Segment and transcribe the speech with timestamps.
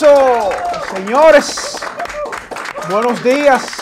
[0.00, 1.76] Señores.
[2.90, 3.76] Buenos días.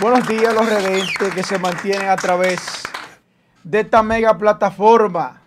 [0.00, 2.58] Buenos días los redentes que se mantienen a través
[3.62, 5.42] de esta mega plataforma.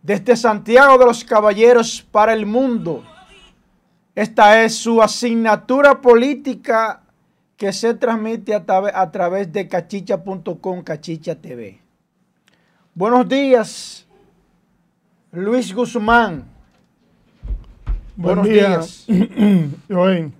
[0.00, 3.02] Desde Santiago de los Caballeros para el mundo.
[4.14, 7.02] Esta es su asignatura política
[7.56, 8.62] que se transmite a,
[8.94, 11.80] a través de cachicha.com, cachicha TV.
[12.94, 14.06] Buenos días,
[15.32, 16.59] Luis Guzmán.
[18.20, 18.68] Buen Buenos día.
[18.68, 19.06] días.
[19.90, 20.34] Joven.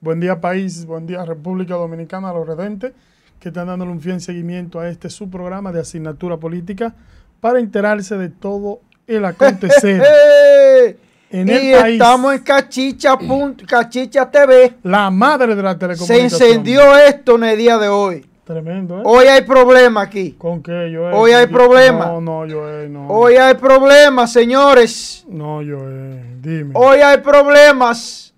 [0.00, 2.92] Buen día país, buen día República Dominicana, los redentes
[3.40, 6.94] que están dándole un fiel seguimiento a este su programa de asignatura política
[7.40, 10.00] para enterarse de todo el acontecer.
[11.30, 13.18] en el y estamos en Cachicha,
[13.66, 14.74] Cachicha TV.
[14.84, 16.30] La madre de la telecomunicación.
[16.30, 18.24] Se encendió esto en el día de hoy.
[18.44, 19.02] Tremendo, ¿eh?
[19.04, 20.32] Hoy hay problema aquí.
[20.32, 22.06] ¿Con qué, yo Hoy hay problema.
[22.06, 23.08] No, no, Joel, no.
[23.08, 25.24] Hoy hay problemas, señores.
[25.28, 26.31] No, Joel,
[26.74, 28.34] Hoy hay problemas.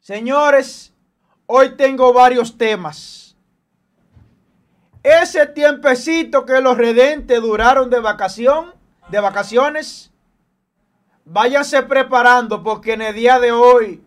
[0.00, 0.92] Señores,
[1.46, 3.36] hoy tengo varios temas.
[5.02, 8.74] Ese tiempecito que los redentes duraron de vacación,
[9.08, 10.12] de vacaciones,
[11.24, 14.04] váyanse preparando porque en el día de hoy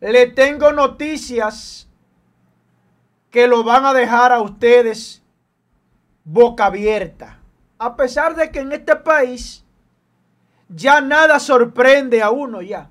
[0.00, 1.88] le tengo noticias
[3.30, 5.22] que lo van a dejar a ustedes
[6.24, 7.38] boca abierta.
[7.78, 9.61] A pesar de que en este país
[10.74, 12.88] ya nada sorprende a uno ya.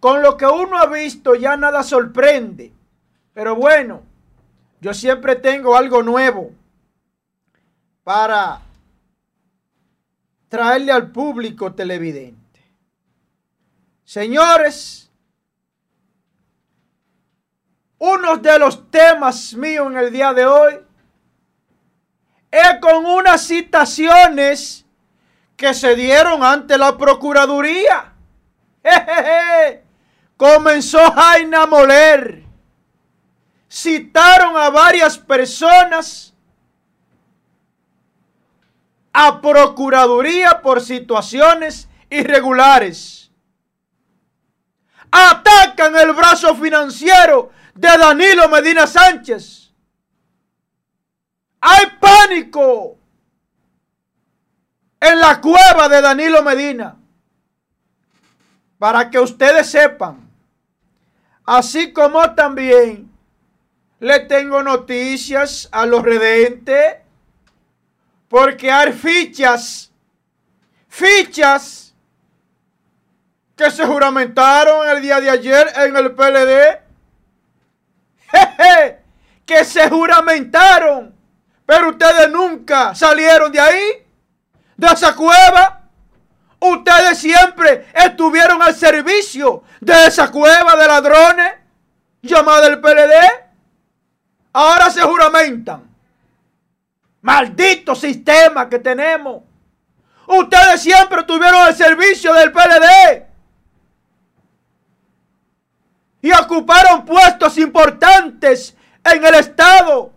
[0.00, 2.72] Con lo que uno ha visto ya nada sorprende.
[3.32, 4.02] Pero bueno,
[4.80, 6.50] yo siempre tengo algo nuevo
[8.02, 8.60] para
[10.48, 12.44] traerle al público televidente.
[14.04, 15.10] Señores,
[17.98, 20.74] uno de los temas míos en el día de hoy
[22.50, 24.83] es con unas citaciones
[25.56, 28.12] que se dieron ante la Procuraduría.
[30.36, 32.42] Comenzó Jaina Moler.
[33.68, 36.34] Citaron a varias personas
[39.12, 43.30] a Procuraduría por situaciones irregulares.
[45.10, 49.72] Atacan el brazo financiero de Danilo Medina Sánchez.
[51.60, 52.98] Hay pánico
[55.10, 56.96] en la cueva de Danilo Medina.
[58.78, 60.28] Para que ustedes sepan.
[61.44, 63.10] Así como también
[64.00, 66.96] le tengo noticias a los redentes.
[68.28, 69.90] Porque hay fichas.
[70.88, 71.94] Fichas
[73.56, 76.84] que se juramentaron el día de ayer en el PLD
[79.46, 81.14] que se juramentaron,
[81.66, 84.03] pero ustedes nunca salieron de ahí,
[84.76, 85.82] de esa cueva.
[86.60, 91.52] Ustedes siempre estuvieron al servicio de esa cueva de ladrones
[92.22, 93.14] llamada el PLD.
[94.52, 95.84] Ahora se juramentan.
[97.20, 99.42] Maldito sistema que tenemos.
[100.26, 103.26] Ustedes siempre estuvieron al servicio del PLD
[106.22, 108.74] y ocuparon puestos importantes
[109.04, 110.10] en el Estado.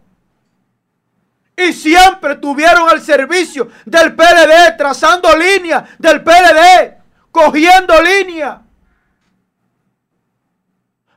[1.58, 6.98] Y siempre tuvieron el servicio del PLD, trazando línea del PLD,
[7.32, 8.62] cogiendo línea,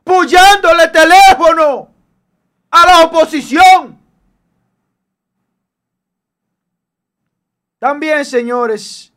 [0.03, 1.93] pullándole teléfono
[2.71, 4.01] a la oposición.
[7.77, 9.11] También, señores,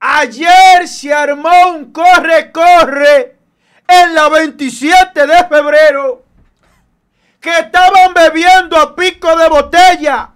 [0.00, 3.36] Ayer se armó un corre-corre
[3.86, 6.24] en la 27 de febrero
[7.40, 10.30] que estaban bebiendo a pico de botella.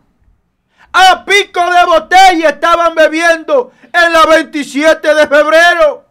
[0.92, 6.06] A pico de botella estaban bebiendo en la 27 de febrero.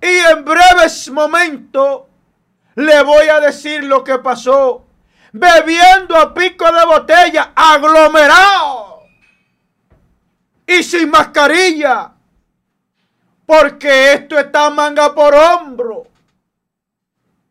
[0.00, 2.02] Y en breves momentos
[2.74, 4.86] le voy a decir lo que pasó.
[5.32, 9.02] Bebiendo a pico de botella, aglomerado.
[10.66, 12.12] Y sin mascarilla
[13.50, 16.06] porque esto está manga por hombro.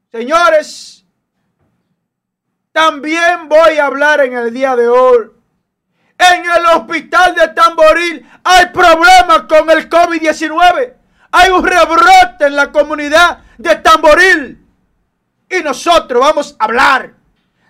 [0.10, 0.99] Señores,
[2.80, 5.30] también voy a hablar en el día de hoy.
[6.18, 10.94] En el hospital de Tamboril hay problemas con el COVID-19.
[11.30, 14.66] Hay un rebrote en la comunidad de Tamboril.
[15.50, 17.16] Y nosotros vamos a hablar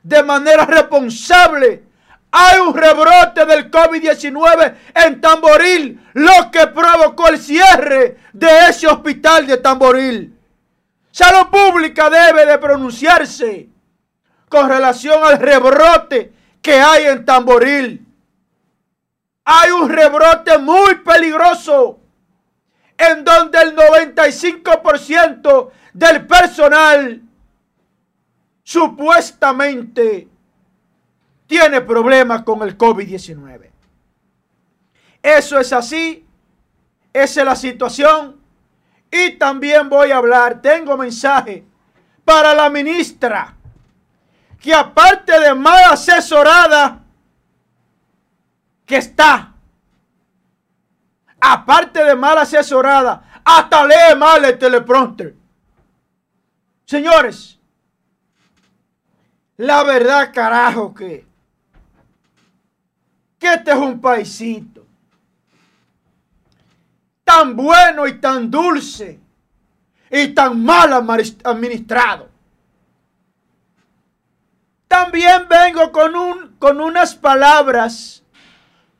[0.03, 1.85] de manera responsable
[2.31, 9.47] hay un rebrote del COVID-19 en Tamboril, lo que provocó el cierre de ese hospital
[9.47, 10.38] de Tamboril.
[11.09, 13.69] Salud Pública debe de pronunciarse
[14.49, 18.05] con relación al rebrote que hay en Tamboril.
[19.45, 21.99] Hay un rebrote muy peligroso
[22.97, 27.21] en donde el 95% del personal
[28.63, 30.27] supuestamente
[31.47, 33.71] tiene problemas con el COVID-19.
[35.23, 36.25] Eso es así,
[37.13, 38.39] esa es la situación.
[39.11, 41.63] Y también voy a hablar, tengo mensaje
[42.23, 43.55] para la ministra,
[44.59, 47.01] que aparte de mal asesorada
[48.85, 49.53] que está,
[51.39, 55.35] aparte de mal asesorada, hasta lee mal el teleprompter.
[56.85, 57.59] Señores,
[59.57, 61.25] la verdad, carajo, que,
[63.38, 64.79] que este es un paisito
[67.29, 69.19] tan bueno y tan dulce
[70.09, 70.91] y tan mal
[71.44, 72.27] administrado.
[74.89, 78.24] También vengo con, un, con unas palabras,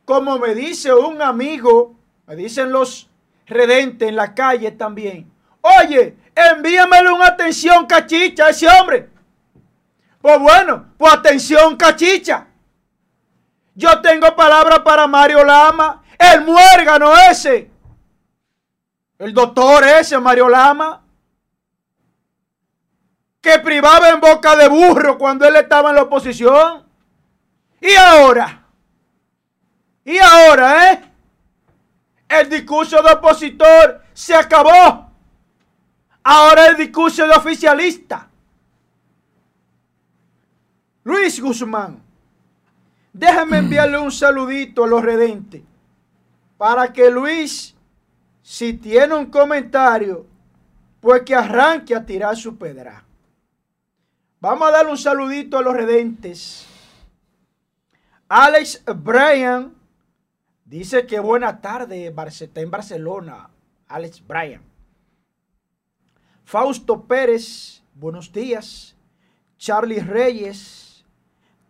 [0.04, 1.96] como me dice un amigo,
[2.28, 3.10] me dicen los
[3.44, 5.28] redentes en la calle también.
[5.60, 9.10] Oye, envíamele una atención cachicha a ese hombre.
[10.22, 12.46] Pues bueno, pues atención, cachicha.
[13.74, 17.68] Yo tengo palabra para Mario Lama, el muérgano ese.
[19.18, 21.02] El doctor ese, Mario Lama.
[23.40, 26.84] Que privaba en boca de burro cuando él estaba en la oposición.
[27.80, 28.64] Y ahora.
[30.04, 31.04] Y ahora, ¿eh?
[32.28, 35.10] El discurso de opositor se acabó.
[36.22, 38.28] Ahora el discurso de oficialista.
[41.02, 42.00] Luis Guzmán,
[43.12, 45.62] déjame enviarle un saludito a los redentes
[46.58, 47.74] para que Luis,
[48.42, 50.26] si tiene un comentario,
[51.00, 53.02] pues que arranque a tirar su pedra.
[54.42, 56.66] Vamos a darle un saludito a los redentes.
[58.26, 59.74] Alex Bryan
[60.64, 63.50] dice que buena tarde, está en Barcelona.
[63.86, 64.62] Alex Bryan.
[66.44, 68.96] Fausto Pérez, buenos días.
[69.58, 71.04] Charlie Reyes,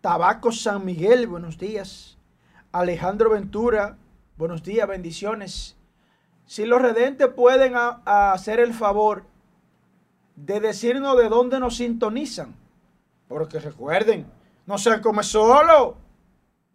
[0.01, 2.19] Tabaco San Miguel, buenos días.
[2.71, 3.97] Alejandro Ventura,
[4.37, 5.77] buenos días, bendiciones.
[6.47, 9.25] Si los redentes pueden hacer el favor
[10.37, 12.60] de decirnos de dónde nos sintonizan,
[13.31, 14.27] porque recuerden,
[14.67, 15.97] no sean como solo.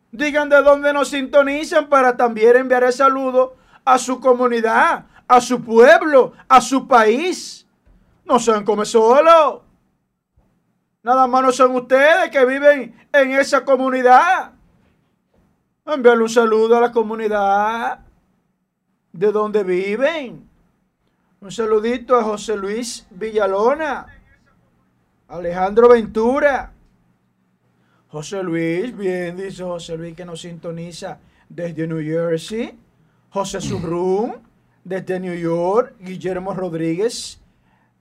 [0.09, 5.61] Digan de dónde nos sintonizan para también enviar el saludo a su comunidad, a su
[5.61, 7.67] pueblo, a su país.
[8.23, 9.65] No sean como solo.
[11.03, 14.53] Nada más no son ustedes que viven en esa comunidad.
[15.85, 17.99] Enviarle un saludo a la comunidad
[19.11, 20.49] de donde viven.
[21.41, 24.07] Un saludito a José Luis Villalona,
[25.27, 26.71] Alejandro Ventura.
[28.07, 31.19] José Luis, bien, dice José Luis que nos sintoniza
[31.49, 32.77] desde New Jersey.
[33.29, 34.33] José Surrum,
[34.83, 35.95] desde New York.
[35.99, 37.41] Guillermo Rodríguez,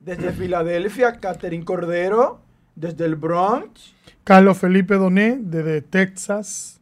[0.00, 1.18] desde Filadelfia.
[1.18, 2.40] Catherine Cordero,
[2.76, 3.94] desde el Bronx.
[4.22, 6.80] Carlos Felipe Doné, desde Texas.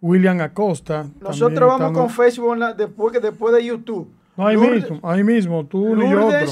[0.00, 1.06] William Acosta.
[1.20, 4.08] Nosotros vamos con Facebook después, después de YouTube.
[4.36, 6.46] No, ahí mismo, ahí mismo, tú ni otro.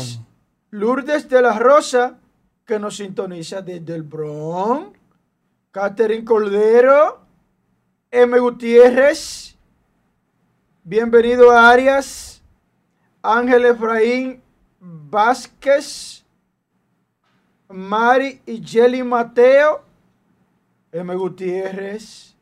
[0.71, 2.19] Lourdes de la Rosa,
[2.65, 4.99] que nos sintoniza desde el Bronx.
[5.71, 7.21] Catherine Cordero.
[8.11, 8.39] M.
[8.39, 9.57] Gutiérrez.
[10.83, 12.43] Bienvenido a Arias.
[13.23, 14.43] Ángel Efraín
[14.81, 16.25] Vázquez.
[17.69, 19.83] Mari y Jelly Mateo,
[20.93, 21.15] M.
[21.17, 22.37] Gutiérrez.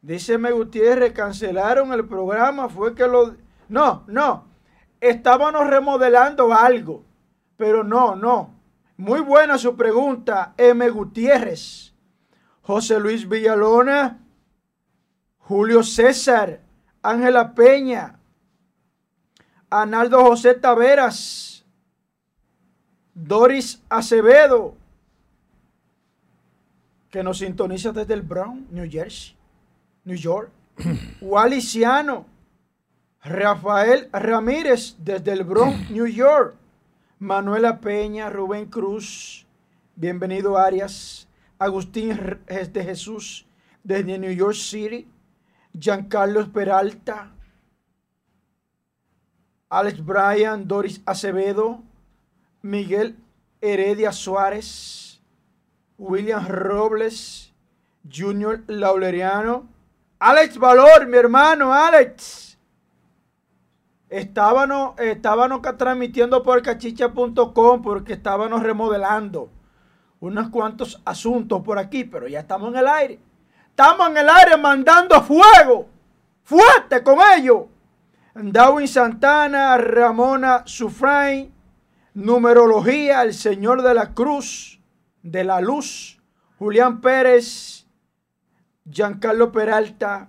[0.00, 0.50] Dice M.
[0.50, 3.36] Gutiérrez, cancelaron el programa, fue que lo...
[3.68, 4.44] No, no,
[5.00, 7.04] estábamos remodelando algo,
[7.56, 8.51] pero no, no.
[9.02, 10.88] Muy buena su pregunta, M.
[10.88, 11.92] Gutiérrez.
[12.62, 14.20] José Luis Villalona,
[15.38, 16.60] Julio César,
[17.02, 18.20] Ángela Peña,
[19.68, 21.64] Analdo José Taveras,
[23.12, 24.76] Doris Acevedo,
[27.10, 29.34] que nos sintoniza desde el Brown, New Jersey,
[30.04, 30.52] New York.
[31.20, 32.24] Waliciano,
[33.20, 36.61] Rafael Ramírez desde el Bronx, New York.
[37.22, 39.46] Manuela Peña, Rubén Cruz,
[39.94, 41.28] bienvenido Arias.
[41.56, 43.46] Agustín de Jesús
[43.84, 45.06] desde New York City.
[45.72, 47.30] Giancarlo Peralta.
[49.70, 51.84] Alex Bryan, Doris Acevedo,
[52.60, 53.16] Miguel
[53.60, 55.22] Heredia Suárez,
[55.98, 57.52] William Robles,
[58.02, 59.68] Junior Lauleriano,
[60.18, 62.51] Alex Valor, mi hermano Alex.
[64.12, 69.48] Estábamos, estábamos transmitiendo por cachicha.com porque estábamos remodelando
[70.20, 73.20] unos cuantos asuntos por aquí, pero ya estamos en el aire.
[73.70, 75.88] Estamos en el aire mandando fuego,
[76.42, 77.62] fuerte con ellos.
[78.34, 81.50] Darwin Santana, Ramona Sufrain,
[82.12, 84.78] Numerología, El Señor de la Cruz,
[85.22, 86.20] de la Luz,
[86.58, 87.86] Julián Pérez,
[88.84, 90.28] Giancarlo Peralta,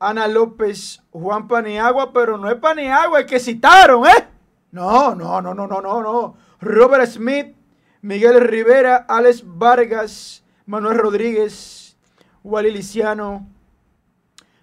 [0.00, 4.28] Ana López, Juan Paniagua, pero no es Paniagua el que citaron, ¿eh?
[4.70, 6.36] No, no, no, no, no, no, no.
[6.60, 7.56] Robert Smith,
[8.02, 11.96] Miguel Rivera, Alex Vargas, Manuel Rodríguez,
[12.44, 13.48] Wally Liciano,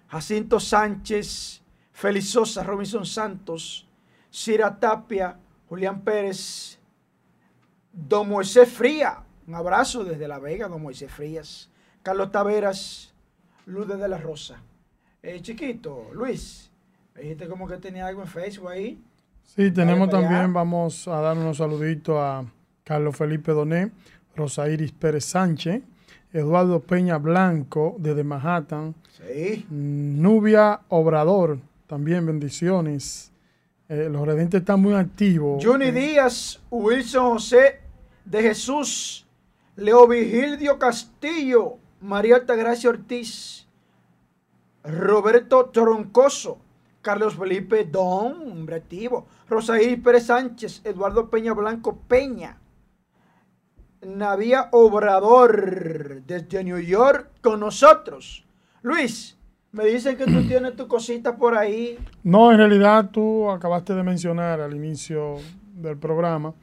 [0.08, 1.62] Jacinto Sánchez,
[1.92, 3.88] Félix Sosa, Robinson Santos,
[4.30, 5.38] Cira Tapia,
[5.68, 6.78] Julián Pérez,
[7.92, 11.70] Don Moisés Fría, un abrazo desde La Vega, Don Moisés Frías,
[12.02, 13.14] Carlos Taveras,
[13.64, 14.60] Luz de la Rosa.
[15.26, 16.70] Eh, chiquito, Luis,
[17.16, 19.02] dijiste como que tenía algo en Facebook ahí.
[19.42, 22.44] Sí, tenemos también, vamos a dar unos saluditos a
[22.84, 23.90] Carlos Felipe Doné,
[24.36, 25.82] Rosa Iris Pérez Sánchez,
[26.32, 29.66] Eduardo Peña Blanco desde Manhattan, sí.
[29.68, 33.32] Nubia Obrador, también bendiciones.
[33.88, 35.60] Eh, los redentes están muy activos.
[35.64, 37.80] Johnny Díaz, Wilson José
[38.24, 39.26] de Jesús,
[39.74, 43.65] Leo Vigildio Castillo, María Altagracia Ortiz,
[44.86, 46.58] Roberto Troncoso,
[47.02, 52.58] Carlos Felipe Don, hombre activo, Rosaí Pérez Sánchez, Eduardo Peña Blanco Peña,
[54.02, 58.44] Navía Obrador desde New York con nosotros.
[58.82, 59.36] Luis,
[59.72, 61.98] me dicen que tú tienes tu cosita por ahí.
[62.22, 65.36] No, en realidad tú acabaste de mencionar al inicio
[65.74, 66.54] del programa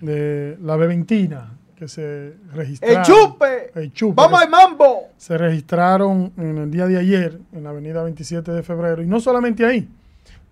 [0.00, 2.98] de la Beventina que se registraron.
[2.98, 3.70] ¡El chupe!
[3.74, 5.08] El chupe ¡Vamos al mambo!
[5.16, 9.02] Se registraron en el día de ayer en la avenida 27 de febrero.
[9.02, 9.88] Y no solamente ahí,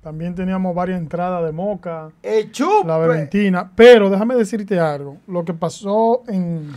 [0.03, 2.11] también teníamos varias entradas de Moca.
[2.23, 2.87] ¡El chupe!
[2.87, 3.73] La Beventina.
[3.75, 5.17] Pero déjame decirte algo.
[5.27, 6.73] Lo que pasó en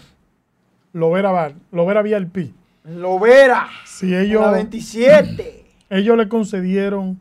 [0.94, 2.54] Lovera Bar, Lovera VIP.
[2.86, 3.68] Lovera.
[3.86, 5.66] Si ellos, la 27.
[5.90, 7.20] Ellos le concedieron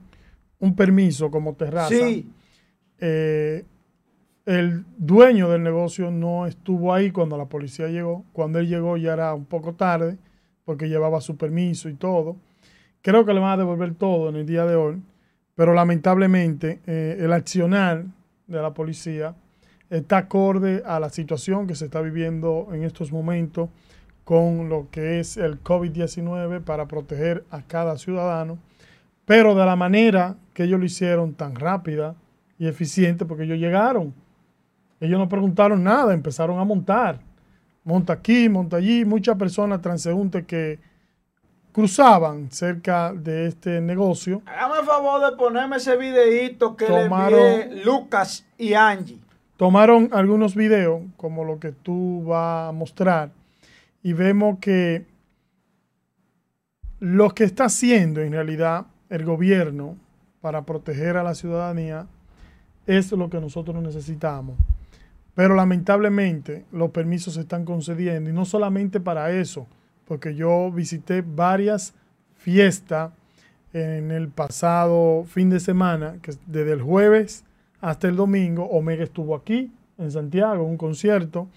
[0.60, 1.88] un permiso como terraza.
[1.88, 2.30] Sí.
[3.00, 3.64] Eh,
[4.46, 8.24] el dueño del negocio no estuvo ahí cuando la policía llegó.
[8.32, 10.18] Cuando él llegó ya era un poco tarde,
[10.64, 12.36] porque llevaba su permiso y todo.
[13.02, 15.02] Creo que le van a devolver todo en el día de hoy,
[15.56, 18.04] pero lamentablemente eh, el accionar
[18.46, 19.34] de la policía
[19.90, 23.68] está acorde a la situación que se está viviendo en estos momentos
[24.22, 28.58] con lo que es el COVID-19 para proteger a cada ciudadano,
[29.24, 32.16] pero de la manera que ellos lo hicieron tan rápida
[32.58, 34.14] y eficiente, porque ellos llegaron
[35.00, 37.20] ellos no preguntaron nada, empezaron a montar.
[37.84, 39.04] Monta aquí, monta allí.
[39.04, 40.78] Muchas personas transeúntes que
[41.72, 44.40] cruzaban cerca de este negocio.
[44.46, 49.20] Hágame el favor de ponerme ese videito que tomaron, le envié Lucas y Angie.
[49.58, 53.30] Tomaron algunos videos, como lo que tú vas a mostrar,
[54.02, 55.06] y vemos que
[56.98, 59.96] lo que está haciendo en realidad el gobierno
[60.40, 62.06] para proteger a la ciudadanía
[62.86, 64.56] es lo que nosotros necesitamos.
[65.36, 69.66] Pero lamentablemente los permisos se están concediendo y no solamente para eso,
[70.06, 71.94] porque yo visité varias
[72.36, 73.12] fiestas
[73.74, 77.44] en el pasado fin de semana, que desde el jueves
[77.82, 81.48] hasta el domingo, Omega estuvo aquí en Santiago, un concierto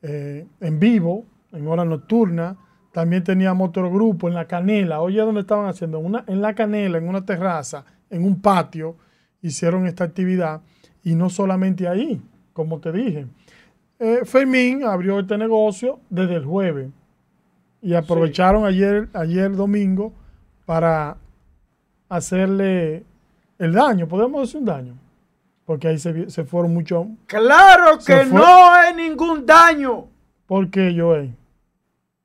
[0.00, 2.56] eh, en vivo, en hora nocturna.
[2.92, 5.02] También teníamos otro grupo en La Canela.
[5.02, 5.98] Oye, ¿dónde estaban haciendo?
[5.98, 8.96] Una, en La Canela, en una terraza, en un patio,
[9.42, 10.62] hicieron esta actividad.
[11.04, 12.22] Y no solamente ahí,
[12.58, 13.24] como te dije.
[14.00, 16.88] Eh, Fermín abrió este negocio desde el jueves
[17.80, 20.12] y aprovecharon ayer, ayer domingo
[20.66, 21.16] para
[22.08, 23.04] hacerle
[23.60, 24.94] el daño, podemos decir un daño,
[25.66, 27.06] porque ahí se, fueron muchos.
[27.26, 30.06] Claro que no hay ningún daño.
[30.44, 31.32] ¿Por qué, Joey?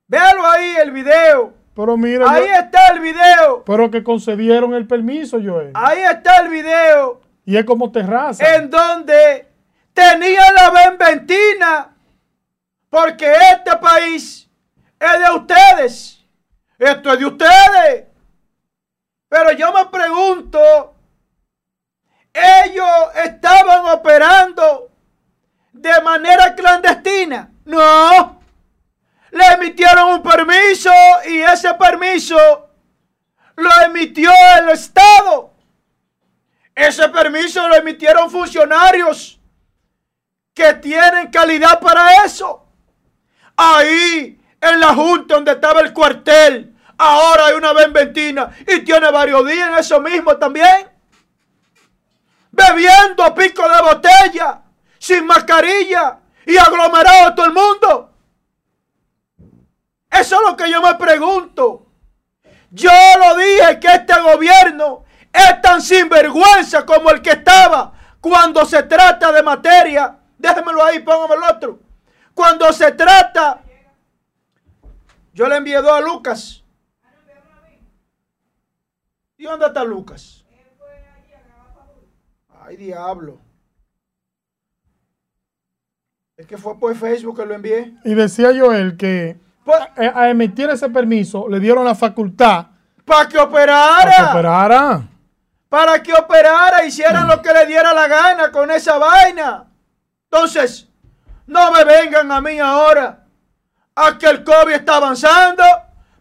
[0.08, 1.54] Véalo ahí el video.
[1.76, 2.28] Pero mira.
[2.28, 3.64] Ahí está el video.
[3.68, 5.70] Pero que concedieron el permiso, Joey.
[5.76, 7.22] Ahí está el video.
[7.46, 8.56] Y es como terraza.
[8.56, 9.53] En donde
[9.94, 11.96] tenía la benventina,
[12.90, 14.50] porque este país
[15.00, 16.20] es de ustedes.
[16.78, 18.08] Esto es de ustedes.
[19.30, 20.96] Pero yo me pregunto,
[22.34, 22.90] ellos
[23.24, 24.92] estaban operando
[25.72, 27.52] de manera clandestina.
[27.66, 28.42] No.
[29.32, 30.92] Le emitieron un permiso
[31.28, 32.38] y ese permiso
[33.56, 35.52] lo emitió el Estado.
[36.76, 39.40] Ese permiso lo emitieron funcionarios
[40.54, 42.66] que tienen calidad para eso.
[43.56, 49.46] Ahí, en la junta donde estaba el cuartel, ahora hay una benventina y tiene varios
[49.48, 50.90] días en eso mismo también.
[52.52, 54.62] Bebiendo a pico de botella,
[55.00, 58.14] sin mascarilla y aglomerado todo el mundo.
[60.10, 61.88] Eso es lo que yo me pregunto.
[62.70, 68.84] Yo lo dije que este gobierno es tan sinvergüenza como el que estaba cuando se
[68.84, 70.20] trata de materia.
[70.38, 71.80] Déjemelo ahí, póngame el otro.
[72.34, 73.62] Cuando se trata,
[75.34, 76.64] yo le envié dos a Lucas.
[79.38, 80.46] ¿Y dónde está Lucas?
[82.66, 83.40] Ay, diablo.
[86.38, 87.94] Es que fue por Facebook que lo envié.
[88.06, 92.68] Y decía Joel que Pues, eh, a emitir ese permiso le dieron la facultad
[93.06, 94.06] para que operara.
[94.06, 95.08] para que operara.
[95.70, 99.66] para que operara, hicieran lo que le diera la gana con esa vaina.
[100.34, 100.88] Entonces,
[101.46, 103.24] no me vengan a mí ahora
[103.96, 105.64] a que el COVID está avanzando,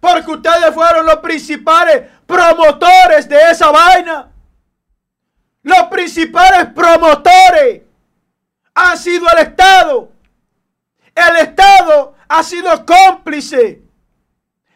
[0.01, 4.31] porque ustedes fueron los principales promotores de esa vaina.
[5.63, 7.81] Los principales promotores
[8.75, 10.13] han sido el Estado.
[11.15, 13.81] El Estado ha sido cómplice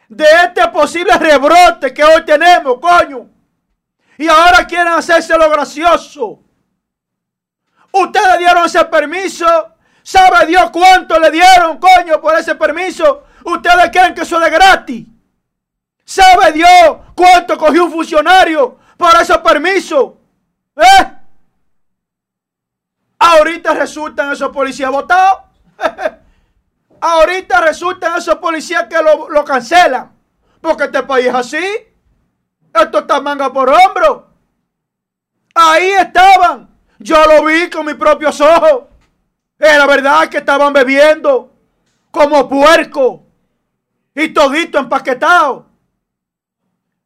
[0.09, 3.29] de este posible rebrote que hoy tenemos, coño.
[4.17, 6.46] Y ahora quieren hacerse lo gracioso.
[7.93, 9.47] Ustedes dieron ese permiso.
[10.03, 13.25] ¿Sabe Dios cuánto le dieron, coño, por ese permiso?
[13.45, 15.07] Ustedes creen que eso es gratis.
[16.05, 16.71] ¿Sabe Dios
[17.15, 20.19] cuánto cogió un funcionario por ese permiso?
[20.77, 21.13] ¿Eh?
[23.19, 25.41] Ahorita resultan esos policías votados.
[27.01, 30.13] Ahorita resultan esos policías que lo, lo cancelan.
[30.61, 31.67] Porque este país es así.
[32.73, 34.31] Esto está manga por hombro.
[35.55, 36.76] Ahí estaban.
[36.99, 38.85] Yo lo vi con mis propios ojos.
[39.59, 41.53] Era verdad que estaban bebiendo
[42.11, 43.25] como puerco.
[44.15, 45.67] Y todito empaquetado.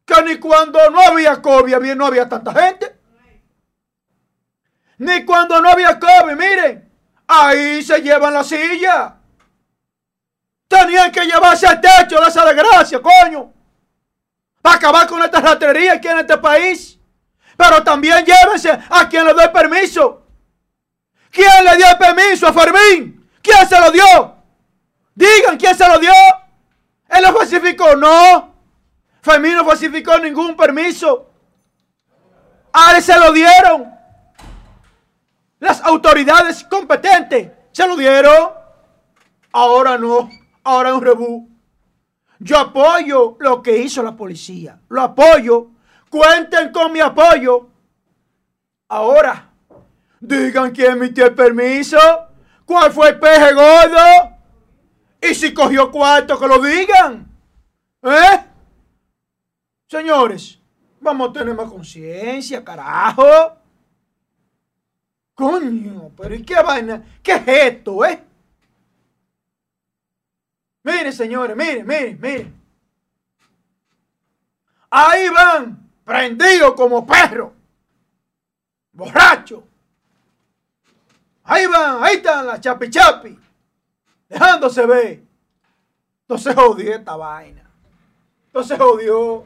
[0.04, 2.96] Que ni cuando no había COVID no había tanta gente.
[4.98, 6.90] Ni cuando no había COVID, miren.
[7.26, 9.16] Ahí se llevan la silla.
[10.68, 13.52] Tenían que llevarse al techo de esa desgracia, coño
[14.62, 16.98] para acabar con esta ratería aquí en este país.
[17.60, 20.22] Pero también llévense a quien le dio permiso.
[21.30, 23.28] ¿Quién le dio el permiso a Fermín?
[23.42, 24.34] ¿Quién se lo dio?
[25.14, 26.12] Digan quién se lo dio.
[27.06, 27.94] ¿Él lo falsificó?
[27.96, 28.54] No.
[29.20, 31.28] Fermín no falsificó ningún permiso.
[32.72, 33.92] A él se lo dieron.
[35.58, 38.52] Las autoridades competentes se lo dieron.
[39.52, 40.30] Ahora no.
[40.64, 41.50] Ahora es un rebú.
[42.38, 44.80] Yo apoyo lo que hizo la policía.
[44.88, 45.72] Lo apoyo.
[46.10, 47.68] Cuenten con mi apoyo.
[48.88, 49.50] Ahora,
[50.20, 51.98] digan quién emitió el permiso.
[52.66, 54.36] ¿Cuál fue el peje gordo?
[55.22, 57.30] Y si cogió cuarto, que lo digan.
[58.02, 58.44] ¿Eh?
[59.86, 60.58] Señores,
[61.00, 63.56] vamos a tener más conciencia, carajo.
[65.34, 67.02] Coño, pero ¿y qué vaina?
[67.22, 68.22] ¿Qué es esto, eh?
[70.82, 72.60] Miren, señores, miren, miren, miren.
[74.90, 77.52] Ahí van, prendidos como perros.
[78.92, 79.62] Borrachos.
[81.44, 83.38] Ahí van, ahí están las chapi chapi.
[84.28, 85.22] Dejándose ver.
[86.22, 87.68] Entonces jodió esta vaina.
[88.46, 89.44] Entonces jodió.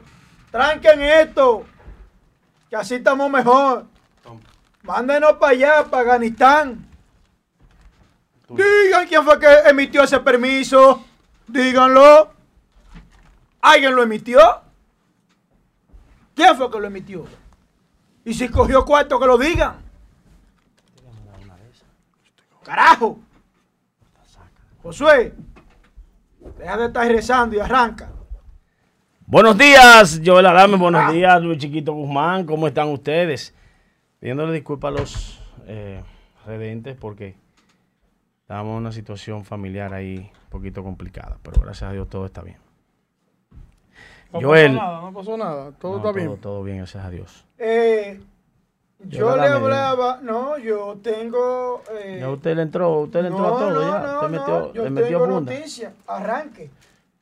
[0.51, 1.65] Tranquen esto.
[2.69, 3.85] Que así estamos mejor.
[4.83, 6.87] Mándenos para allá, para Afganistán.
[8.49, 11.03] Digan quién fue que emitió ese permiso.
[11.47, 12.31] Díganlo.
[13.61, 14.64] ¿Alguien lo emitió?
[16.35, 17.25] ¿Quién fue que lo emitió?
[18.25, 19.77] Y si cogió cuarto, que lo digan.
[22.63, 23.19] Carajo.
[24.83, 25.33] Josué,
[26.59, 28.11] deja de estar rezando y arranca.
[29.27, 33.55] Buenos días, Joel Adame, buenos días, Luis Chiquito Guzmán, ¿cómo están ustedes?
[34.19, 36.03] Pidiéndole disculpas a los eh,
[36.45, 37.35] redentes porque
[38.41, 42.43] estábamos en una situación familiar ahí un poquito complicada, pero gracias a Dios todo está
[42.43, 42.64] bien.
[44.31, 44.73] No Joel.
[44.75, 45.71] pasó nada, no pasó nada.
[45.79, 46.37] Todo No, está bien.
[46.37, 47.45] Todo bien, gracias a Dios.
[47.57, 48.19] Eh,
[48.99, 51.81] yo Yo le la hablaba, no, yo tengo...
[51.91, 54.13] eh, Ya usted le entró, usted le entró a todo, ya.
[54.15, 55.53] usted metió, yo le metió tengo punta.
[55.53, 55.93] noticia.
[56.07, 56.69] Arranque,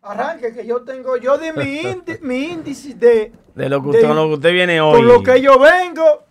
[0.01, 4.01] arranque, que yo tengo, yo di mi, indi- mi índice de, De lo que usted,
[4.01, 4.95] de- con lo que usted viene hoy.
[4.97, 6.23] con lo que yo vengo.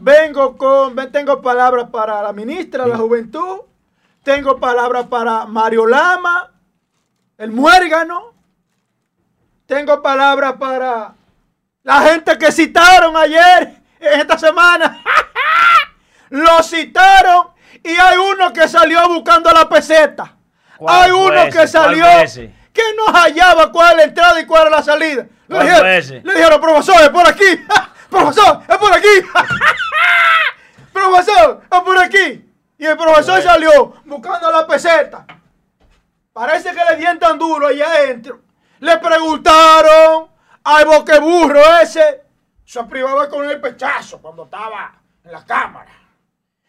[0.00, 3.62] Vengo con, tengo palabras para la ministra de la Juventud,
[4.22, 6.52] tengo palabras para Mario Lama,
[7.36, 8.32] el muérgano,
[9.68, 11.12] tengo palabras para
[11.82, 15.02] la gente que citaron ayer, en esta semana.
[16.30, 17.48] Lo citaron
[17.84, 20.34] y hay uno que salió buscando la peseta.
[20.78, 21.50] ¿Cuál Hay uno ese?
[21.50, 22.06] que ¿Cuál salió
[22.72, 25.26] que no hallaba cuál es la entrada y cuál es la salida.
[25.48, 27.66] Le ¿Cuál dijeron, le dijeron, profesor, es por aquí.
[28.10, 29.08] profesor, es por aquí.
[30.92, 32.52] profesor, es por aquí.
[32.78, 35.26] Y el profesor salió buscando la peseta.
[36.32, 38.47] Parece que le dieron tan duro allá adentro.
[38.80, 40.28] Le preguntaron
[40.64, 42.22] al boqueburro ese
[42.68, 44.92] se privaba con el pechazo cuando estaba
[45.24, 45.90] en la cámara.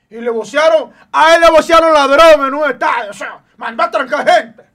[0.10, 3.12] Y le vocearon, a él le vocearon ladrón en un estadio.
[3.12, 4.66] O sea, manda a trancar gente.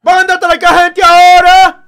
[0.00, 1.84] Manda a trancar gente ahora.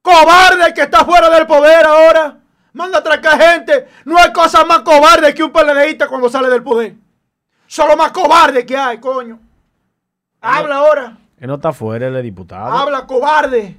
[0.00, 2.38] Cobarde que está fuera del poder ahora.
[2.72, 3.88] Manda a trancar gente.
[4.06, 6.94] No hay cosa más cobarde que un PLDista cuando sale del poder.
[7.66, 9.38] Solo más cobarde que hay, coño.
[10.40, 11.19] Habla ahora.
[11.40, 12.70] Él no está fuera, él es diputado.
[12.72, 13.76] Habla, cobarde.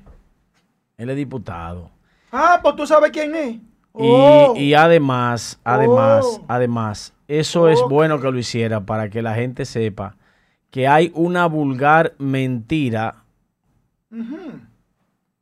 [0.98, 1.90] Él es diputado.
[2.32, 3.52] Ah, pues tú sabes quién es.
[3.56, 3.62] Y,
[3.94, 4.54] Oh.
[4.58, 6.46] y además, además, Oh.
[6.48, 10.16] además, eso es bueno que lo hiciera para que la gente sepa
[10.70, 13.16] que hay una vulgar mentira,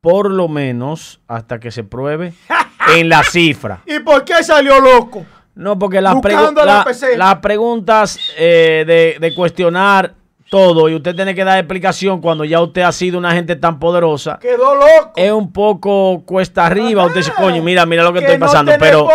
[0.00, 2.32] por lo menos hasta que se pruebe
[2.96, 3.82] en la cifra.
[3.86, 5.24] ¿Y por qué salió loco?
[5.54, 7.16] No, porque las, pregu- Buscando la la- PC.
[7.18, 10.14] las preguntas eh, de, de cuestionar
[10.50, 13.78] todo y usted tiene que dar explicación cuando ya usted ha sido una gente tan
[13.78, 14.38] poderosa.
[14.40, 15.12] Quedó loco.
[15.16, 17.06] Es un poco cuesta arriba.
[17.06, 18.72] Usted dice, coño, mira, mira lo que, estoy no pasando.
[18.72, 19.08] tenés Pero,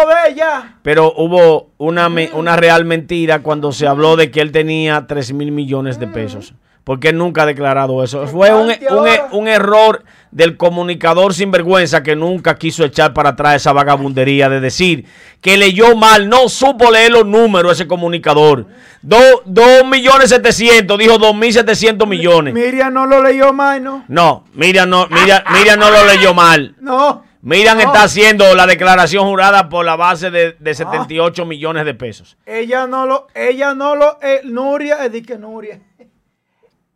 [0.81, 5.33] pero hubo una, me- una real mentira cuando se habló de que él tenía 3
[5.33, 6.53] mil millones de pesos.
[6.85, 8.27] Porque él nunca ha declarado eso.
[8.27, 9.27] Fue un, un- ahora.
[9.31, 15.05] un error del comunicador sinvergüenza que nunca quiso echar para atrás esa vagabundería de decir
[15.41, 18.67] que leyó mal, no supo leer los números ese comunicador.
[19.01, 22.53] Do- Dos millones setecientos, dijo dos mil setecientos millones.
[22.53, 24.03] Miriam no lo leyó más, ¿no?
[24.07, 26.75] No, Miriam no, Miriam, Miriam no lo leyó mal.
[26.79, 27.23] No.
[27.41, 27.83] Miriam No.
[27.83, 32.37] está haciendo la declaración jurada por la base de, de 78 millones de pesos.
[32.45, 35.79] Ella no lo, ella no lo, eh, Nuria, es di que Nuria.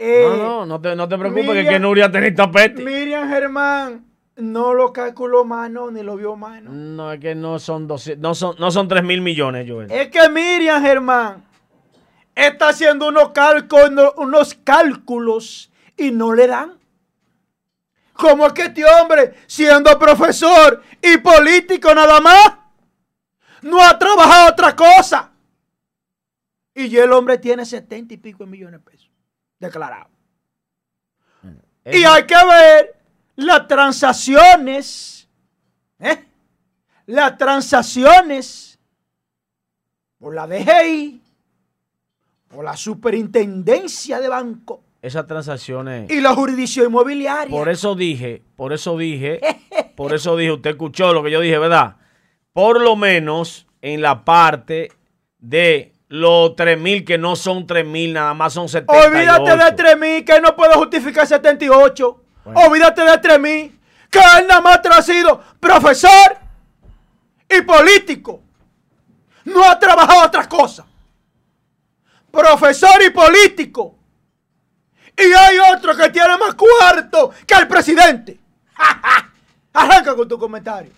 [0.01, 2.81] Eh, No, no, no te, no te preocupes que, Miriam- que Nuria tiene tapete.
[2.83, 4.05] Miriam Germán
[4.37, 6.71] no lo calculó mano ni lo vio mano.
[6.71, 9.91] No, es que no son 200, no son, no son 3 mil millones, Joel.
[9.91, 11.43] Es que Miriam Germán
[12.33, 16.79] está haciendo unos cálculos, unos cálculos y no le dan.
[18.13, 22.53] ¿Cómo es que este hombre, siendo profesor y político nada más,
[23.61, 25.31] no ha trabajado otra cosa?
[26.73, 28.98] Y ya el hombre tiene setenta y pico de millones de pesos
[29.59, 30.07] declarados.
[31.85, 32.95] Y hay que ver
[33.35, 35.27] las transacciones,
[35.99, 36.25] ¿eh?
[37.07, 38.77] Las transacciones
[40.19, 41.21] por la DGI,
[42.49, 46.11] por la superintendencia de banco Esas transacciones.
[46.11, 47.49] y la jurisdicción inmobiliaria.
[47.49, 49.39] Por eso dije, por eso dije,
[49.95, 51.95] por eso dije, usted escuchó lo que yo dije, ¿verdad?
[52.53, 54.91] Por lo menos en la parte
[55.39, 59.07] de los 3 mil, que no son 3 mil, nada más son 78.
[59.07, 62.23] Olvídate de 3.000, que él no puede justificar 78.
[62.45, 62.59] Bueno.
[62.61, 66.37] Olvídate de 3.000, que él nada más ha sido profesor
[67.47, 68.41] y político.
[69.45, 70.85] No ha trabajado otras cosas.
[72.31, 73.95] Profesor y político.
[75.15, 78.39] Y hay otro que tiene más cuarto que el presidente.
[79.73, 80.91] Arranca con tu comentario.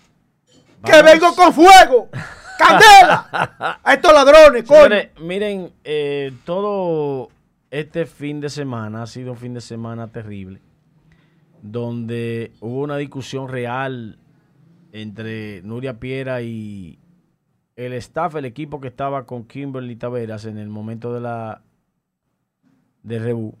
[0.84, 2.08] Que vengo con fuego.
[2.58, 3.78] ¡Candela!
[3.82, 4.82] A estos ladrones, coño.
[4.82, 7.30] Señores, miren, eh, todo
[7.70, 10.60] este fin de semana ha sido un fin de semana terrible,
[11.62, 14.18] donde hubo una discusión real
[14.92, 16.98] entre Nuria Piera y
[17.76, 21.62] el staff, el equipo que estaba con Kimberly Taveras en el momento de la
[23.02, 23.54] de Rebu.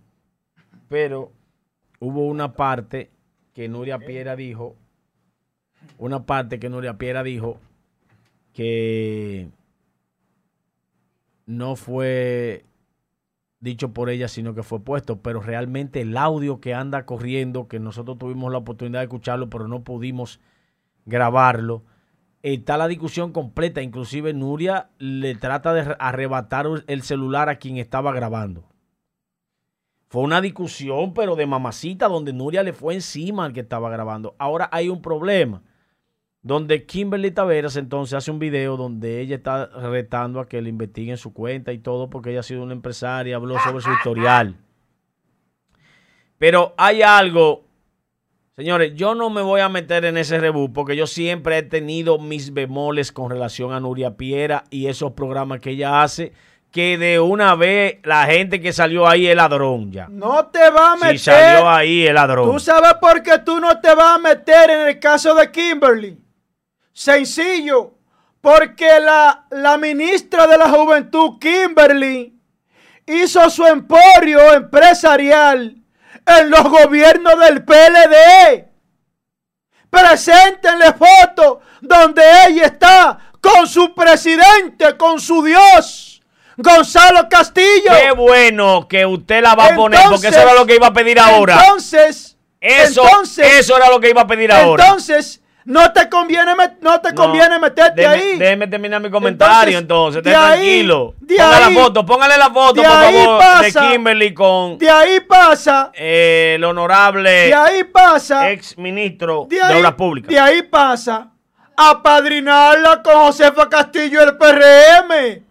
[0.88, 1.32] Pero
[1.98, 3.10] hubo una parte
[3.54, 4.76] que Nuria Piera dijo,
[5.98, 7.58] una parte que Nuria Piera dijo
[8.52, 9.50] que
[11.46, 12.64] no fue
[13.60, 17.78] dicho por ella, sino que fue puesto, pero realmente el audio que anda corriendo, que
[17.78, 20.40] nosotros tuvimos la oportunidad de escucharlo, pero no pudimos
[21.06, 21.84] grabarlo,
[22.42, 28.12] está la discusión completa, inclusive Nuria le trata de arrebatar el celular a quien estaba
[28.12, 28.64] grabando.
[30.08, 34.34] Fue una discusión, pero de mamacita, donde Nuria le fue encima al que estaba grabando.
[34.38, 35.62] Ahora hay un problema
[36.42, 41.16] donde Kimberly Taveras entonces hace un video donde ella está retando a que le investiguen
[41.16, 44.56] su cuenta y todo porque ella ha sido una empresaria, habló sobre su historial.
[46.38, 47.62] Pero hay algo,
[48.56, 52.18] señores, yo no me voy a meter en ese rebú porque yo siempre he tenido
[52.18, 56.32] mis bemoles con relación a Nuria Piera y esos programas que ella hace,
[56.72, 60.08] que de una vez la gente que salió ahí es ladrón ya.
[60.08, 61.18] No te va a meter.
[61.20, 62.50] Si salió ahí es ladrón.
[62.50, 66.21] Tú sabes por qué tú no te vas a meter en el caso de Kimberly.
[66.92, 67.94] Sencillo.
[68.40, 72.34] Porque la, la ministra de la Juventud, Kimberly,
[73.06, 75.76] hizo su emporio empresarial
[76.26, 78.68] en los gobiernos del PLD.
[79.90, 86.22] Preséntenle fotos donde ella está con su presidente, con su Dios,
[86.56, 87.92] Gonzalo Castillo.
[88.00, 90.92] Qué bueno que usted la va a poner porque eso era lo que iba a
[90.92, 91.58] pedir ahora.
[91.60, 94.84] Entonces, Eso, entonces, eso era lo que iba a pedir ahora.
[94.84, 98.36] entonces, No te conviene, no te conviene meterte ahí.
[98.36, 101.14] Déjeme terminar mi comentario entonces, entonces tranquilo.
[101.20, 104.78] Póngale la foto, póngale la foto, por favor, de Kimberly con.
[104.78, 105.92] De ahí pasa.
[105.94, 107.30] Eh, el honorable.
[107.30, 108.50] De ahí pasa.
[108.50, 110.28] Ex ministro de, Obras Públicas.
[110.28, 111.28] De ahí pasa.
[111.76, 115.42] A padrinarla con Josefa Castillo el PRM.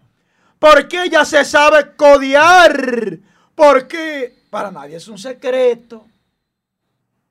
[0.58, 3.18] Porque ella se sabe codiar.
[3.54, 6.06] Porque para nadie es un secreto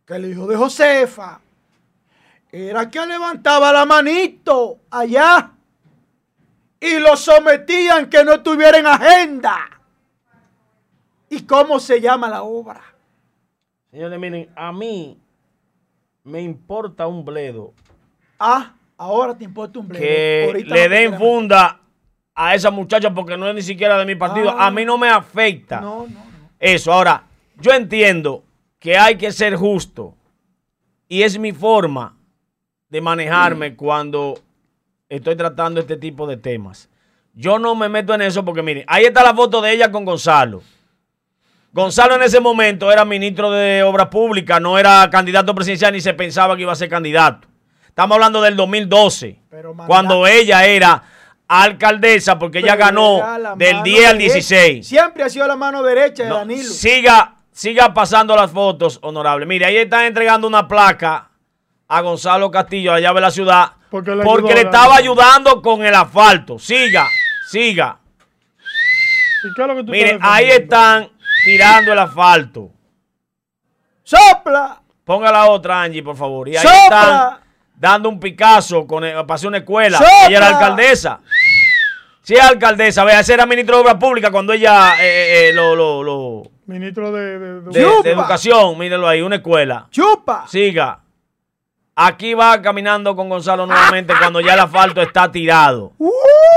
[0.05, 1.39] que el hijo de Josefa
[2.51, 5.51] era que levantaba la manito allá
[6.79, 9.69] y lo sometían que no tuvieran agenda.
[11.29, 12.81] ¿Y cómo se llama la obra?
[13.89, 15.17] Señores, miren, a mí
[16.23, 17.73] me importa un bledo.
[18.37, 20.01] Ah, ahora te importa un bledo.
[20.01, 21.79] Que le den funda
[22.35, 24.49] a esa muchacha porque no es ni siquiera de mi partido.
[24.49, 25.79] a mí no me afecta.
[25.79, 26.49] No, no, no.
[26.59, 27.23] Eso, ahora,
[27.57, 28.43] yo entiendo
[28.79, 30.15] que hay que ser justo.
[31.07, 32.17] Y es mi forma
[32.91, 34.37] de manejarme cuando
[35.07, 36.89] estoy tratando este tipo de temas.
[37.33, 40.03] Yo no me meto en eso porque, mire, ahí está la foto de ella con
[40.03, 40.61] Gonzalo.
[41.71, 46.13] Gonzalo en ese momento era ministro de Obras Públicas, no era candidato presidencial ni se
[46.13, 47.47] pensaba que iba a ser candidato.
[47.87, 49.39] Estamos hablando del 2012,
[49.87, 51.01] cuando ella era
[51.47, 53.21] alcaldesa, porque ella ganó
[53.55, 54.85] del 10 al 16.
[54.85, 56.69] Siempre ha sido la mano derecha de Danilo.
[56.69, 59.45] Siga, siga pasando las fotos, honorable.
[59.45, 61.30] Mire, ahí están entregando una placa
[61.91, 66.57] a Gonzalo Castillo, allá de la ciudad, porque le, estaba ayudando con el asfalto.
[66.57, 67.05] Siga,
[67.49, 67.99] siga.
[69.83, 71.09] Mire, ahí están
[71.43, 72.69] tirando el asfalto.
[74.03, 74.81] ¡Sopla!
[75.03, 76.47] Ponga la otra, Angie, por favor.
[76.47, 77.39] Y ahí están
[77.75, 79.99] dando un Picasso con para hacer una escuela.
[80.27, 81.19] Ella era alcaldesa.
[82.21, 83.03] Sí, alcaldesa.
[83.03, 87.11] Vea, ese era ministro de Obras Públicas cuando ella eh, eh, eh, lo, lo, Ministro
[87.11, 87.61] de, de,
[88.03, 89.87] de Educación, mírelo ahí, una escuela.
[89.91, 90.47] ¡Chupa!
[90.47, 91.01] Siga.
[92.03, 95.93] Aquí va caminando con Gonzalo nuevamente cuando ya el asfalto está tirado.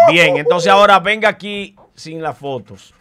[0.08, 2.94] Bien, entonces ahora venga aquí sin las fotos.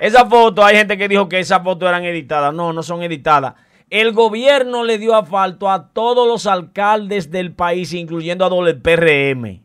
[0.00, 2.52] Esa foto, hay gente que dijo que esas fotos eran editadas.
[2.52, 3.54] No, no son editadas.
[3.90, 9.62] El gobierno le dio asfalto a todos los alcaldes del país, incluyendo a doble PRM.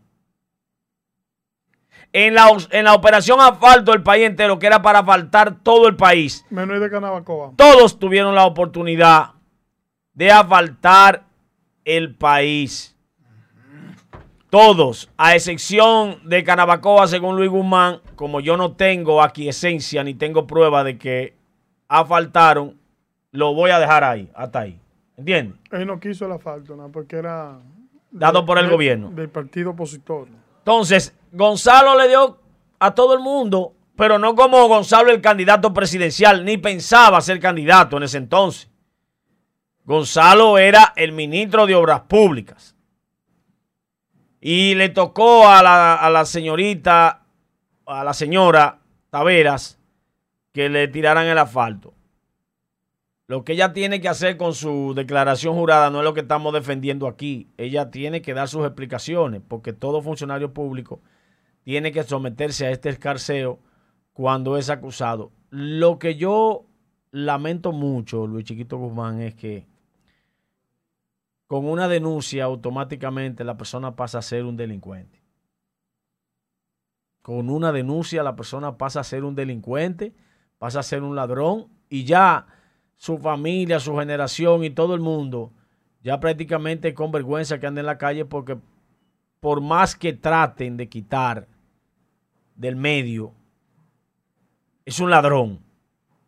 [2.13, 5.95] En la, en la operación asfalto del país entero, que era para asfaltar todo el
[5.95, 6.45] país.
[6.51, 7.53] Menos de Canabacoa.
[7.55, 9.31] Todos tuvieron la oportunidad
[10.13, 11.24] de asfaltar
[11.85, 12.95] el país.
[14.49, 20.13] Todos, a excepción de Canabacoa, según Luis Guzmán, como yo no tengo aquí esencia ni
[20.13, 21.35] tengo prueba de que
[21.87, 22.77] asfaltaron,
[23.31, 24.79] lo voy a dejar ahí, hasta ahí.
[25.17, 25.57] ¿Entiendes?
[25.71, 26.91] Él no quiso el asfalto, ¿no?
[26.91, 27.59] porque era...
[28.11, 29.09] Dado por el gobierno.
[29.09, 30.27] Del partido opositor.
[30.59, 32.39] Entonces, Gonzalo le dio
[32.79, 37.97] a todo el mundo, pero no como Gonzalo el candidato presidencial, ni pensaba ser candidato
[37.97, 38.69] en ese entonces.
[39.85, 42.75] Gonzalo era el ministro de Obras Públicas.
[44.41, 47.23] Y le tocó a la, señorita,
[47.85, 49.79] a la señora Taveras,
[50.51, 51.93] que le tiraran el asfalto.
[53.27, 56.53] Lo que ella tiene que hacer con su declaración jurada no es lo que estamos
[56.53, 57.49] defendiendo aquí.
[57.57, 61.01] Ella tiene que dar sus explicaciones, porque todo funcionario público
[61.63, 63.59] tiene que someterse a este escarceo
[64.13, 65.31] cuando es acusado.
[65.49, 66.65] Lo que yo
[67.09, 69.65] lamento mucho, Luis Chiquito Guzmán, es que
[71.47, 75.21] con una denuncia automáticamente la persona pasa a ser un delincuente.
[77.21, 80.13] Con una denuncia la persona pasa a ser un delincuente,
[80.57, 82.47] pasa a ser un ladrón y ya
[82.95, 85.51] su familia, su generación y todo el mundo
[86.05, 88.59] ya prácticamente con vergüenza que anda en la calle porque
[89.39, 91.47] por más que traten de quitar
[92.55, 93.33] del medio,
[94.85, 95.61] es un ladrón.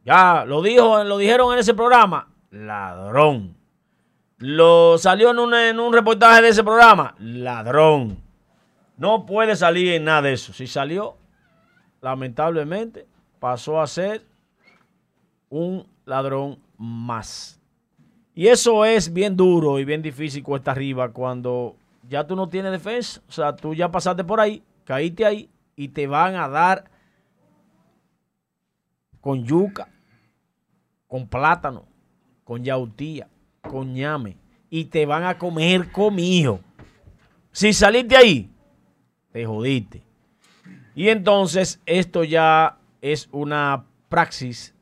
[0.03, 3.55] Ya lo dijo, lo dijeron en ese programa, ladrón.
[4.37, 7.15] Lo salió en un, reportaje de ese programa.
[7.17, 8.21] Ladrón.
[8.97, 10.53] No puede salir en nada de eso.
[10.53, 11.17] Si salió,
[12.01, 13.07] lamentablemente,
[13.39, 14.23] pasó a ser
[15.49, 17.59] un ladrón más.
[18.35, 21.75] Y eso es bien duro y bien difícil cuesta arriba cuando
[22.07, 23.21] ya tú no tienes defensa.
[23.27, 26.91] O sea, tú ya pasaste por ahí, caíste ahí y te van a dar
[29.19, 29.89] con yuca,
[31.07, 31.85] con plátano,
[32.43, 33.27] con yautía,
[33.61, 34.37] coñame
[34.69, 36.59] y te van a comer comido.
[37.51, 38.51] Si saliste ahí,
[39.31, 40.03] te jodiste.
[40.95, 44.73] Y entonces esto ya es una praxis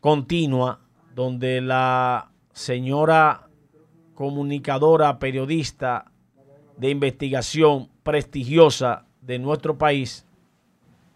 [0.00, 0.80] continua
[1.14, 3.48] donde la señora
[4.14, 6.12] comunicadora, periodista
[6.76, 10.26] de investigación prestigiosa de nuestro país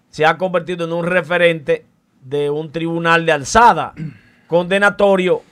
[0.09, 1.85] se ha convertido en un referente
[2.23, 3.95] de un tribunal de alzada
[4.47, 5.43] condenatorio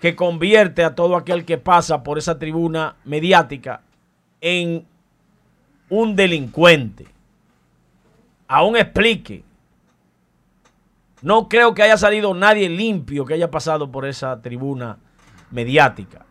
[0.00, 3.82] que convierte a todo aquel que pasa por esa tribuna mediática
[4.40, 4.86] en
[5.90, 7.06] un delincuente.
[8.48, 9.44] Aún explique.
[11.22, 14.98] No creo que haya salido nadie limpio que haya pasado por esa tribuna
[15.50, 16.24] mediática.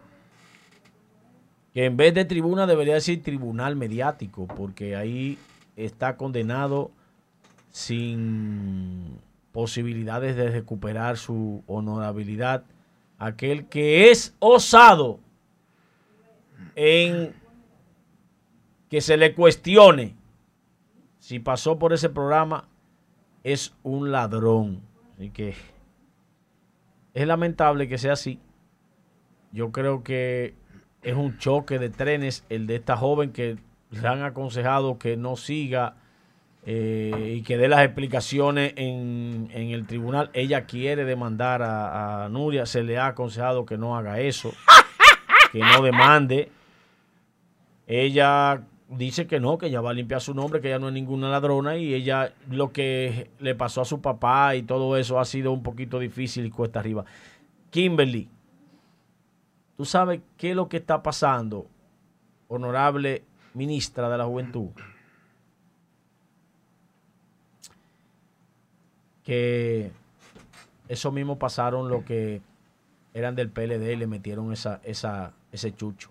[1.73, 5.37] Que en vez de tribuna debería decir tribunal mediático, porque ahí
[5.75, 6.89] está condenado
[7.69, 9.19] sin
[9.51, 12.63] posibilidades de recuperar su honorabilidad
[13.19, 15.19] aquel que es osado
[16.75, 17.35] en
[18.89, 20.15] que se le cuestione
[21.19, 22.67] si pasó por ese programa
[23.43, 24.81] es un ladrón.
[25.13, 25.53] Así que
[27.13, 28.39] es lamentable que sea así.
[29.51, 30.55] Yo creo que
[31.01, 33.57] es un choque de trenes el de esta joven que
[33.91, 35.97] le han aconsejado que no siga
[36.65, 40.29] eh, y que dé las explicaciones en, el tribunal.
[40.33, 44.53] Ella quiere demandar a, Nuria, se le ha aconsejado que no haga eso,
[45.51, 46.51] que no demande.
[47.87, 50.93] Ella dice que no, que ella va a limpiar su nombre, que ella no es
[50.93, 55.25] ninguna ladrona y ella lo que le pasó a su papá y todo eso ha
[55.25, 57.05] sido un poquito difícil y cuesta arriba.
[57.69, 58.27] Kimberly,
[59.77, 61.67] ¿tú sabes qué es lo que está pasando,
[62.47, 64.69] honorable ministra de la Juventud?
[69.29, 69.91] Que
[70.87, 72.41] eso mismo pasaron los que
[73.13, 76.09] eran del PLD y le metieron esa, esa, ese chucho.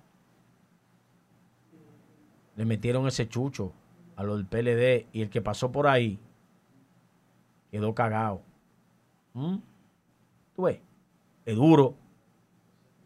[2.55, 3.73] Le metieron ese chucho
[4.15, 6.21] a los del PLD y el que pasó por ahí
[7.73, 8.41] quedó cagado.
[9.35, 9.57] ¿Mm?
[10.55, 10.79] ¿Tú ves?
[11.45, 11.97] Es duro.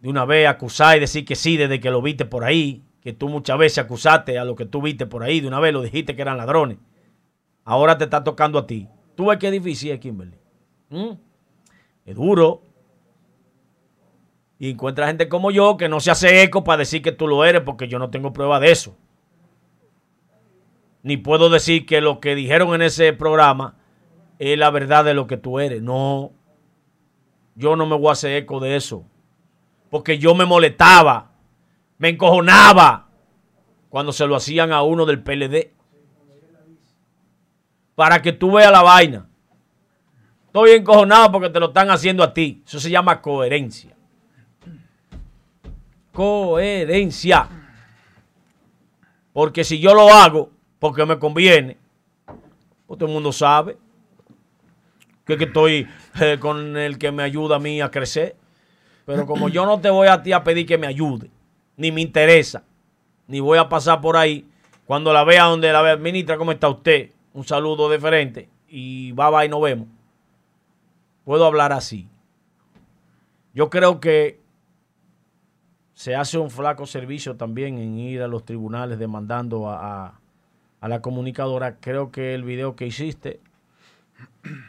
[0.02, 3.14] De una vez acusar y decir que sí desde que lo viste por ahí, que
[3.14, 5.80] tú muchas veces acusaste a lo que tú viste por ahí, de una vez lo
[5.80, 6.76] dijiste que eran ladrones.
[7.64, 8.90] Ahora te está tocando a ti.
[9.14, 10.36] Tú ves qué difícil es, Kimberly.
[10.90, 11.12] ¿Mm?
[12.06, 12.62] Es duro.
[14.58, 17.44] Y encuentra gente como yo que no se hace eco para decir que tú lo
[17.44, 18.96] eres porque yo no tengo prueba de eso.
[21.02, 23.76] Ni puedo decir que lo que dijeron en ese programa
[24.38, 25.82] es la verdad de lo que tú eres.
[25.82, 26.32] No.
[27.54, 29.04] Yo no me voy a hacer eco de eso.
[29.90, 31.32] Porque yo me molestaba,
[31.98, 33.10] me encojonaba
[33.90, 35.72] cuando se lo hacían a uno del PLD
[37.94, 39.28] para que tú veas la vaina.
[40.46, 42.62] Estoy encojonado porque te lo están haciendo a ti.
[42.66, 43.96] Eso se llama coherencia.
[46.12, 47.48] Coherencia.
[49.32, 51.78] Porque si yo lo hago porque me conviene,
[52.86, 53.78] pues todo el mundo sabe
[55.24, 55.88] que, estoy
[56.20, 58.36] eh, con el que me ayuda a mí a crecer.
[59.06, 61.30] Pero como yo no te voy a ti a pedir que me ayude,
[61.76, 62.62] ni me interesa,
[63.26, 64.46] ni voy a pasar por ahí,
[64.86, 67.10] cuando la vea donde la vea, ministra, ¿cómo está usted?
[67.34, 69.88] Un saludo diferente y va, y nos vemos.
[71.24, 72.08] Puedo hablar así.
[73.54, 74.40] Yo creo que
[75.94, 80.18] se hace un flaco servicio también en ir a los tribunales demandando a,
[80.80, 81.76] a, la comunicadora.
[81.76, 83.40] Creo que el video que hiciste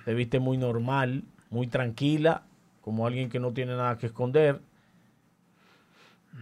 [0.05, 2.43] te viste muy normal, muy tranquila,
[2.81, 4.59] como alguien que no tiene nada que esconder.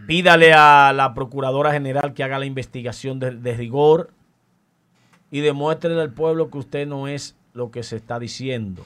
[0.08, 4.12] Pídale a la Procuradora General que haga la investigación de, de rigor
[5.32, 8.86] y demuéstrele al pueblo que usted no es lo que se está diciendo.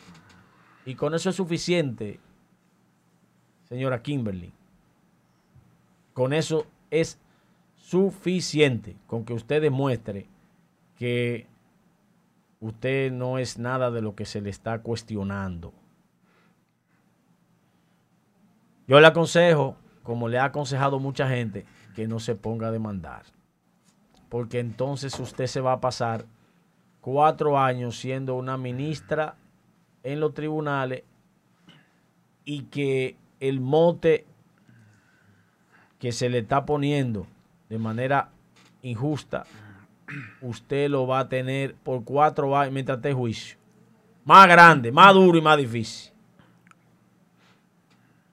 [0.86, 2.20] Y con eso es suficiente,
[3.64, 4.54] señora Kimberly.
[6.14, 7.20] Con eso es
[7.76, 10.28] suficiente, con que usted demuestre
[10.98, 11.48] que
[12.60, 15.74] usted no es nada de lo que se le está cuestionando.
[18.88, 23.24] Yo le aconsejo, como le ha aconsejado mucha gente, que no se ponga a demandar.
[24.30, 26.26] Porque entonces usted se va a pasar
[27.06, 29.36] cuatro años siendo una ministra
[30.02, 31.04] en los tribunales
[32.46, 34.26] y que el mote
[36.00, 37.28] que se le está poniendo
[37.70, 38.30] de manera
[38.82, 39.46] injusta,
[40.42, 43.56] usted lo va a tener por cuatro años mientras esté juicio.
[44.24, 46.12] Más grande, más duro y más difícil.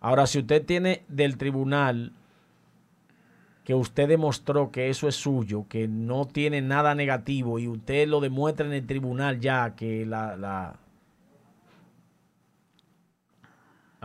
[0.00, 2.10] Ahora, si usted tiene del tribunal
[3.64, 8.20] que usted demostró que eso es suyo, que no tiene nada negativo y usted lo
[8.20, 10.78] demuestra en el tribunal ya que la, la,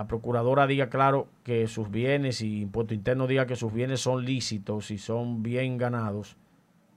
[0.07, 4.91] procuradora diga claro que sus bienes y impuesto interno diga que sus bienes son lícitos
[4.91, 6.37] y son bien ganados,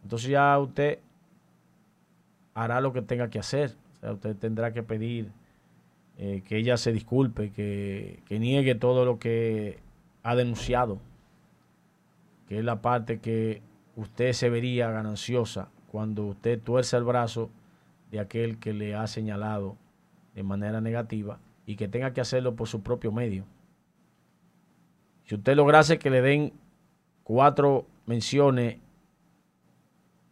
[0.02, 0.98] entonces ya usted
[2.52, 3.74] hará lo que tenga que hacer.
[3.94, 5.30] O sea, usted tendrá que pedir
[6.18, 9.78] eh, que ella se disculpe, que, que niegue todo lo que
[10.22, 10.98] ha denunciado
[12.50, 13.62] que es la parte que
[13.94, 17.48] usted se vería gananciosa cuando usted tuerce el brazo
[18.10, 19.76] de aquel que le ha señalado
[20.34, 23.44] de manera negativa y que tenga que hacerlo por su propio medio.
[25.26, 26.52] Si usted lograse que le den
[27.22, 28.78] cuatro menciones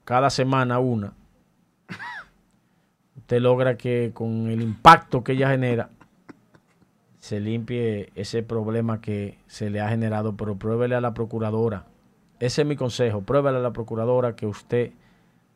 [0.04, 1.12] cada semana una,
[3.16, 5.88] usted logra que con el impacto que ella genera
[7.20, 11.86] se limpie ese problema que se le ha generado, pero pruébele a la procuradora.
[12.40, 14.92] Ese es mi consejo, pruébele a la procuradora que usted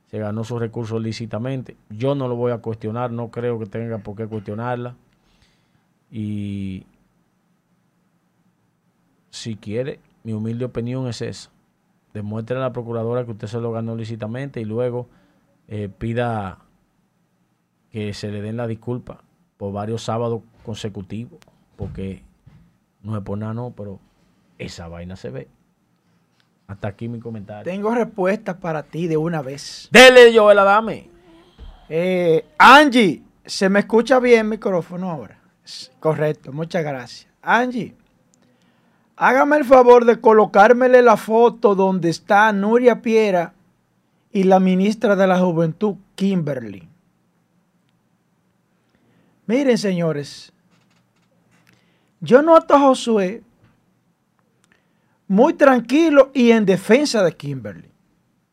[0.07, 1.77] se ganó sus recursos lícitamente.
[1.89, 4.97] Yo no lo voy a cuestionar, no creo que tenga por qué cuestionarla.
[6.11, 6.85] Y
[9.31, 11.51] si quiere, mi humilde opinión es esa.
[12.13, 15.09] Demuestre a la procuradora que usted se lo ganó lícitamente y luego
[15.69, 16.59] eh, pida
[17.91, 19.23] que se le den la disculpa
[19.57, 21.39] por varios sábados consecutivos,
[21.77, 22.23] porque
[23.03, 23.99] no es por nada, no, pero
[24.59, 25.49] esa vaina se ve.
[26.67, 27.65] Hasta aquí mi comentario.
[27.65, 29.89] Tengo respuesta para ti de una vez.
[29.91, 31.11] Dele, Joel Adame.
[31.89, 35.39] Eh, Angie, ¿se me escucha bien el micrófono ahora?
[36.01, 37.31] Correcto, muchas gracias.
[37.43, 37.95] Angie,
[39.17, 43.53] hágame el favor de colocármele la foto donde está Nuria Piera
[44.33, 46.89] y la ministra de la Juventud, Kimberly.
[49.47, 50.53] Miren, señores,
[52.21, 53.43] yo noto a Josué
[55.29, 57.91] muy tranquilo y en defensa de Kimberly.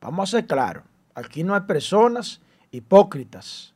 [0.01, 2.41] Vamos a ser claros, aquí no hay personas
[2.71, 3.73] hipócritas.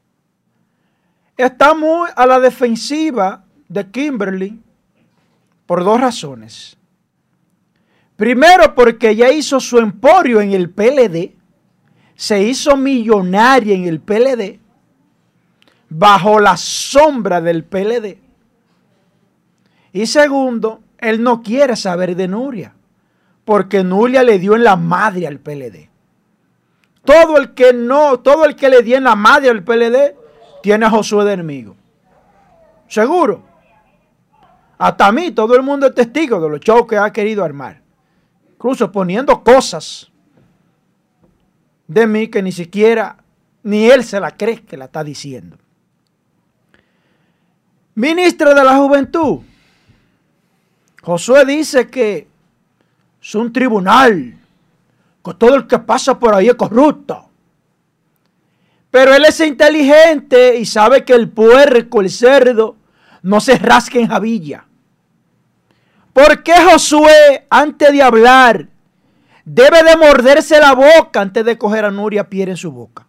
[1.35, 4.61] Está muy a la defensiva de Kimberly
[5.65, 6.77] por dos razones.
[8.15, 11.35] Primero, porque ella hizo su emporio en el PLD,
[12.15, 14.59] se hizo millonaria en el PLD,
[15.89, 18.19] bajo la sombra del PLD.
[19.91, 22.75] Y segundo, él no quiere saber de Nuria
[23.45, 25.89] porque Nuria le dio en la madre al PLD.
[27.03, 30.15] Todo el que no, todo el que le dio en la madre al PLD
[30.61, 31.75] tiene a Josué de enemigo.
[32.87, 33.43] Seguro.
[34.77, 37.81] Hasta a mí, todo el mundo es testigo de los shows que ha querido armar.
[38.53, 40.09] Incluso poniendo cosas
[41.87, 43.17] de mí que ni siquiera
[43.63, 45.57] ni él se la cree que la está diciendo.
[47.95, 49.39] Ministro de la Juventud.
[51.01, 52.27] Josué dice que
[53.23, 54.35] es un tribunal,
[55.23, 57.29] que todo el que pasa por ahí es corrupto.
[58.91, 62.75] Pero él es inteligente y sabe que el puerco, el cerdo,
[63.21, 64.65] no se rasca en javilla.
[66.11, 68.67] ¿Por qué Josué, antes de hablar,
[69.45, 73.07] debe de morderse la boca antes de coger a Nuria Pierre en su boca?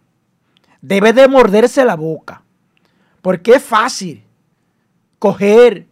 [0.81, 2.41] Debe de morderse la boca.
[3.21, 4.23] Porque es fácil
[5.19, 5.87] coger,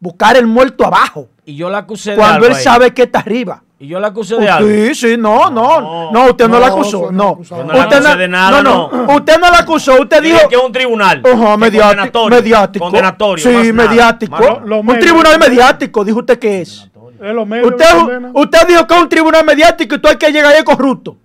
[0.00, 1.28] buscar el muerto abajo.
[1.44, 3.62] Y yo la acusé de Cuando él sabe que está arriba.
[3.80, 4.68] Y yo la acusé de algo.
[4.68, 7.40] Sí, sí, no, no, no, usted no, la acusó, no.
[7.42, 8.90] Yo no la Usted acusé de nada, no.
[9.14, 11.22] Usted no la acusó, usted Dije dijo que es un tribunal.
[11.22, 12.84] Que mediático, condenatorio, mediático.
[12.86, 13.44] Condenatorio.
[13.44, 14.36] Sí, mediático.
[14.64, 16.88] Un tribunal mediático, dijo usted que es.
[17.22, 17.86] Es lo menos Usted,
[18.32, 21.16] usted dijo que es un tribunal mediático y tú hay que llegar ahí corrupto.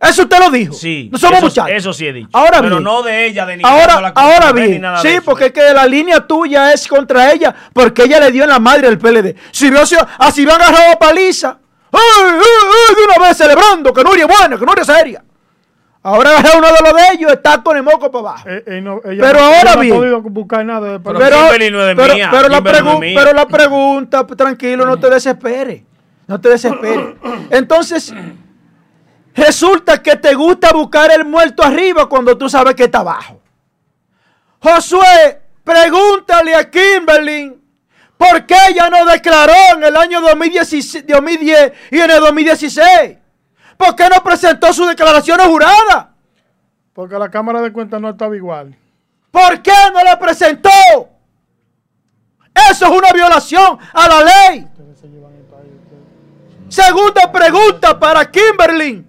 [0.00, 0.72] Eso usted lo dijo.
[0.74, 1.72] Sí, No somos eso, muchachos.
[1.76, 2.28] eso sí he dicho.
[2.32, 2.82] Ahora Pero bien.
[2.82, 6.72] no de ella, de ni Ahora, ahora bien, sí, porque es que la línea tuya
[6.72, 9.36] es contra ella, porque ella le dio en la madre al PLD.
[9.52, 11.58] Si vio así, así me han agarrado a paliza,
[11.92, 12.94] ¡ay, ay, ay!
[12.96, 15.24] de una vez celebrando que Nuria es buena, que Nuria es seria.
[16.04, 18.48] Ahora agarré uno de los de ellos, está con el moco para abajo.
[18.48, 19.96] Eh, eh, no, ella Pero no- ahora no bien.
[19.96, 21.10] podido buscar nada de Pero-
[22.10, 22.60] mía, la
[23.14, 25.82] pero la pregunta, tranquilo, no te desesperes.
[26.26, 27.14] No te desesperes.
[27.50, 28.12] Entonces,
[29.34, 33.40] resulta que te gusta buscar el muerto arriba cuando tú sabes que está abajo.
[34.60, 37.61] Josué, pregúntale a Kimberly
[38.30, 43.18] por qué ella no declaró en el año 2016 2010 y en el 2016.
[43.76, 46.10] ¿Por qué no presentó su declaración jurada?
[46.94, 48.76] porque la Cámara de Cuentas no estaba igual.
[49.30, 50.68] ¿Por qué no la presentó?
[52.70, 54.68] Eso es una violación a la ley.
[56.68, 59.04] Segunda pregunta para Kimberly.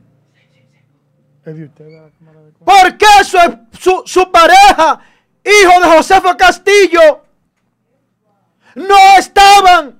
[2.65, 3.37] ¿Por qué su,
[3.77, 4.99] su- su pareja,
[5.43, 7.22] hijo de Josefo Castillo,
[8.75, 9.99] no estaban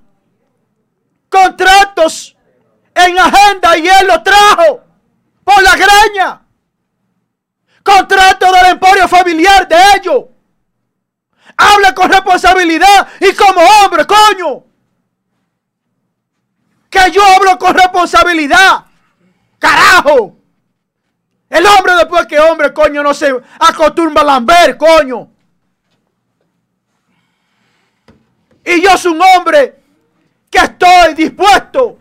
[1.28, 2.36] contratos
[2.94, 4.82] en agenda y él lo trajo
[5.44, 6.40] por la greña?
[7.82, 10.24] Contrato del emporio familiar de ellos.
[11.56, 14.64] Habla con responsabilidad y como hombre, coño.
[16.88, 18.86] Que yo hablo con responsabilidad.
[19.58, 20.36] Carajo.
[21.48, 25.33] El hombre después que hombre, coño, no se acostumbra a lamber, coño.
[28.64, 29.76] Y yo soy un hombre
[30.50, 31.98] que estoy dispuesto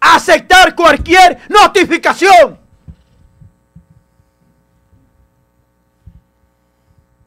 [0.00, 2.58] a aceptar cualquier notificación.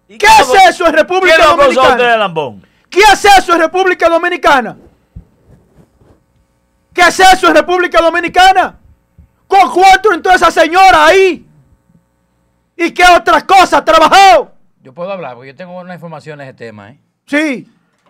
[0.07, 2.17] ¿Qué es eso en República ¿Quién lo acusó a usted de Dominicana?
[2.17, 2.65] lambón?
[2.89, 4.77] ¿Qué es eso en República Dominicana?
[6.93, 8.79] ¿Qué es eso en República Dominicana?
[9.47, 11.45] ¿Con cuánto entró esa señora ahí?
[12.75, 14.53] ¿Y qué otras cosas ha trabajado?
[14.81, 16.99] Yo puedo hablar, porque yo tengo una información en ese tema, ¿eh?
[17.25, 17.67] Sí,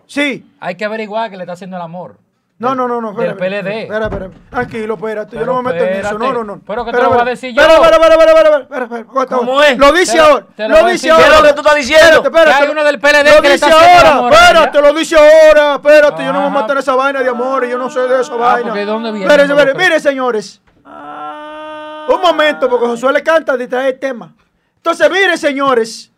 [0.08, 0.44] sí.
[0.58, 2.16] Hay que averiguar que le está haciendo el amor.
[2.60, 3.12] No, no, no, no.
[3.12, 3.82] Del PLD.
[3.82, 4.30] Espera, espera.
[4.50, 5.36] Tranquilo, espérate.
[5.38, 5.98] yo no me meto en eso.
[6.08, 6.18] espérate.
[6.18, 6.60] No, no, no.
[6.66, 7.62] Pero que te lo voy a decir yo.
[7.62, 9.26] Espera, espera, espera, espera, espera.
[9.26, 9.78] ¿Cómo es?
[9.78, 10.46] Lo dice ahora.
[10.56, 11.24] te lo voy a dice ahora.
[11.24, 12.04] ¿Qué es lo que tú estás diciendo?
[12.06, 12.62] Espérate, espérate.
[12.64, 14.18] Hay uno del PLD Lo que dice ahora.
[14.18, 14.28] a.
[14.32, 15.74] Espérate, lo dice ahora.
[15.76, 16.60] Espérate, yo no me Ajá.
[16.62, 17.64] meto en esa vaina de amor.
[17.64, 18.62] Yo no sé de esa Ah, vaina.
[18.64, 19.28] porque ¿de dónde viene?
[19.28, 20.60] Pero- Mire, señores.
[20.84, 24.34] Un momento, porque Josué le canta distrae el tema.
[24.76, 26.10] Entonces, mire, señores.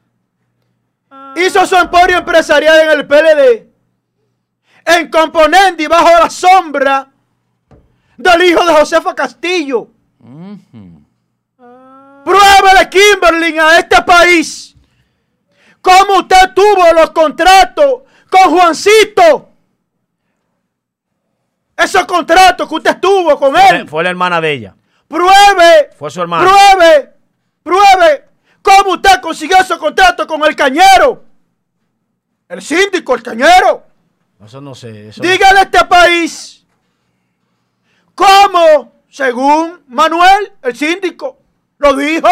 [1.37, 3.70] Hizo su emporio empresarial en el PLD.
[4.85, 7.09] En Componendi, bajo la sombra
[8.17, 9.89] del hijo de Josefa Castillo.
[10.21, 11.05] Ujú.
[12.25, 14.77] Pruébele, Kimberly, a este país.
[15.81, 19.49] Cómo usted tuvo los contratos con Juancito.
[21.77, 23.89] Esos contratos que usted tuvo con él.
[23.89, 24.75] Fue la hermana de ella.
[25.09, 25.91] Pruebe.
[25.99, 26.49] Fue su hermano.
[26.49, 27.15] Pruebe.
[27.63, 28.25] Pruebe.
[28.61, 31.25] ¿Cómo usted consiguió esos contratos con el cañero?
[32.49, 33.90] El síndico, el cañero.
[34.45, 35.09] Eso no sé.
[35.09, 36.65] Eso no- Dígale a este país
[38.15, 41.39] cómo, según Manuel, el síndico,
[41.79, 42.29] lo dijo.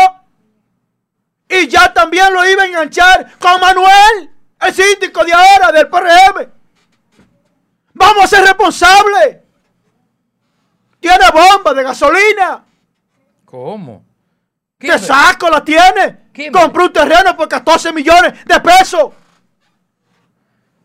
[1.48, 4.30] Y ya también lo iba a enganchar con Manuel,
[4.60, 6.48] el síndico de ahora, del PRM.
[7.94, 9.38] Vamos a ser responsables.
[11.00, 12.64] Tiene bomba de gasolina.
[13.46, 14.04] ¿Cómo?
[14.78, 16.28] ¿Qué saco la tiene?
[16.32, 16.52] ¿Qué?
[16.52, 19.12] Compró un terreno por 14 millones de pesos.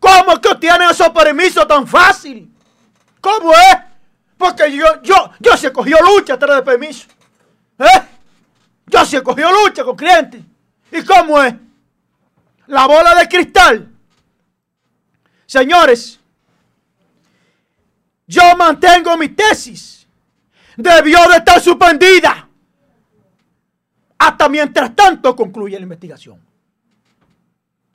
[0.04, 2.54] ¿Cómo que obtienen esos permisos tan fácil?
[3.22, 3.78] ¿Cómo es?
[4.36, 7.06] Porque yo, yo, yo se cogió lucha atrás de permiso.
[7.78, 8.02] ¿Eh?
[8.86, 10.42] Yo se cogió lucha con clientes.
[10.92, 11.54] ¿Y cómo es?
[12.66, 13.90] La bola de cristal.
[15.46, 16.20] Señores,
[18.26, 20.06] yo mantengo mi tesis.
[20.76, 22.46] Debió de estar suspendida.
[24.18, 26.53] Hasta mientras tanto concluye la investigación.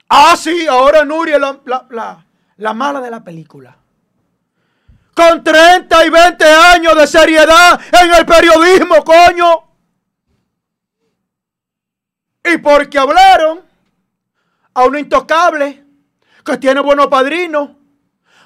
[0.10, 2.26] Ah, sí, ahora Nuria es la, la, la-
[2.58, 3.78] la mala de la película.
[5.16, 9.64] Con 30 y 20 años de seriedad en el periodismo, coño.
[12.44, 13.62] Y porque hablaron
[14.74, 15.84] a un intocable
[16.44, 17.70] que tiene buenos padrinos.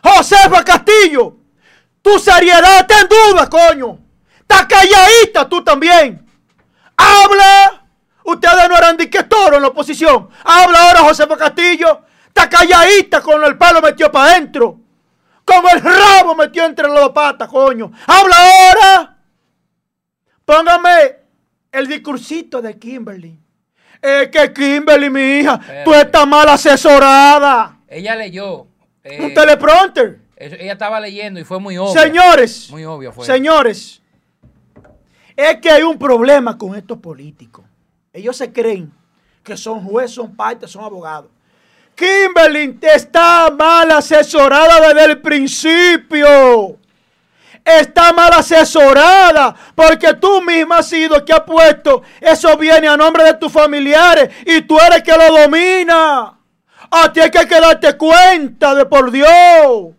[0.03, 1.37] Josefa Castillo,
[2.01, 3.99] tu seriedad está en duda, coño.
[4.39, 6.27] Está calladita tú también.
[6.97, 7.82] Habla.
[8.25, 10.29] Ustedes no eran dique toro en la oposición.
[10.43, 12.01] Habla ahora Josefa Castillo.
[12.27, 14.79] Está calladita con el palo metido para adentro.
[15.45, 17.91] Con el rabo metido entre las patas, coño.
[18.07, 19.17] Habla ahora.
[20.45, 21.15] Póngame
[21.71, 23.39] el discursito de Kimberly.
[24.01, 27.77] Es que Kimberly, mi hija, tú estás mal asesorada.
[27.87, 28.67] Ella leyó.
[29.03, 30.19] eh, Un teleprompter.
[30.35, 31.93] eso- ella estaba leyendo y fue muy obvio.
[32.01, 33.25] Señores, Muy obvio fue.
[33.25, 34.01] señores,
[35.35, 37.65] es que hay un problema con estos políticos.
[38.13, 38.93] Ellos se creen
[39.43, 41.31] que son jueces, son partes, son abogados.
[41.95, 46.77] Kimberly está mal asesorada desde el principio.
[47.65, 52.03] Está mal asesorada porque tú misma has sido que ha puesto.
[52.21, 56.37] Eso viene a nombre de tus familiares y tú eres que lo domina.
[56.91, 59.93] A ti hay que darte cuenta de por Dios.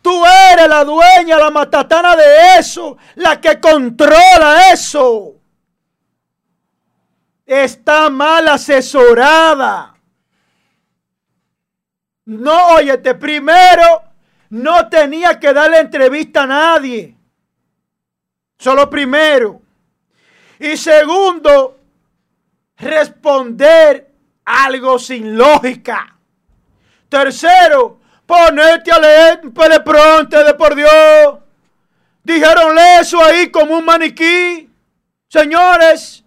[0.00, 5.34] Tú eres la dueña, la matatana de eso, la que controla eso.
[7.52, 9.94] Está mal asesorada.
[12.24, 14.04] No, óyete, primero
[14.48, 17.14] no tenía que darle entrevista a nadie.
[18.56, 19.60] Solo primero.
[20.60, 21.78] Y segundo,
[22.78, 24.10] responder
[24.46, 26.16] algo sin lógica.
[27.10, 31.38] Tercero, ponerte a leer un teleprompter de por Dios.
[32.24, 34.70] Dijeronle eso ahí como un maniquí.
[35.28, 36.21] Señores,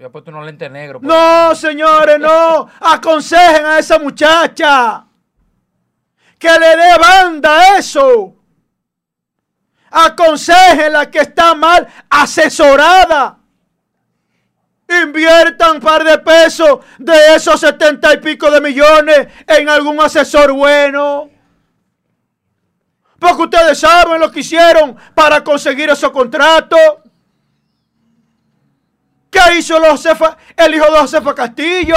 [0.00, 2.68] Por no, señores, no.
[2.80, 5.06] Aconsejen a esa muchacha
[6.38, 8.34] que le dé banda a eso.
[9.90, 13.38] Aconsejenla que está mal asesorada.
[15.02, 20.52] Inviertan un par de pesos de esos setenta y pico de millones en algún asesor
[20.52, 21.30] bueno.
[23.18, 26.78] Porque ustedes saben lo que hicieron para conseguir esos contratos.
[29.36, 30.04] ¿Qué hizo los
[30.56, 31.96] el hijo de Josefa Castillo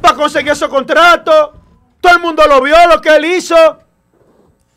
[0.00, 1.50] para conseguir esos contratos?
[2.00, 3.54] Todo el mundo lo vio lo que él hizo.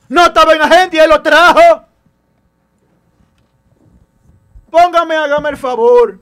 [0.10, 1.84] No estaba en agenda y él lo trajo.
[4.70, 6.20] Póngame, hágame el favor.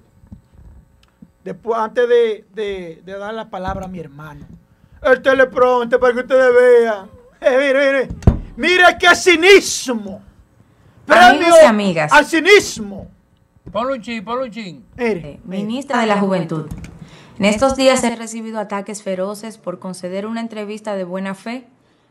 [1.44, 4.46] Después, antes de, de- de dar la palabra a mi hermano.
[5.02, 7.10] El teleprompter para que ustedes vean.
[7.42, 8.08] Eh, mire, mire.
[8.56, 10.22] Mire qué cinismo.
[11.06, 12.14] premio y amigas.
[12.14, 13.10] al cinismo.
[13.74, 14.86] Un chin.
[14.98, 16.68] Mire, Ministra de la Juventud.
[17.40, 21.66] En estos días he recibido ataques feroces por conceder una entrevista de buena fe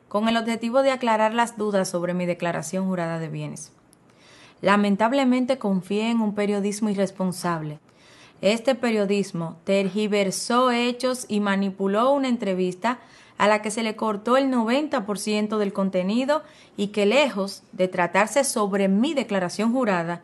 [0.09, 3.71] con el objetivo de aclarar las dudas sobre mi declaración jurada de bienes.
[4.61, 7.79] Lamentablemente confié en un periodismo irresponsable.
[8.41, 12.99] Este periodismo tergiversó hechos y manipuló una entrevista
[13.39, 16.43] a la que se le cortó el 90% del contenido
[16.77, 20.23] y que lejos de tratarse sobre mi declaración jurada,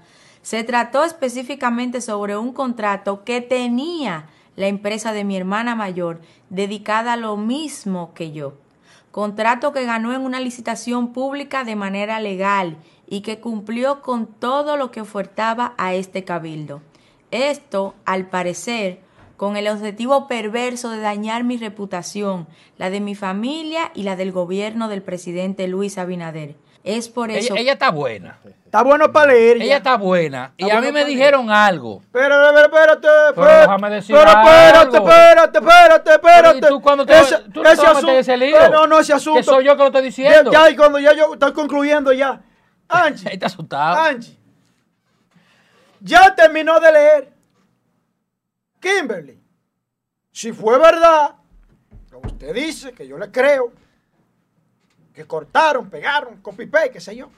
[0.49, 7.13] se trató específicamente sobre un contrato que tenía la empresa de mi hermana mayor dedicada
[7.13, 8.55] a lo mismo que yo.
[9.11, 14.79] Contrato que ganó en una licitación pública de manera legal y que cumplió con todo
[14.79, 16.81] lo que ofertaba a este cabildo.
[17.31, 19.01] Esto, al parecer,
[19.37, 22.47] con el objetivo perverso de dañar mi reputación,
[22.79, 26.57] la de mi familia y la del gobierno del presidente Luis Abinader.
[26.85, 27.53] Es por eso...
[27.53, 28.39] Ella, ella está buena.
[28.69, 29.59] Está bueno para leer.
[29.59, 29.65] ya.
[29.65, 30.53] Ella está buena.
[30.57, 32.03] Y a mí me dijeron algo.
[32.13, 36.51] Pero, pero, espérate, Pero espérate, déjame decir pero espérate, espérate, espérate, espérate.
[36.53, 38.69] Pero, ¿y tú cuándo te- Ese- tú no ese asunto- ese lío?
[38.71, 39.39] No, no, ese asunto.
[39.41, 40.53] Que soy yo que lo estoy diciendo.
[40.53, 42.41] ya, y cuando ya yo estoy concluyendo ya.
[42.89, 44.01] Angie, Ahí está asustado.
[44.03, 44.37] Angie.
[46.01, 47.33] Ya terminó de leer.
[48.81, 49.41] Kimberly,
[50.31, 51.35] si fue verdad,
[52.11, 53.73] lo que usted dice, que yo le creo,
[55.13, 57.29] que cortaron, pegaron, copy-paste, qué sé yo.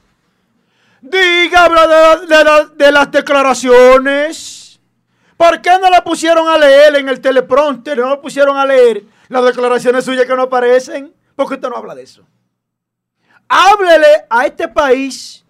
[1.01, 4.79] Diga, habla de, la- de las declaraciones.
[5.35, 7.97] ¿Por qué no la pusieron a leer en el teleprompter?
[7.97, 11.13] No la pusieron a leer las declaraciones suyas que no aparecen.
[11.35, 12.23] ¿Por qué usted no habla de eso?
[13.47, 15.43] Háblele a este país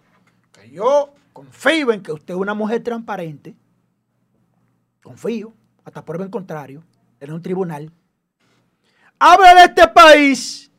[0.53, 3.53] que yo confío en que usted es una mujer transparente.
[5.03, 6.83] Confío, hasta prueba en contrario,
[7.19, 7.91] en un tribunal.
[9.19, 10.71] Háblele a este país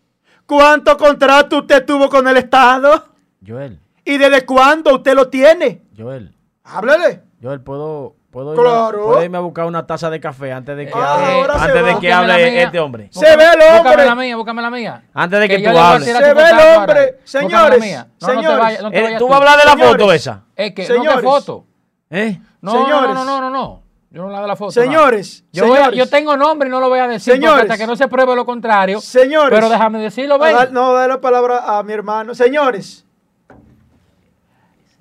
[0.47, 3.13] cuánto contrato usted tuvo con el Estado
[3.47, 5.83] Joel, y desde cuándo usted lo tiene.
[5.97, 6.35] Joel,
[6.65, 7.23] Háblele.
[7.43, 8.99] Joel, ¿puedo, puedo, Claro.
[8.99, 11.75] irme, puedo irme a buscar una taza de café antes de que Ah, hable, antes
[11.75, 13.09] de que Búscame la hable este hombre?
[13.13, 14.07] Se ve el Búscame hombre.
[14.07, 15.05] la mía, búscame la mía.
[15.13, 16.05] Antes de que yo tú hables.
[16.17, 17.19] Se ve el hombre.
[17.21, 18.07] Búscame la Señores, mía.
[18.21, 18.83] No, no te señores.
[18.83, 19.29] no vayas ¿Tú tú.
[19.29, 19.93] vas a hablar de la Señores.
[19.93, 20.43] foto esa?
[20.57, 21.15] Es que no Señores.
[21.17, 21.65] que foto.
[22.11, 22.39] ¿Eh?
[22.61, 23.15] No, no, Señores.
[23.15, 23.83] no, no, no, no.
[24.11, 24.79] Yo no hablo de la foto.
[24.79, 24.85] no.
[24.87, 27.63] Señores, Yo, voy a- yo tengo nombre y no lo voy a decir Señores.
[27.63, 29.01] hasta que no se pruebe lo contrario.
[29.01, 29.51] Señores.
[29.51, 30.55] Pero déjame decirlo, ven.
[30.71, 32.35] no, dar la palabra a mi hermano.
[32.35, 33.05] Señores,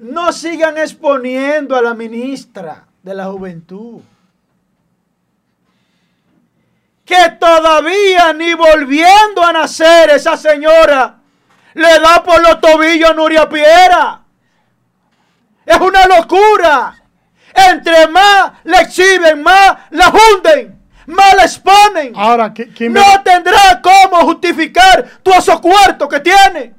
[0.01, 4.01] no sigan exponiendo a la ministra de la Juventud.
[7.05, 11.15] Que todavía ni volviendo a nacer esa señora
[11.73, 14.21] le da por los tobillos a Nuria Piera.
[15.65, 16.97] Es una locura.
[17.53, 22.13] Entre más la exhiben, más la hunden, más la exponen.
[22.15, 26.73] Ahora, ¿qui- ¿quién No tendrá cómo justificar todos esos cuartos que tiene.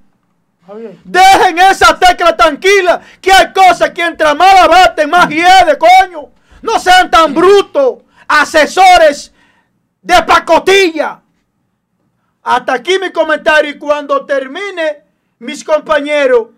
[1.04, 6.30] Dejen esa tecla tranquila, que hay cosas que entre más la baten, más hiede, coño.
[6.62, 7.98] No sean tan brutos,
[8.28, 9.32] asesores
[10.00, 11.20] de pacotilla.
[12.44, 15.02] Hasta aquí mi comentario y cuando termine,
[15.38, 16.48] mis compañeros,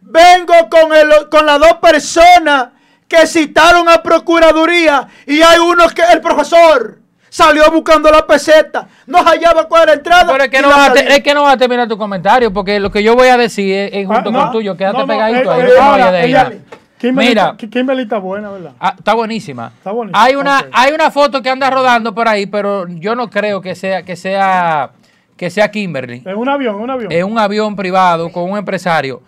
[0.00, 2.68] vengo con, el- con las dos personas
[3.08, 6.99] que citaron a Procuraduría y hay uno que el profesor
[7.30, 10.32] salió buscando la peseta, no hallaba cuál era la entrada.
[10.32, 12.78] Pero es que, no vas a es que no vas a terminar tu comentario porque
[12.78, 14.76] lo que yo voy a decir es, es junto ah, con tuyo.
[14.76, 16.60] Quédate no, pegadito ahí.
[17.00, 17.54] Kimberly, Mira.
[17.56, 18.72] Ki- Kimberly está buena, ¿verdad?
[18.78, 19.72] Ah, está buenísima.
[19.78, 23.30] Está buenísima, Hay una, hay una foto que anda rodando por ahí, pero yo no
[23.30, 24.90] creo que sea, que sea,
[25.34, 26.22] que sea Kimberly.
[26.26, 27.10] Es un avión, es un avión.
[27.10, 29.22] Es un avión privado con un empresario.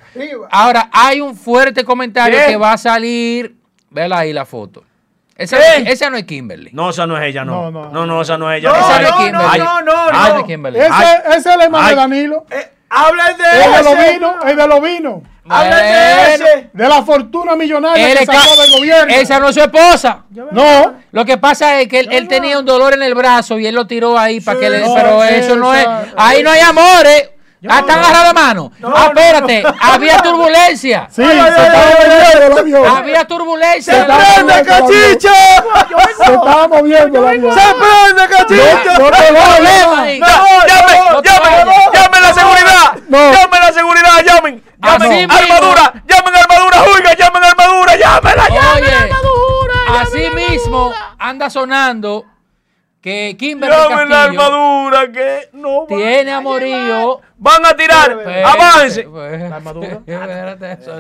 [0.50, 2.52] Ahora, hay un fuerte comentario ¿Qué?
[2.52, 3.56] que va a salir.
[3.88, 4.84] Vela ahí la foto.
[5.42, 5.90] Esa, ¿Qué?
[5.92, 6.70] esa no es Kimberly.
[6.72, 7.70] No, esa no es ella, no.
[7.70, 8.06] No, No, no.
[8.06, 8.70] no, esa no es ella.
[8.70, 9.58] No, esa no es no, Kimberly.
[9.58, 10.38] no, no, no, Esa no.
[10.40, 10.78] es Kimberly.
[10.80, 11.16] ese, Ay.
[11.28, 11.90] ese es el hermano Ay.
[11.94, 12.46] de Danilo.
[12.50, 15.14] Eh, hablen de Es de los vinos, es de los vinos.
[15.48, 16.70] Hablen de ese.
[16.72, 19.12] De la fortuna millonaria Él que sacó del gobierno.
[19.12, 20.22] Esa no es su esposa.
[20.30, 23.66] No, Lo que pasa es que él, él tenía un dolor en el brazo y
[23.66, 24.80] él lo tiró ahí para que le.
[24.80, 25.84] no, pero eso no es.
[26.16, 27.30] Ahí no hay amores.
[27.68, 28.72] Ah, están agarrados de mano.
[28.80, 29.64] No, ah, no, espérate.
[29.80, 31.08] Había turbulencia.
[31.10, 31.60] sí, se estaba
[32.00, 32.96] moviendo el avión.
[32.96, 33.94] Había turbulencia.
[33.94, 34.88] ¡Se está prende, moviendo el avión.
[34.88, 36.24] cachicha!
[36.24, 37.54] Se estaba moviendo el avión.
[37.54, 38.98] ¡Se prende, cachicha!
[38.98, 39.32] No te.
[39.32, 41.02] No, ¡Llamen!
[41.24, 47.96] llamen, llamen la seguridad, llamen la seguridad, llamen, llamen armadura, llamen armadura, juiga, llamen armadura,
[47.96, 52.26] llámenla, llamen armadura, así mismo anda sonando
[53.02, 57.20] que Kimberly llamen la armadura que no tiene a amorío.
[57.36, 59.00] Van a tirar, Espérate, avance.
[59.02, 60.00] espérate, ¿La armadura?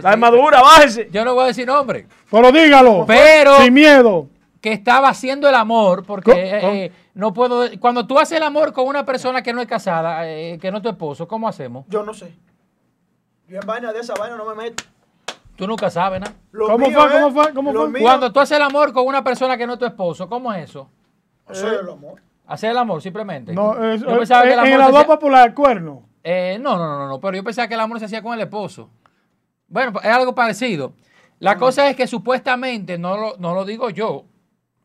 [0.02, 1.08] La armadura, bájese.
[1.12, 2.06] Yo no voy a decir nombre.
[2.30, 3.04] Pero dígalo.
[3.06, 4.26] Pero- Sin miedo.
[4.60, 6.72] que estaba haciendo el amor, porque ¿Cómo?
[6.74, 7.68] eh, no puedo.
[7.80, 10.78] Cuando tú haces el amor con una persona que no es casada, eh, que no
[10.78, 11.84] es tu esposo, ¿cómo hacemos?
[11.88, 12.34] Yo no sé.
[13.48, 14.82] Yo en vaina de esa vaina no me meto.
[15.54, 16.26] Tú nunca sabes, ¿no?
[16.50, 17.10] Lo ¿Cómo mío fue?
[17.12, 17.54] ¿Cómo fue?
[17.54, 17.88] ¿Cómo lo fue?
[17.90, 20.52] mío- Cuando tú haces el amor con una persona que no es tu esposo, ¿cómo
[20.52, 20.88] es eso?
[21.50, 22.20] Eso es el amor.
[22.46, 23.52] Hacer el amor simplemente.
[23.52, 26.08] No, es, Yo pensaba que el en amor la se hacía- popular, cuerno.
[26.24, 28.40] Eh, no, no, no, no, pero yo pensaba que el amor se hacía con el
[28.40, 28.90] esposo.
[29.68, 30.92] Bueno, pues, es algo parecido.
[31.38, 34.24] La cosa es que supuestamente, no lo, no lo digo yo,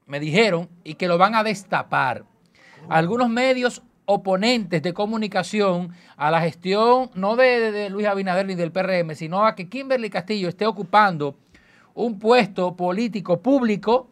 [0.07, 2.23] me dijeron y que lo van a destapar.
[2.89, 8.55] Algunos medios oponentes de comunicación a la gestión, no de, de- de Luis Abinader ni
[8.55, 11.35] del PRM, sino a que Kimberly Castillo esté ocupando
[11.93, 14.09] un puesto político público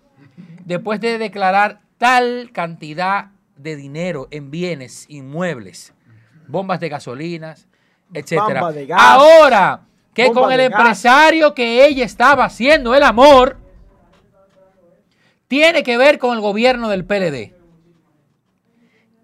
[0.65, 5.93] después de declarar tal cantidad de dinero en bienes inmuebles,
[6.47, 7.67] bombas de gasolinas,
[8.13, 8.61] etcétera.
[8.61, 9.01] Bomba de gas.
[9.01, 9.81] Ahora
[10.13, 10.79] que con el gas.
[10.79, 13.57] empresario que ella estaba haciendo el amor,
[15.47, 17.53] tiene que ver con el gobierno del PLD.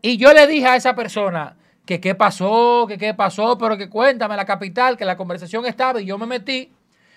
[0.02, 3.90] Y yo le dije a esa persona que qué pasó, que qué pasó, pero que
[3.90, 6.72] cuéntame la capital, que la conversación estaba y yo me metí,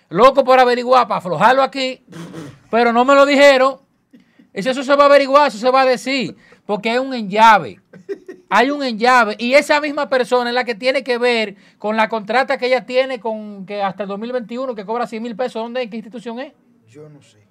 [0.09, 2.05] loco por averiguar, para aflojarlo aquí,
[2.71, 3.84] pero no me lo dijeron.
[4.55, 7.81] Eso, eso se va a averiguar, eso se va a decir, porque hay un enllave.
[8.49, 12.09] Hay un enllave y esa misma persona es la que tiene que ver con la
[12.09, 15.61] contrata que ella tiene con que hasta el 2021 que cobra 100 mil pesos.
[15.63, 16.53] ¿Dónde, en qué institución es?
[16.87, 17.43] Yo no sé.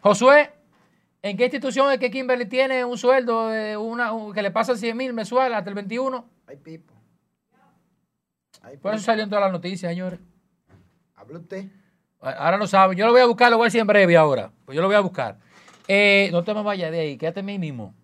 [0.00, 0.52] Josué,
[1.22, 4.76] ¿en qué institución es que Kimberly tiene un sueldo de una, un- que le pasa
[4.76, 6.24] 100 mil mensual hasta el 21?
[6.46, 6.94] Hay pipo.
[8.62, 9.06] Hay Por eso pipo.
[9.06, 10.20] salió en todas las noticias, señores.
[11.16, 11.64] Habla usted.
[12.20, 12.96] Ahora no saben.
[12.96, 14.52] Yo lo voy a buscar, lo voy a decir en breve ahora.
[14.64, 15.38] Pues yo lo voy a buscar.
[15.88, 17.94] Eh, no te me vayas de ahí, quédate ahí mismo.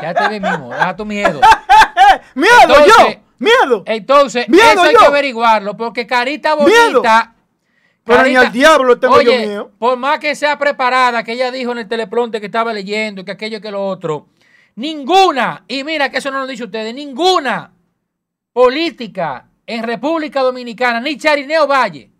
[0.00, 1.40] Quédate ahí mismo, deja tu miedo.
[2.34, 3.20] ¡Miedo Entonces- yo!
[3.38, 3.82] ¡Miedo!
[3.86, 6.92] Entonces, Miedo eso hay que averiguarlo, porque carita Miedo.
[7.00, 7.34] bonita.
[8.04, 9.70] Pero ni al diablo tengo yo Oye, miedo.
[9.78, 13.30] Por más que sea preparada, que ella dijo en el teleprompter que estaba leyendo, que
[13.30, 14.28] aquello que lo otro,
[14.74, 17.72] ninguna, y mira que eso no lo dicho ustedes, ninguna
[18.52, 22.10] política en República Dominicana, ni Charineo Valle,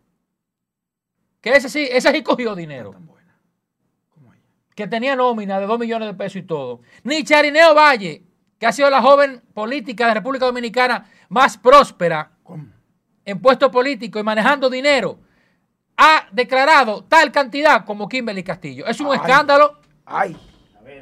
[1.41, 2.95] que ese sí, ese sí cogió dinero,
[4.81, 8.23] que tenía nómina de 2 millones de pesos y todo, ni Charineo Valle,
[8.59, 12.31] que ha sido la joven política de República Dominicana más próspera
[13.27, 15.19] en puestos políticos y manejando dinero,
[15.99, 18.87] ha declarado tal cantidad como Kimberly Castillo.
[18.87, 19.17] Es un Ay.
[19.17, 19.79] escándalo.
[20.07, 20.35] ¡Ay!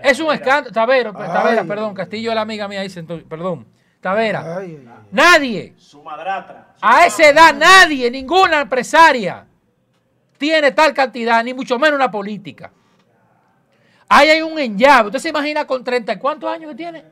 [0.03, 0.73] Es un escándalo.
[0.75, 1.29] Tavera, Ay.
[1.33, 1.95] Tavera, perdón.
[1.95, 3.67] Castillo es la amiga mía, dice, perdón.
[4.01, 4.57] Tavera.
[4.59, 4.77] ¡Ay!
[4.81, 5.09] ay, ay.
[5.13, 6.75] Nadie, Su madratra.
[6.81, 9.47] a esa edad, nadie, ninguna empresaria
[10.37, 12.73] tiene tal cantidad, ni mucho menos una política.
[14.09, 15.09] Ahí hay un enllave.
[15.09, 17.05] ¿Usted se imagina con 30 y cuántos años que tiene?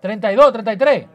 [0.00, 1.06] 32, 33.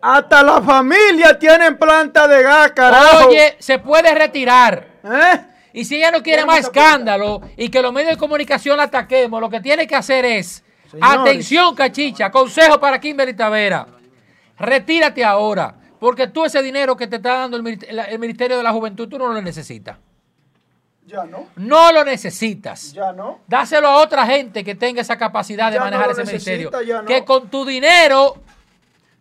[0.00, 3.28] Hasta la familia tienen planta de gas, carajo.
[3.28, 4.86] Oye, se puede retirar.
[5.04, 5.40] ¿Eh?
[5.72, 9.40] Y si ella no quiere más escándalo y que los medios de comunicación la ataquemos,
[9.40, 11.18] lo que tiene que hacer es, Señores.
[11.18, 13.86] atención cachicha, consejo para Kimberly Tavera,
[14.58, 17.62] retírate ahora, porque tú ese dinero que te está dando el
[18.18, 19.98] Ministerio de la Juventud, tú no lo necesitas.
[21.06, 21.46] Ya no.
[21.56, 22.92] No lo necesitas.
[22.92, 23.40] Ya no.
[23.46, 26.70] Dáselo a otra gente que tenga esa capacidad de Ya manejar no ese ministerio.
[26.72, 27.04] no.
[27.04, 28.36] Que con tu dinero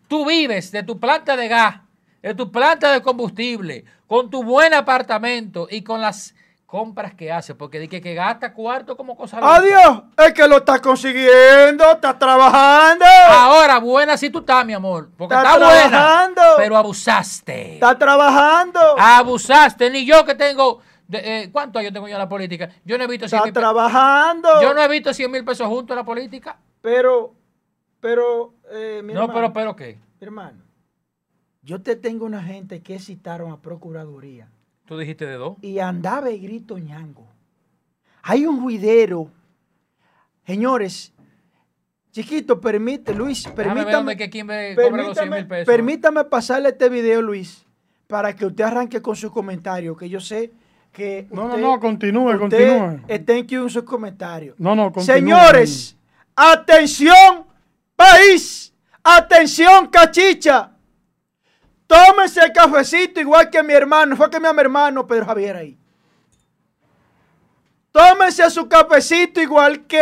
[0.07, 1.75] tú vives de tu planta de gas,
[2.21, 6.33] de tu planta de combustible, con tu buen apartamento y con las
[6.65, 9.37] compras que haces, porque di que, que gasta cuarto como cosa.
[9.41, 10.03] Adiós.
[10.17, 11.89] Es que lo estás consiguiendo.
[11.93, 13.05] Estás trabajando.
[13.29, 16.41] Ahora, buena si tú estás, mi amor, porque Está está, buena, trabajando.
[16.57, 17.75] pero abusaste.
[17.75, 18.79] Estás trabajando.
[18.99, 22.69] Abusaste, ni yo que tengo, de- eh, ¿cuántos años tengo yo en la política?
[22.83, 24.49] Yo no he visto 100 Estás mil trabajando.
[24.61, 26.57] Yo no he visto 100 mil pesos juntos en la política.
[26.81, 27.33] Pero,
[27.99, 29.99] pero, eh, mi No, hermano, pero, pero, ¿qué?
[30.19, 30.61] hermano,
[31.61, 34.49] yo te tengo una gente que citaron a Procuraduría
[34.85, 35.57] Tú dijiste de dos.
[35.61, 37.27] y andaba y grito ñango.
[38.23, 39.29] Hay un juidero.
[40.45, 41.11] Señores,
[42.11, 45.65] chiquito, permite, Luis, permítame, que quién me cobra los 100 permítame, mil pesos.
[45.65, 47.65] permítame pasarle este video, Luis,
[48.07, 50.51] para que usted arranque con su comentario, que yo sé
[50.95, 53.01] que No, no, usted- no, continúe, continúe.
[53.07, 54.55] en que en sus comentarios.
[54.57, 55.13] No, no, continúe.
[55.15, 55.95] Señores,
[56.35, 57.45] atención,
[57.95, 58.73] país,
[59.03, 60.71] atención, cachicha.
[61.85, 65.77] Tómense el cafecito igual que mi hermano, fue que mi hermano Pedro Javier ahí.
[67.91, 70.01] Tómense su cafecito igual que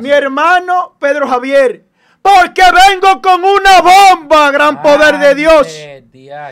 [0.00, 1.84] mi hermano Pedro Javier.
[2.22, 5.68] Porque vengo con una bomba, gran poder de Dios.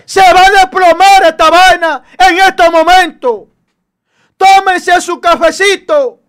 [0.05, 3.49] Se va a desplomar esta vaina en este momento.
[4.37, 6.21] Tómense su cafecito.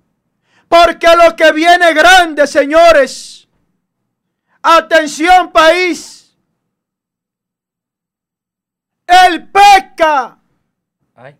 [0.67, 3.47] Porque lo que viene grande, señores.
[4.61, 6.36] Atención, país.
[9.07, 10.39] El PECA
[11.15, 11.38] Ay,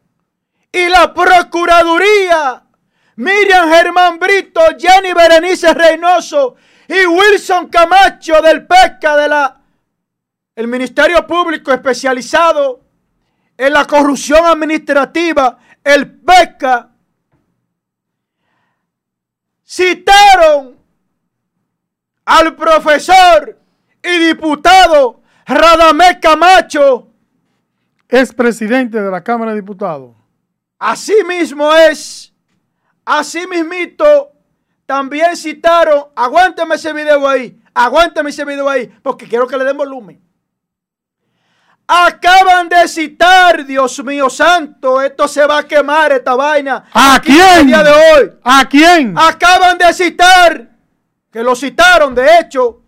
[0.72, 2.62] y la Procuraduría.
[3.16, 6.56] Miriam Germán Brito, Jenny Berenice Reynoso
[6.88, 9.62] y Wilson Camacho del PECA de la
[10.56, 12.82] el Ministerio Público especializado
[13.58, 16.89] en la corrupción administrativa el PECA,
[19.64, 20.78] citaron
[22.26, 23.60] al profesor
[24.01, 27.12] y diputado Radamés Camacho.
[28.08, 30.16] Es presidente de la Cámara de Diputados.
[30.80, 32.34] Así mismo es.
[33.03, 34.32] Así mismito.
[34.86, 36.06] También citaron.
[36.16, 37.60] Aguántame ese video ahí.
[37.74, 38.88] Aguántame ese video ahí.
[39.03, 40.25] Porque quiero que le den volumen.
[41.88, 46.86] Acaban de citar, Dios mío santo, esto se va a quemar esta vaina.
[46.92, 47.60] ¿A quién?
[47.60, 48.32] El día de hoy.
[48.44, 49.16] ¿A quién?
[49.16, 50.68] Acaban de citar,
[51.32, 52.82] que lo citaron de hecho,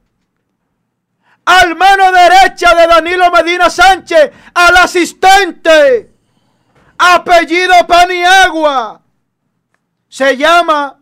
[1.46, 6.12] al mano derecha de Danilo Medina Sánchez, al asistente,
[6.98, 9.02] apellido Paniagua.
[10.10, 11.00] Se llama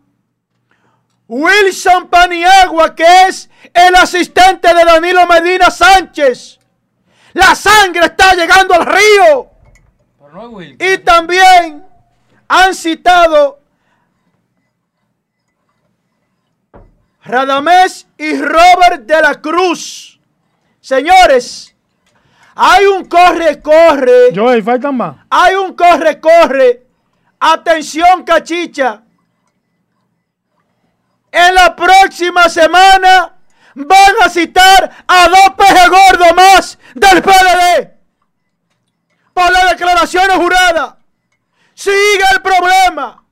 [1.28, 6.55] Wilson Paniagua, que es el asistente de Danilo Medina Sánchez.
[7.36, 9.50] La sangre está llegando al río.
[10.32, 10.62] No.
[10.62, 11.86] Y también
[12.48, 13.60] han citado
[17.22, 20.18] Radamés y Robert de la Cruz.
[20.80, 21.76] Señores,
[22.54, 24.34] hay un corre-corre.
[24.34, 25.16] Joey, faltan más.
[25.28, 26.86] Hay un corre-corre.
[27.38, 29.02] Atención, cachicha.
[31.30, 33.35] En la próxima semana
[33.76, 37.90] van a citar a dos pejes gordos más del PLD.
[39.32, 40.94] Por las declaraciones juradas.
[41.74, 43.22] Sigue el problema.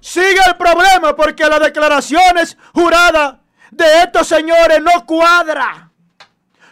[0.00, 3.36] Sigue el problema porque las declaraciones juradas
[3.70, 5.88] de estos señores no cuadra.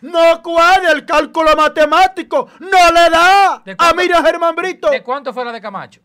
[0.00, 2.48] No cuadra el cálculo matemático.
[2.58, 4.90] No le da ¿De a cuánto- Miriam Germán Brito.
[4.90, 6.00] ¿De cuánto fue la de Camacho?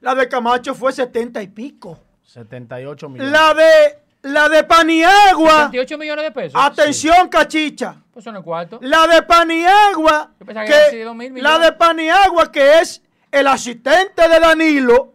[0.00, 1.98] La de Camacho fue 70 y pico.
[2.24, 3.32] 78 millones.
[3.32, 5.68] La de la de Paniagua.
[5.68, 6.60] 28 millones de pesos.
[6.60, 7.96] Atención, cachicha.
[8.12, 8.78] Pues son el cuarto.
[8.82, 10.32] La de Paniagua.
[10.38, 11.60] Yo que Que, mil la millones.
[11.60, 15.14] de Paniagua, que es el asistente de Danilo.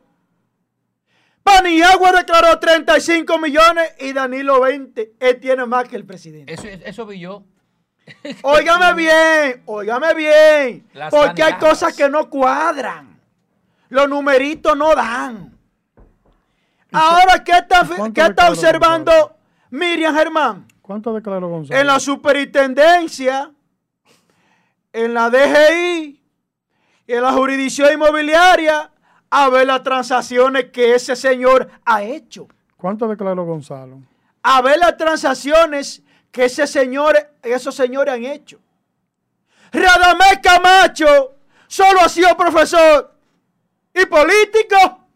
[1.43, 5.13] Paniagua declaró 35 millones y Danilo 20.
[5.19, 6.53] Él tiene más que el presidente.
[6.53, 7.43] Eso, eso vi yo.
[8.41, 10.87] Óigame bien, óigame bien.
[10.93, 13.19] Las porque hay cosas que no cuadran.
[13.89, 15.56] Los numeritos no dan.
[16.91, 19.35] Ahora, ¿qué está, qué está observando
[19.69, 20.67] Miriam Germán?
[20.81, 21.79] ¿Cuánto declaró Gonzalo?
[21.79, 23.51] En la superintendencia,
[24.93, 26.23] en la DGI,
[27.07, 28.91] en la jurisdicción inmobiliaria,
[29.29, 32.47] a ver las transacciones que ese señor ha hecho.
[32.77, 34.01] ¿Cuánto declaró Gonzalo?
[34.43, 38.59] A ver las transacciones que ese señor, esos señores han hecho.
[39.71, 41.35] Radamés Camacho
[41.67, 43.13] solo ha sido profesor
[43.93, 45.06] y político.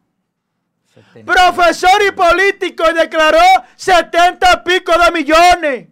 [1.26, 3.40] Profesor y político y declaró
[3.76, 5.88] 70 y pico de millones.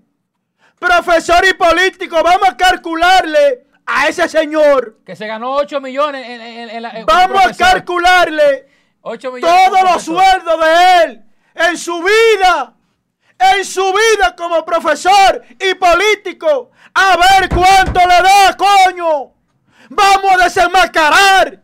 [0.79, 4.99] Profesor y político, vamos a calcularle a ese señor.
[5.05, 6.89] Que se ganó 8 millones en, en- en la.
[6.91, 8.67] en- Vamos a calcularle
[9.01, 9.55] 8 millones.
[9.69, 11.23] todos los sueldos de él
[11.55, 12.73] en su vida,
[13.37, 19.33] en su vida como profesor y político, a ver cuánto le da, coño.
[19.89, 21.61] Vamos a desenmascarar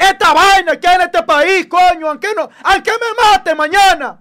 [0.00, 4.18] esta vaina que hay en este país, coño, aunque no, aunque me mate mañana.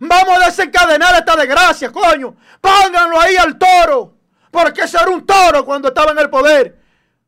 [0.00, 2.34] Vamos a desencadenar esta desgracia, coño.
[2.60, 4.14] Pónganlo ahí al toro.
[4.50, 6.78] Porque ese era un toro cuando estaba en el poder.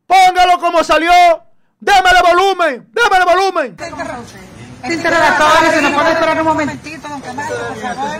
[0.07, 1.13] Póngalo como salió.
[1.79, 2.91] Démele volumen.
[2.93, 3.77] Démele volumen.
[4.85, 8.17] Interrogatorio, si nos puede esperar un momentito, don Camacho, por favor.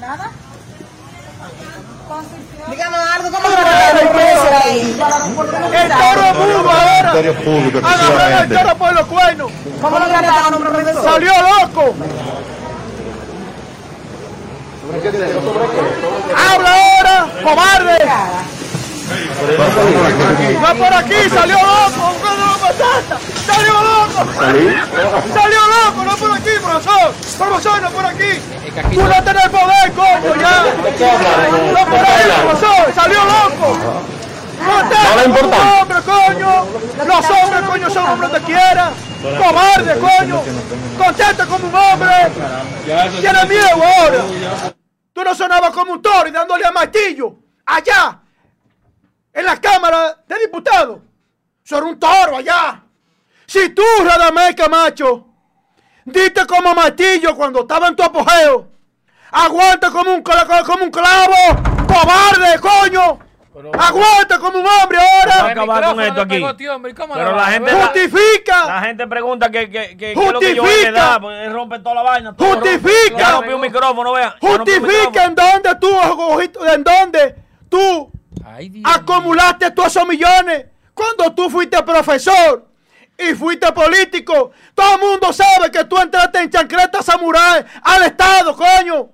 [0.00, 0.30] ¿Nada?
[2.70, 3.54] Díganos algo, ¿cómo lo
[5.74, 7.12] El toro es mudo ahora.
[7.44, 9.52] Público, Agarraron el toro por los cuernos.
[9.80, 11.04] ¿Cómo lo trataron, profesor?
[11.04, 11.94] Salió loco.
[16.34, 17.98] Habla ahora, cobarde.
[20.62, 23.18] Va por aquí, salió loco, buscando la patata.
[23.46, 24.32] Salió loco.
[25.34, 27.14] Salió loco, no por aquí, profesor.
[27.38, 28.40] Profesor, no por aquí.
[28.74, 30.64] que Tú no- tenés poder, coño, ya.
[31.72, 32.94] No por ahí, profesor.
[32.94, 33.78] Salió loco.
[34.58, 35.56] Contesta No le como importa.
[35.62, 36.66] un hombre, coño.
[37.06, 38.90] Los hombres, coño, son hombres de quiera.
[39.22, 40.42] Cobarde, coño.
[40.98, 42.32] Contesta como un hombre.
[43.20, 44.24] Tiene miedo ahora.
[45.12, 47.34] Tú no sonabas como un toro y dándole a martillo.
[47.66, 48.18] Allá.
[49.38, 50.98] En la Cámara de Diputados.
[51.64, 52.82] Eso era un toro allá.
[53.46, 55.26] Si tú, Radamés Camacho,
[56.04, 58.66] diste como martillo cuando estaba en tu apogeo,
[59.30, 61.34] aguanta como un, como un clavo,
[61.86, 63.18] cobarde, coño.
[63.78, 65.50] Aguanta como un hombre Vamos a ahora.
[65.52, 66.40] acabar con esto aquí.
[67.14, 68.80] Pero la gente- La Justifica.
[68.82, 71.18] gente pregunta que, que, que, que es lo que yo le Justifica.
[71.18, 72.34] da, rompe toda la vaina.
[72.36, 72.90] todo Justifica.
[73.10, 73.18] rompe.
[73.18, 74.34] Ya rompió un micrófono, vea.
[74.40, 77.34] ya rompió un Justifica en dónde tú, ojito, en dónde
[77.68, 78.12] tú
[78.58, 82.66] Ay, Dios acumulaste todos esos millones Cuando tú fuiste profesor
[83.18, 88.54] y fuiste político, todo el mundo sabe que tú entraste en chancleta samurái al Estado,
[88.54, 89.10] coño.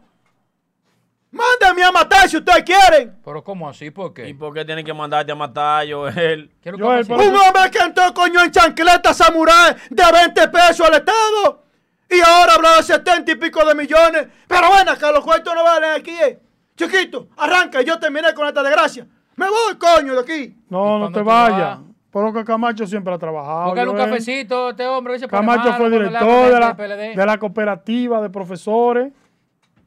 [1.30, 3.18] Mándenme a matar si ustedes quieren.
[3.24, 3.90] Pero ¿cómo así?
[3.90, 4.28] ¿Por qué?
[4.28, 6.52] ¿Y por qué tienen que mandarte a matar, Joel?
[6.62, 10.48] ¿Qué es lo que Joel, Un hombre que entró, coño, en chancleta samurái de 20
[10.48, 11.64] pesos al Estado.
[12.10, 14.28] Y ahora habla de 70 y pico de millones.
[14.46, 16.38] Pero bueno, acá los cuentos no valen aquí, eh.
[16.76, 19.06] Chiquito, arranca y yo terminé con esta desgracia.
[19.36, 20.56] Me voy, coño, de aquí.
[20.68, 21.58] No, ¿Y no te tú vayas.
[21.58, 21.78] vas?
[22.12, 23.64] Pero que Camacho siempre ha trabajado.
[23.70, 25.14] Búscale un cafecito, este hombre.
[25.14, 29.12] Dice, Camacho fue director de la, de la cooperativa de profesores.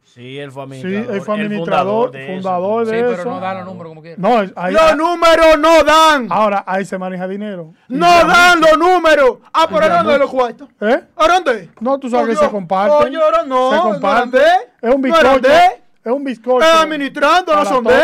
[0.04, 1.16] Sí, él fue Sí, administrador.
[1.16, 2.34] él fue el administrador, de eso.
[2.34, 3.08] fundador de Sí, eso.
[3.18, 4.16] pero no da los números como quiera.
[4.20, 6.28] No, es- ahí, Los números no dan.
[6.32, 7.72] ahora ahí se maneja dinero.
[7.88, 9.38] No dan los números.
[9.54, 10.68] Ah, pero ¿a dónde los cuartos?
[10.82, 11.04] ¿Eh?
[11.16, 11.70] ¿A dónde?
[11.80, 13.16] No, tú sabes que se comparten.
[13.16, 14.41] ahora no, se no comparten.
[14.82, 15.39] es un no bizcocho.
[15.39, 15.66] de-
[16.04, 16.66] es un bizcocho.
[16.66, 18.02] Están administrando, no son de.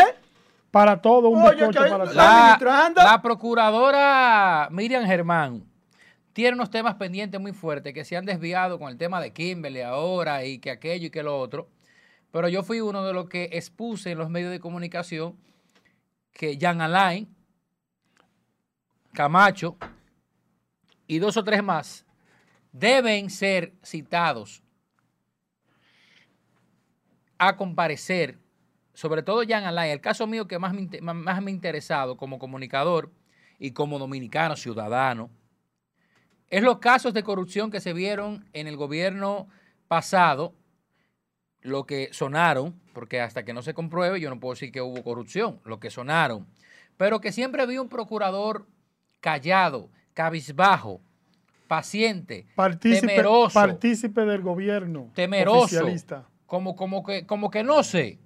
[0.73, 2.13] Para todo, un Oye, bizcocho para todo.
[2.15, 2.57] la-
[2.95, 5.63] la procuradora Miriam Germán
[6.33, 9.81] tiene unos temas pendientes muy fuertes que se han desviado con el tema de Kimberly
[9.81, 11.69] ahora y que aquello y que lo otro.
[12.31, 15.37] Pero yo fui uno de los que expuse en los medios de comunicación
[16.31, 17.29] que Jan Alain,
[19.13, 19.77] Camacho
[21.05, 22.03] y dos o tres más
[22.71, 24.63] deben ser citados
[27.37, 28.39] a comparecer,
[28.93, 32.39] sobre todo Jan Alain, el caso mío que más me, más- me ha interesado como
[32.39, 33.11] comunicador
[33.59, 35.29] y como dominicano ciudadano,
[36.49, 39.47] es los casos de corrupción que se vieron en el gobierno
[39.87, 40.53] pasado,
[41.61, 45.01] lo que sonaron, porque hasta que no se compruebe yo no puedo decir que hubo
[45.03, 46.45] corrupción, lo que sonaron,
[46.97, 48.67] pero que siempre vi un procurador
[49.21, 51.01] callado, cabizbajo,
[51.67, 55.09] paciente, Partícipe, temeroso, partícipe del gobierno.
[55.15, 55.87] temeroso,
[56.45, 58.19] como, como, que, como que no sé.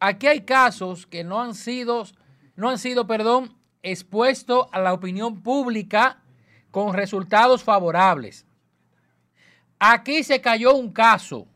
[0.00, 2.04] Aquí hay casos que no han sido,
[2.56, 6.22] no han sido, perdón, expuestos a la opinión pública
[6.70, 8.46] con resultados favorables.
[9.78, 11.46] Aquí se cayó un caso,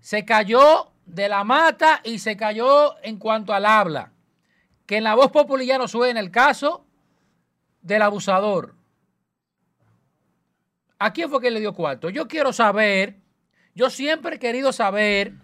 [0.00, 4.12] se cayó de la mata y se cayó en cuanto al habla.
[4.86, 6.84] Que en la voz popular ya no suena el caso
[7.80, 8.74] del abusador.
[10.98, 12.10] ¿A quién fue que le dio cuarto?
[12.10, 13.16] Yo quiero saber,
[13.74, 15.34] yo siempre he querido saber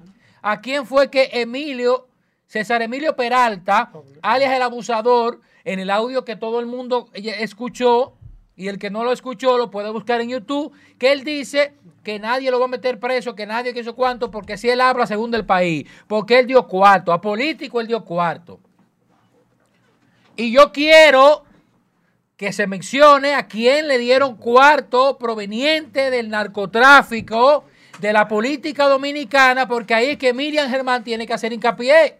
[0.42, 2.08] a quién fue que Emilio,
[2.50, 3.92] César Emilio Peralta,
[4.22, 8.14] alias el abusador, en el audio que todo el mundo escuchó,
[8.56, 12.18] y el que no lo escuchó lo puede buscar en YouTube, que él dice que
[12.18, 15.06] nadie lo va a meter preso, que nadie que hizo cuánto, porque si él habla
[15.06, 18.58] según el país, porque él dio cuarto, a político él dio cuarto.
[20.34, 21.44] Y yo quiero
[22.36, 27.62] que se mencione a quién le dieron cuarto proveniente del narcotráfico,
[28.00, 32.19] de la política dominicana, porque ahí es que Miriam Germán tiene que hacer hincapié.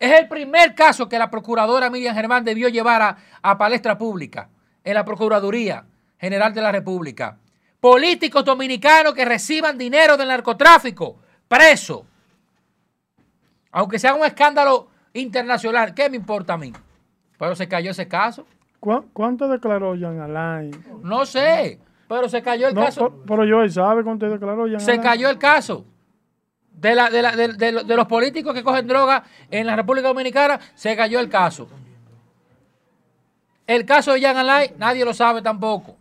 [0.00, 4.48] Es el primer caso que la procuradora Miriam Germán debió llevar a, a palestra pública
[4.82, 5.84] en la Procuraduría
[6.18, 7.36] General de la República.
[7.78, 12.06] Políticos dominicanos que reciban dinero del narcotráfico, preso.
[13.72, 16.72] Aunque sea un escándalo internacional, ¿qué me importa a mí?
[17.38, 18.46] Pero se cayó ese caso.
[18.80, 20.70] ¿Cuá- ¿Cuánto declaró Jean Alain?
[21.02, 21.78] No sé,
[22.08, 23.22] pero se cayó el No, caso.
[23.26, 25.02] pero, Joel sabe cuánto declaró Jean Se Alain.
[25.02, 25.84] cayó el caso.
[26.80, 29.76] De, la- de la- de- de lo- de los políticos que cogen droga en la
[29.76, 31.68] República Dominicana, se cayó el caso.
[33.66, 35.96] El caso de Jean Alain, nadie lo sabe tampoco.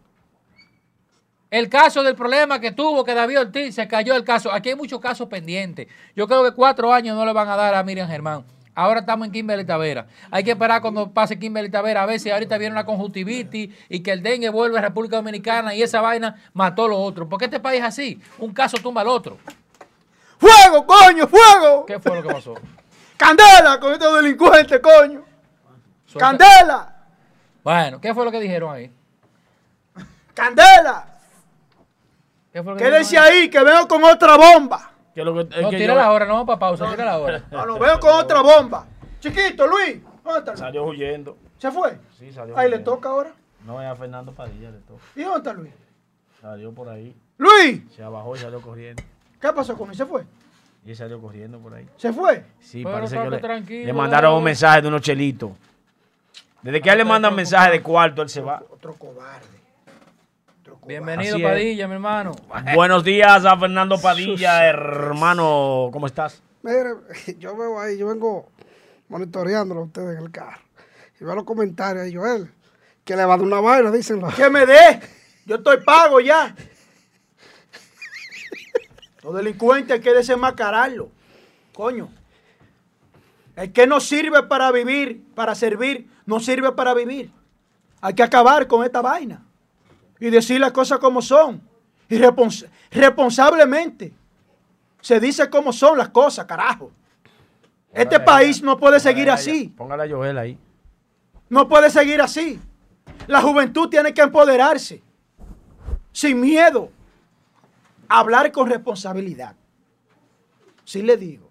[1.51, 4.51] El caso del problema que tuvo que David Ortiz, se cayó el caso.
[4.51, 5.87] Aquí hay muchos casos pendientes.
[6.15, 8.43] Yo creo que cuatro años no le van a dar a Miriam Germán.
[8.75, 10.07] Ahora estamos en Kimberly Tavera.
[10.31, 13.99] Hay que esperar cuando pase Kimberly Tavera a ver si ahorita viene una conjuntivitis y
[13.99, 17.27] que el dengue vuelve a República Dominicana y esa vaina mató a los otros.
[17.27, 18.21] ¿Por qué este país es así?
[18.37, 19.37] Un caso tumba al otro.
[20.39, 21.85] ¡Fuego, coño, fuego!
[21.85, 22.53] ¿Qué fue lo que pasó?
[23.17, 25.23] ¡Candela con estos delincuentes, coño!
[26.05, 26.95] Suelta- ¡Candela!
[27.63, 28.91] Bueno, ¿qué fue lo que dijeron ahí?
[30.33, 31.05] ¡Candela!
[32.53, 34.91] ¿Qué fue lo que dijeron ahí, que vengo con otra bomba.
[35.13, 37.17] Que lo que, es No, que tira yo- la hora, no, para pausa, tira la
[37.19, 37.43] hora.
[37.51, 38.85] No, no, vengo con otra bomba.
[39.19, 40.59] Chiquito, Luis, ¿dónde está Luis?
[40.59, 41.37] Salió huyendo.
[41.57, 41.99] ¿Se fue?
[42.17, 42.91] Sí, salió Ahí le huyendo.
[42.93, 43.33] toca ahora.
[43.65, 45.03] No, es a Fernando Padilla le toca.
[45.15, 45.73] ¿Y dónde está Luis?
[46.41, 47.13] Salió por ahí.
[47.37, 49.03] Luis, Se abajó y salió corriendo.
[49.39, 49.95] ¿Qué pasó con él?
[49.95, 50.23] ¿Se fue?
[50.85, 51.87] Y él salió corriendo por ahí.
[51.97, 52.45] ¿Se fue?
[52.59, 55.51] Sí, Pero parece que le, tranquilo, le mandaron un mensaje de unos chelitos.
[56.61, 58.63] Desde que a él le mandan mensaje de cuarto, él se va.
[58.69, 59.59] Otro cobarde.
[60.85, 61.49] Bienvenido, Así es.
[61.49, 62.31] Padilla, mi hermano.
[62.75, 65.89] Buenos días a Fernando Padilla, hermano.
[65.93, 66.41] ¿Cómo estás?
[66.63, 66.95] Mire,
[67.37, 68.49] yo veo ahí, yo vengo
[69.07, 70.61] monitoreándolo a ustedes en el carro.
[71.19, 72.49] Y veo los comentarios ahí, Joel,
[73.03, 74.21] que le va a dar una vaina, dicen.
[74.35, 74.99] Que me dé.
[75.45, 76.55] Yo estoy pago ya.
[79.23, 81.09] Los delincuentes hay que desenmascararlo.
[81.73, 82.09] Coño.
[83.55, 87.31] El que no sirve para vivir, para servir, no sirve para vivir.
[88.01, 89.43] Hay que acabar con esta vaina
[90.19, 91.61] y decir las cosas como son.
[92.07, 94.13] Y respons- responsablemente.
[95.01, 96.91] Se dice cómo son las cosas, carajo.
[97.93, 99.73] Este país no puede seguir así.
[99.75, 100.57] Póngale a Joel ahí.
[101.49, 102.59] No puede seguir así.
[103.27, 105.01] La juventud tiene que empoderarse.
[106.11, 106.91] Sin miedo.
[108.09, 109.55] Hablar con responsabilidad.
[110.83, 111.49] Sí le digo.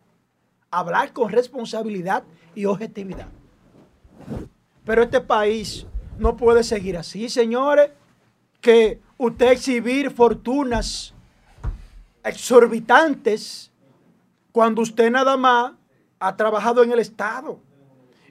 [0.71, 3.29] Hablar con responsabilidad y objetividad.
[4.85, 5.87] Pero este país
[6.19, 7.91] no puede seguir así, señores.
[8.61, 11.15] Que usted exhibir fortunas
[12.25, 13.71] exorbitantes
[14.51, 15.73] cuando usted nada más
[16.19, 17.61] ha trabajado en el Estado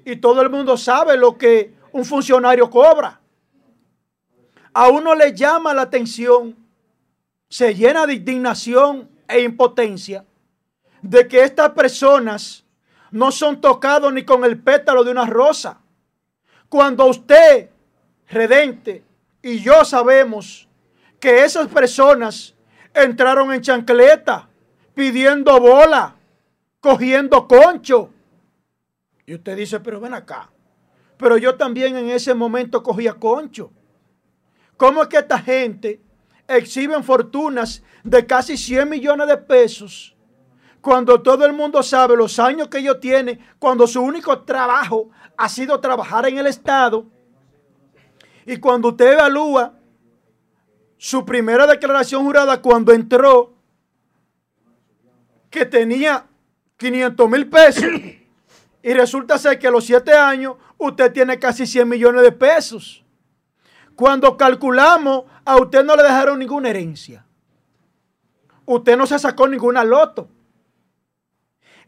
[0.04, 3.20] y todo el mundo sabe lo que un funcionario cobra.
[4.74, 6.56] A uno le llama la atención,
[7.50, 10.26] se llena de indignación e impotencia
[11.02, 12.66] de que estas personas
[13.12, 15.80] no son tocados ni con el pétalo de una rosa.
[16.70, 17.70] Cuando usted,
[18.28, 19.04] redente,
[19.42, 20.68] y yo sabemos
[21.20, 22.54] que esas personas
[22.94, 24.50] entraron en chancleta,
[24.94, 26.16] pidiendo bola,
[26.80, 28.10] cogiendo concho,
[29.26, 30.50] y usted dice, pero ven acá.
[31.18, 33.72] Pero yo también en ese momento cogía concho.
[34.78, 36.00] ¿Cómo es que esta gente
[36.48, 40.16] exhiben fortunas de casi 100 millones de pesos
[40.82, 45.50] cuando todo el mundo sabe los años que ellos tienen, cuando su único trabajo ha
[45.50, 47.06] sido trabajar en el Estado?
[48.46, 49.74] Y cuando usted evalúa
[50.98, 53.54] su primera declaración jurada cuando entró,
[55.50, 56.26] que tenía
[56.78, 57.84] 500 mil pesos.
[58.82, 63.04] Y resulta ser que a los 7 años usted tiene casi 100 millones de pesos.
[63.98, 67.26] Cuando calculamos, a usted no le dejaron ninguna herencia.
[68.64, 70.30] Usted no se sacó ninguna loto.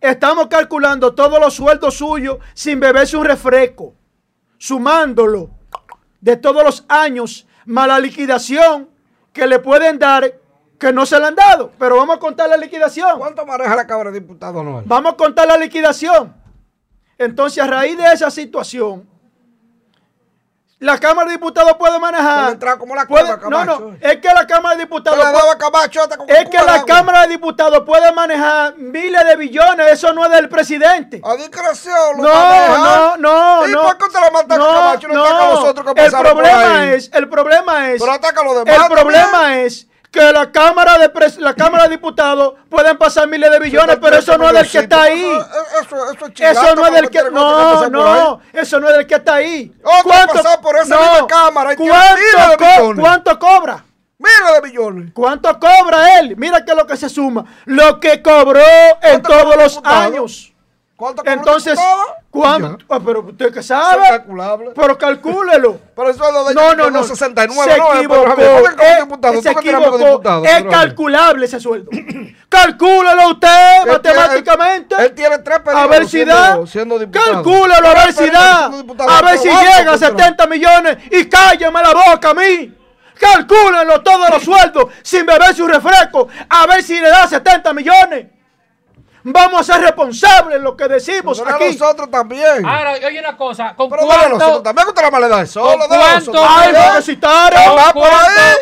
[0.01, 3.93] Estamos calculando todos los sueldos suyos sin beberse un refresco,
[4.57, 5.51] sumándolo
[6.19, 8.89] de todos los años, más la liquidación
[9.31, 10.33] que le pueden dar,
[10.79, 11.71] que no se le han dado.
[11.77, 13.19] Pero vamos a contar la liquidación.
[13.19, 14.83] ¿Cuánto maneja la Cámara de Diputados anual?
[14.87, 16.35] Vamos a contar la liquidación.
[17.19, 19.07] Entonces, a raíz de esa situación,
[20.79, 22.57] la Cámara de Diputados puede manejar.
[22.77, 25.19] Como la puede- Cámara, no, no, es que la Cámara de Te Diputados.
[25.31, 26.85] puede- Camacho es que la.
[26.85, 31.21] Cámara de Diputados puede manejar miles de billones, eso no es del presidente.
[31.23, 32.17] A discreción.
[32.17, 32.77] lo No, maneja.
[32.77, 33.81] no, no, ¿Y no.
[33.83, 36.85] por qué usted lo mata a Camacho y no ataca a nosotros que el problema
[36.93, 39.65] es, el problema es, Pero ataca a los demás el problema también.
[39.65, 43.97] es que la Cámara de pres- la Cámara de Diputados pueden pasar miles de billones,
[44.01, 45.21] pero eso no es del que está ahí.
[45.81, 49.15] Eso, eso, es Eso no es del que no, no, eso no es del que
[49.15, 49.71] está ahí.
[49.83, 52.95] Otro pasó por esa misma cámara ¿cuánto, co-.
[52.99, 53.85] ¿Cuánto cobra?
[54.17, 55.11] Miles de billones.
[55.13, 56.35] ¿Cuánto cobra él?
[56.35, 57.45] Mira que es lo que se suma.
[57.65, 60.48] Lo que cobró en ¿Cuánto todos los años.
[60.99, 61.79] ¿Cuánto cobra el Entonces?
[62.29, 62.77] ¿cuánto?
[62.89, 64.71] Ah, pero usted que es sabe, calculable.
[64.75, 65.79] pero calcúlelo.
[65.95, 67.03] Pero eso es lo de No, no, no.
[67.03, 67.93] 69, se ¿no?
[67.95, 68.21] equivocó.
[68.23, 69.41] Pero, Javier, ¿por qué como Eh, diputado?
[69.41, 70.11] se ¿Tú que tienes amigo equivocó.
[70.11, 70.45] diputado?
[70.45, 71.91] Es calculable ese sueldo.
[72.49, 73.47] Calcúlelo usted
[73.87, 74.95] Él tiene- matemáticamente.
[74.99, 76.67] Él tiene tres a periodos ver si siendo- da.
[76.67, 77.31] siendo diputado.
[77.33, 78.65] Calcúlelo a ver si da.
[78.65, 79.97] A ver si llega a funcionario.
[79.97, 82.75] 70 millones y cállame la boca a mí.
[83.19, 86.27] Calcúlenlo todos los sueldos sin beber su refresco.
[86.49, 88.27] A ver si le da 70 millones.
[89.31, 91.77] Vamos a ser responsables en lo que decimos Pero a aquí.
[91.77, 92.65] nosotros también.
[92.65, 93.73] Ahora, oye una cosa.
[93.75, 94.63] ¿Con Pero a nosotros cuánto?
[94.63, 95.11] también que usted la
[95.41, 95.61] eso.
[95.61, 96.31] ¿Con cuánto?
[96.33, 97.59] nosotros Ay, porque citaron.
[97.93, 98.03] ¿Con?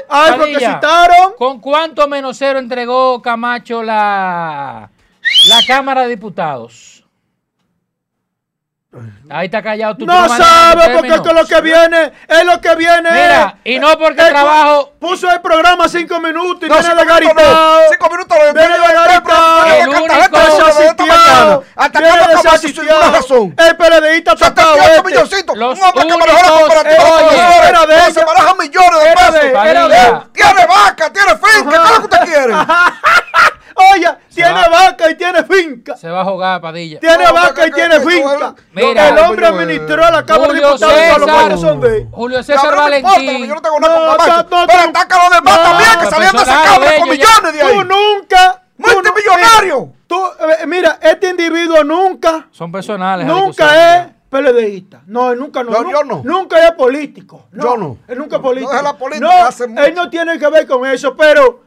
[0.09, 1.33] Ay, porque Padilla, citaron.
[1.37, 4.89] ¿Con cuánto menos cero entregó Camacho la,
[5.47, 6.96] la Cámara de Diputados?
[9.29, 10.05] Ahí está callado tú.
[10.05, 13.11] tú No sabe porque es que lo que viene es lo que viene.
[13.11, 14.93] Mira, y no porque El- trabajo.
[14.99, 17.41] Puso el programa cinco minutos y No, viene cinco de minutos no.
[17.43, 17.81] garitao.
[17.91, 19.65] Cinco minutos lo Viene de garitao.
[19.65, 21.63] El único- Desasitiado.
[21.75, 23.55] Hasta Viene cuándo Camacho sin ninguna razón.
[23.57, 25.03] El PLDista tapado 78 este.
[25.09, 25.57] milloncitos.
[25.57, 27.03] Los Un hombre que únicos- la cooperativa.
[27.03, 30.33] Eh, oye, de se manejan millones de pesos.
[30.33, 31.69] Tiene vaca, tiene finca.
[31.69, 32.53] ¿Qué es lo que usted quiere?
[34.33, 34.69] Tiene va.
[34.69, 35.97] vaca y tiene finca.
[35.97, 36.99] Se va a jugar, Padilla.
[36.99, 38.55] Tiene No, vaca que- y que- tiene que- finca.
[38.73, 39.09] Mira.
[39.09, 42.07] el hombre administró la Cámara de Julio Diputados los cuales son de él.
[42.11, 43.47] Julio César pero no importa, porque Valentín.
[43.49, 44.47] yo no tengo nada con Camacho.
[44.67, 47.65] Pero ataca a los demás también, que salían de esa cámara con millones de Tú
[47.67, 47.77] ahí.
[47.77, 48.61] nunca.
[48.77, 49.93] tú no- Multimillonario.
[50.07, 50.15] Tú,
[50.61, 53.25] eh, mira, este individuo nunca, Son personales.
[53.25, 54.07] nunca es.
[54.29, 55.01] PLDista.
[55.07, 55.71] No, él nunca no.
[55.71, 56.21] Yo- yo no.
[56.23, 57.45] Nunca es político.
[57.53, 57.97] Yo no.
[58.09, 58.71] Él nunca es No, político.
[58.71, 59.83] deja la política, No, hace mucho.
[59.85, 61.61] él no tiene que ver con eso, pero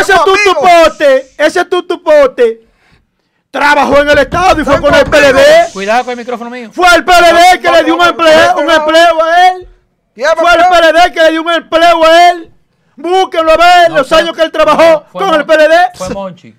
[0.00, 2.66] ese Somos tutupote, ese tutupote,
[3.50, 5.04] trabajó en el Estado y fue con el.
[5.04, 5.72] PLD.
[5.72, 6.70] Cuidado con el micrófono mío.
[6.72, 9.68] Fue el PLD que le dio un empleo, un empleo a él.
[10.14, 10.64] Fue el.
[10.68, 12.50] PLD que le dio un empleo a él.
[12.96, 15.74] Búsquenlo a ver No, los fue- años que él trabajó fue con el PLD.
[15.94, 16.54] Fue Monchi.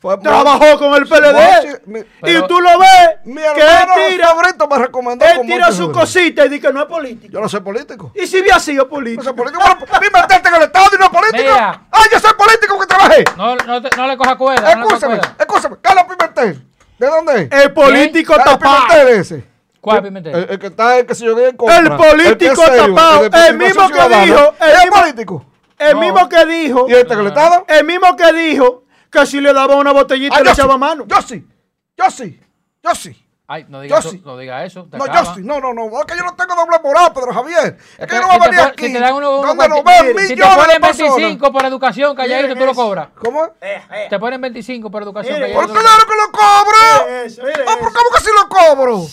[0.00, 1.80] Fue Trabajó con el PLD.
[1.86, 2.88] Mi- y Pero- tú lo ves
[3.24, 6.80] Mi que él tira, favorito me recomendó él tira su cosita y dice que no
[6.82, 7.32] es político.
[7.32, 8.12] Yo no soy político.
[8.14, 9.24] Y si había sido No político.
[9.24, 9.60] soy político.
[9.60, 11.42] Bueno, dime meterte en el Estado y no político.
[11.42, 11.82] Mira.
[11.90, 13.24] ¡Ah, yo soy político que trabajé!
[13.36, 14.74] No, no, te- no le coja cuerda.
[14.76, 15.36] No Escúchame, cuerda.
[15.38, 15.76] escúchame.
[15.82, 16.66] Carlos Pimentel.
[16.98, 17.64] ¿De dónde es?
[17.64, 18.86] El político Carlos tapado.
[18.86, 19.44] Pimentel ese.
[19.80, 20.34] ¿Cuál Pimentel?
[20.36, 21.76] El, el que está, el que se yo en contra.
[21.78, 25.44] El político es serio, tapado, el mismo que dijo, el ¿Es mismo- político?
[25.76, 26.00] El No.
[26.00, 27.32] mismo que dijo, ¿Y este que le
[27.68, 30.78] el mismo que dijo que si le daba una botellita Ah, le yo echaba sí,
[30.80, 31.04] mano.
[31.06, 31.46] Yo sí.
[31.96, 32.40] Yo sí.
[32.82, 33.24] Yo sí.
[33.50, 34.10] Ay, no diga Yo eso.
[34.10, 34.22] sí.
[34.24, 34.86] No diga eso.
[34.90, 35.34] te No, yo acaba.
[35.34, 35.40] sí.
[35.42, 35.86] No, no, no.
[36.00, 37.78] Es que yo no tengo doble moral, Pedro Javier.
[37.96, 38.86] Es que yo no voy a te venir aquí.
[38.88, 41.16] Si te dan uno, nos ven si te millones de ponen personas.
[41.16, 43.08] 25 por educación, calladito, tú lo cobras.
[43.18, 44.08] ¿Cómo es?
[44.10, 45.80] Te ponen 25 por educación, Mire, Por calladito.
[45.80, 47.08] claro que lo cobro.
[47.24, 47.98] Eso, mire Ah, ¿por eso.
[47.98, 49.06] cómo que si lo cobro?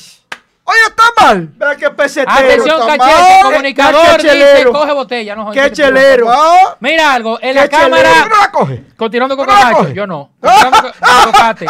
[0.67, 1.47] Oye, está mal.
[1.55, 2.31] Vea que pesetero.
[2.35, 3.43] Atención, está cachete, mal.
[3.43, 4.71] comunicador Qué dice, chelero.
[4.73, 5.35] coge botella.
[5.35, 6.27] No, Qué chelero.
[6.31, 7.91] Ah, Mira algo, en la chelero.
[7.91, 8.83] cámara, ¿por qué no la coge?
[8.97, 10.31] continuando con ¿Tú no la Camacho, yo no.
[10.41, 10.91] Continuando con-
[11.23, 11.65] con Tocate.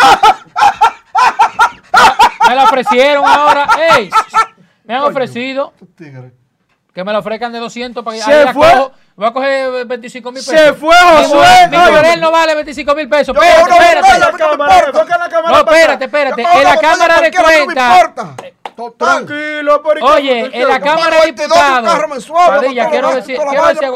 [2.48, 3.68] Me la ofrecieron ahora,
[3.98, 4.10] ey,
[4.84, 6.32] me han ofrecido Tigre.
[6.94, 8.72] que me la ofrezcan de 200 para que Se fue.
[8.72, 8.92] cojo.
[9.18, 10.78] Voy a coger 25 mil Se pesos.
[10.78, 11.68] fue Mi Josué.
[11.72, 13.34] Mi mujer no vale 25 mil pesos.
[13.36, 14.12] Yo Espérate, no, no, espérate.
[15.48, 16.44] no, espérate, espérate.
[16.44, 18.36] Yo En la cámara de cualquiera,
[18.98, 22.28] Tranquilo, por Oye, en la Cámara de 22 un carro Diputados.
[22.48, 23.38] Padilla, quiero decir,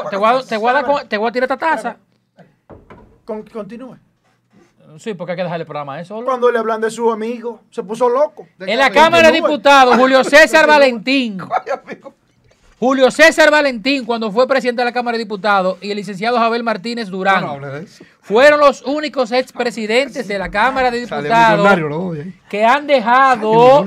[0.10, 0.18] te
[1.18, 1.98] voy a- tirar esta taza.
[3.26, 3.98] Continúe.
[4.98, 6.20] Sí, porque hay que dejarle el programa a eso.
[6.24, 8.48] Cuando le hablan de su amigo, se puso loco.
[8.60, 11.38] En la Cámara de Diputados, Julio César Valentín.
[12.80, 16.64] Julio César Valentín, cuando fue presidente de la Cámara de Diputados, y el licenciado Javier
[16.64, 17.86] Martínez No, no Durán,
[18.22, 21.78] fueron los únicos expresidentes de la Cámara de Diputados
[22.50, 23.86] que han dejado.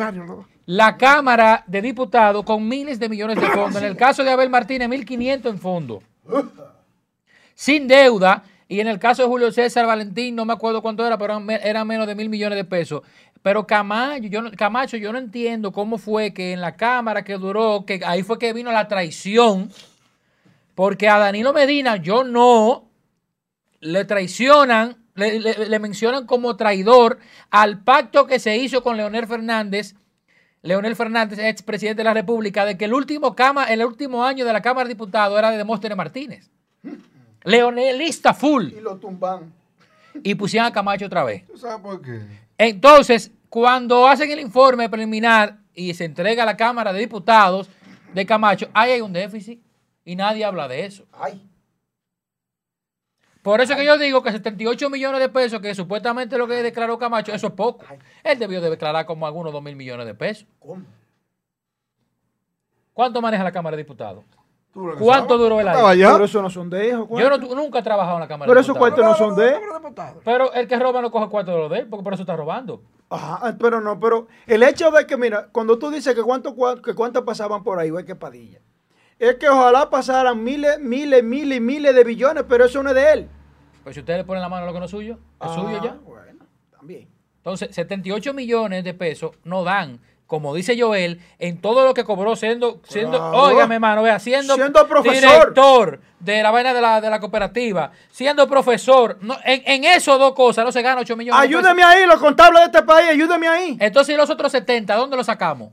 [0.66, 3.76] La Cámara de Diputados con miles de millones de fondos.
[3.82, 6.02] En el caso de Abel Martínez, 1.500 en fondo.
[7.54, 8.44] Sin deuda.
[8.68, 11.86] Y en el caso de Julio César Valentín, no me acuerdo cuánto era, pero eran
[11.86, 13.02] menos de mil millones de pesos.
[13.42, 17.34] Pero Camacho yo, no, Camacho, yo no entiendo cómo fue que en la Cámara que
[17.36, 19.70] duró, que ahí fue que vino la traición,
[20.74, 22.88] porque a Danilo Medina yo no
[23.80, 27.18] le traicionan, le- le mencionan como traidor
[27.50, 29.96] al pacto que se hizo con Leonel Fernández,
[30.62, 34.52] Leonel Fernández, expresidente de la República, de que el último, cama, el último año de
[34.52, 36.50] la Cámara de Diputados era de Demóstenes Martínez.
[37.44, 38.68] Leonelista full.
[38.68, 39.52] Y lo tumban.
[40.22, 41.44] Y pusieron a Camacho otra vez.
[41.46, 42.20] ¿Tú sabes por qué?
[42.56, 47.68] Entonces, cuando hacen el informe preliminar y se entrega a la Cámara de Diputados
[48.14, 49.60] de Camacho, ahí hay un déficit
[50.04, 51.04] y nadie habla de eso.
[51.12, 51.42] Ay.
[53.42, 56.96] Por eso que yo digo que 78 millones de pesos, que supuestamente lo que declaró
[56.96, 57.84] Camacho, eso es poco.
[58.22, 60.46] Él debió de declarar como algunos 2 mil millones de pesos.
[60.60, 60.84] ¿Cómo?
[62.92, 64.24] ¿Cuánto maneja la Cámara de Diputados?
[64.72, 66.12] ¿Tú lo que ¿Cuánto duró el ¿Tú año?
[66.12, 67.06] Pero eso no son de ellos.
[67.10, 69.04] Yo no, nunca he trabajado en la Cámara Pero de esos Diputados.
[69.04, 70.20] cuartos no son de él.
[70.24, 72.36] Pero el que roba no coge cuarto de lo de él, porque por eso está
[72.36, 72.82] robando.
[73.10, 76.94] Ajá, pero no, pero el hecho de que, mira, cuando tú dices que cuánto, que
[76.94, 78.60] cuánto pasaban por ahí, güey, que padilla.
[79.22, 82.96] Es que ojalá pasaran miles, miles, miles y miles de billones, pero eso no es
[82.96, 83.28] de él.
[83.84, 85.54] Pues si ustedes le ponen la mano a lo que no es suyo, es Ah,
[85.54, 85.92] suyo ya.
[86.04, 86.44] Bueno,
[86.76, 87.08] también.
[87.36, 92.34] Entonces, 78 millones de pesos no dan, como dice Joel, en todo lo que cobró
[92.34, 93.42] siendo, siendo Claro.
[93.44, 95.14] óigame, hermano, vea, siendo, Siendo profesor.
[95.20, 100.18] director de la vaina de la, de la cooperativa, siendo profesor, no, en, en esos
[100.18, 101.64] dos cosas no se gana 8 millones de pesos.
[101.64, 103.76] Ayúdeme ahí, los contables de este país, ayúdeme ahí.
[103.78, 105.70] Entonces, ¿y los otros 70, ¿dónde los sacamos?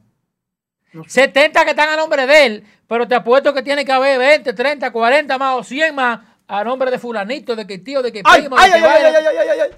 [1.07, 4.51] 70 que están a nombre de él, pero te apuesto que tiene que haber 20,
[4.51, 8.23] 30, 40 más o 100 más a nombre de fulanito, de que tío, de que
[8.25, 9.69] Ay, primo, ay, de ay, que ay, ay, ay, ay, ay, ay.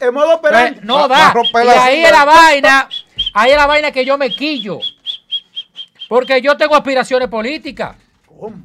[0.00, 0.80] En modo Pues, operante.
[0.82, 1.64] no Va- va da.
[1.64, 2.88] Y ahí es la vaina,
[3.34, 4.78] ahí es la vaina que yo me quillo.
[6.08, 7.96] Porque yo tengo aspiraciones políticas.
[8.26, 8.56] ¿Cómo?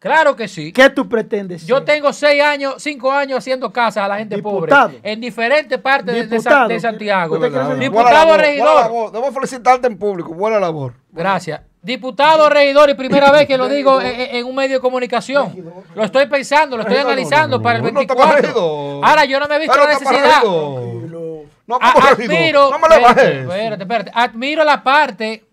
[0.00, 0.72] Claro que sí.
[0.72, 1.66] ¿Qué tú pretendes?
[1.66, 1.84] Yo ser?
[1.86, 4.88] tengo seis años, cinco años haciendo casas a la gente Diputado.
[4.90, 5.00] pobre.
[5.10, 6.80] En diferentes partes de- Diputado.
[6.80, 7.34] Santiago.
[7.36, 9.12] ¿Usted quiere ser Buena Diputado regidor.
[9.12, 10.34] Debo felicitarte en público.
[10.34, 10.94] Buena labor.
[11.12, 11.60] Gracias.
[11.86, 15.54] Diputado, regidor, y primera vez que lo digo en, un medio de comunicación.
[15.94, 18.42] Lo estoy pensando, lo estoy analizando para el no, no está 24.
[18.42, 19.04] regidor.
[19.04, 20.42] Ahora, yo no me he visto la necesidad.
[20.42, 24.10] No, admiro, No me le espérate, espérate, espérate.
[24.14, 25.44] admiro la parte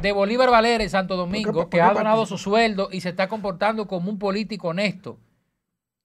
[0.00, 3.08] de Bolívar Valera en Santo Domingo, por que qué ha donado su sueldo y se
[3.08, 5.18] está comportando como un político honesto.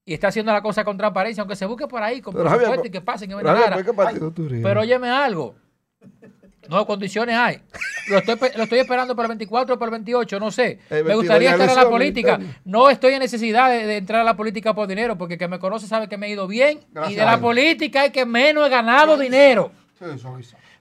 [0.04, 2.90] Y está haciendo la cosa con transparencia, aunque se busque por ahí, con presupuesto y
[2.90, 3.84] que pasen que Pero, vaina Javier, rara.
[3.84, 4.60] ¿por qué partido tú eres?
[4.60, 5.54] Pero óyeme algo.
[6.68, 7.60] No, condiciones hay.
[8.08, 10.78] Lo estoy, lo estoy esperando para el 24 o para el 28, no sé.
[10.90, 12.38] Me 22 gustaría estar en la política.
[12.64, 15.48] No estoy en necesidad de, de entrar a la política por dinero, porque el que
[15.48, 16.80] me conoce sabe que me he ido bien.
[16.92, 19.72] Gracias y de la política es que menos he ganado dinero.
[19.98, 20.04] Sí.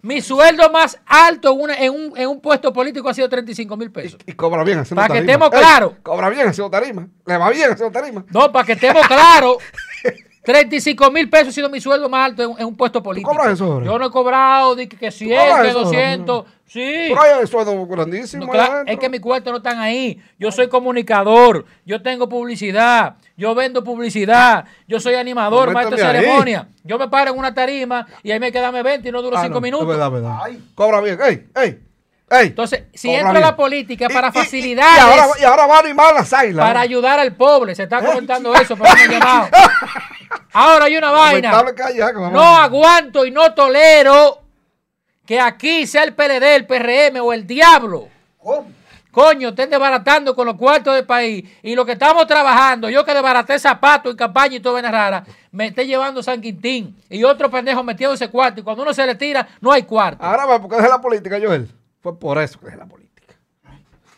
[0.04, 3.78] Mi sueldo más alto en, una- en un, en un puesto político ha sido 35
[3.78, 4.20] mil pesos.
[4.26, 5.32] Y cobra bien haciendo Para que tarima.
[5.46, 5.94] estemos Ey, claros.
[6.02, 7.08] Cobra bien haciendo tarima.
[7.28, 8.26] Le va bien haciendo tarima.
[8.32, 9.58] No, para que estemos claros,
[10.44, 13.30] 35 mil pesos ha sido mi sueldo más alto en, en un puesto político.
[13.30, 13.86] cobras eso, Jorge?
[13.86, 15.98] Yo no he cobrado di que, que 100, cobras que eso, Jorge?
[15.98, 16.46] 200.
[16.66, 17.06] Sí.
[17.10, 18.46] Pero hay sueldo grandísimo.
[18.46, 20.20] No, claro, es que mis cuartos no están ahí.
[20.40, 26.04] Yo soy comunicador, yo tengo publicidad, yo vendo publicidad, yo soy animador, Pues maestro de
[26.04, 26.68] ceremonia.
[26.84, 29.42] Yo me paro en una tarima y ahí me quedan 20 y no duro Ah,
[29.44, 29.84] 5 no, minutos.
[29.84, 30.40] Es verdad, es verdad.
[30.74, 31.20] Cobra bien.
[31.22, 31.48] ¡Ey!
[31.56, 31.80] ¡Ey!
[32.32, 32.48] ¡Ey!
[32.48, 33.44] Entonces, si Cobra entro a bien.
[33.44, 36.66] la política para y- y- Y ahora, y ahora va a animar las águilas.
[36.66, 39.50] para ayudar al pobre, se está comentando eso, pero no llamado.
[40.54, 41.52] Ahora hay una vaina.
[42.32, 44.40] No aguanto y no tolero
[45.26, 48.08] que aquí sea el PLD, el PRM o el diablo.
[49.12, 51.44] Coño, estén desbaratando con los cuartos del país.
[51.64, 55.26] Y lo que estamos trabajando, yo que desbaraté zapatos en campaña y todo vaina rara,
[55.52, 56.96] me esté llevando San Quintín.
[57.10, 58.62] Y otro pendejo metiendo ese cuarto.
[58.62, 60.24] Y cuando uno se le tira, no hay cuarto.
[60.24, 61.70] Ahora va, porque dejé la política, Joel.
[62.02, 63.12] Fue por eso que dejé la política.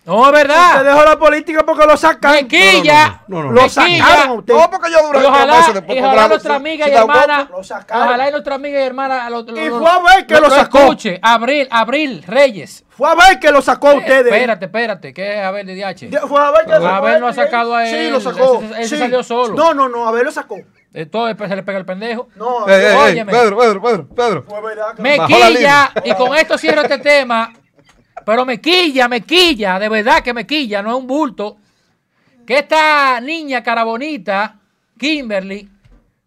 [0.05, 0.83] No, es Usted verdad.
[0.83, 2.43] dejó la política porque lo sacaron.
[2.43, 3.21] Mequilla.
[3.29, 3.51] No, no, no, no.
[3.53, 4.05] Lo Mequilla.
[4.05, 4.53] sacaron a usted.
[4.53, 8.07] No, porque yo duré ojalá, meses después y ojalá nuestra amiga y hermana, lo sacaron.
[8.09, 10.79] ojalá y nuestra amiga y hermana lo, lo- Y fue a ver que lo sacó.
[10.79, 11.19] escuche.
[11.21, 12.83] Abril, Abril Reyes.
[12.89, 14.25] Fue a ver que lo sacó a Eh, ustedes.
[14.33, 16.09] Espérate, espérate, ¿qué es Abel de DH?
[16.27, 16.95] Fue a ver que lo sacó.
[16.95, 17.35] Abel lo ha él.
[17.35, 18.11] sacado a Sí, él.
[18.11, 18.61] lo sacó.
[18.77, 18.97] Ese Sí.
[18.97, 19.55] salió solo.
[19.55, 20.57] No, no, no, a ver lo sacó.
[20.93, 22.27] Entonces pues, se le pega el pendejo.
[22.35, 23.31] No, ey, Óyeme.
[23.31, 24.43] Pedro, Pedro, Pedro, Pedro.
[24.47, 27.51] fue verdad que Me Bajó la quilla, y con esto cierro este tema,
[28.25, 31.57] pero me quilla, me quilla, de verdad que me quilla, no es un bulto,
[32.45, 34.59] que esta niña cara bonita,
[34.97, 35.69] Kimberly,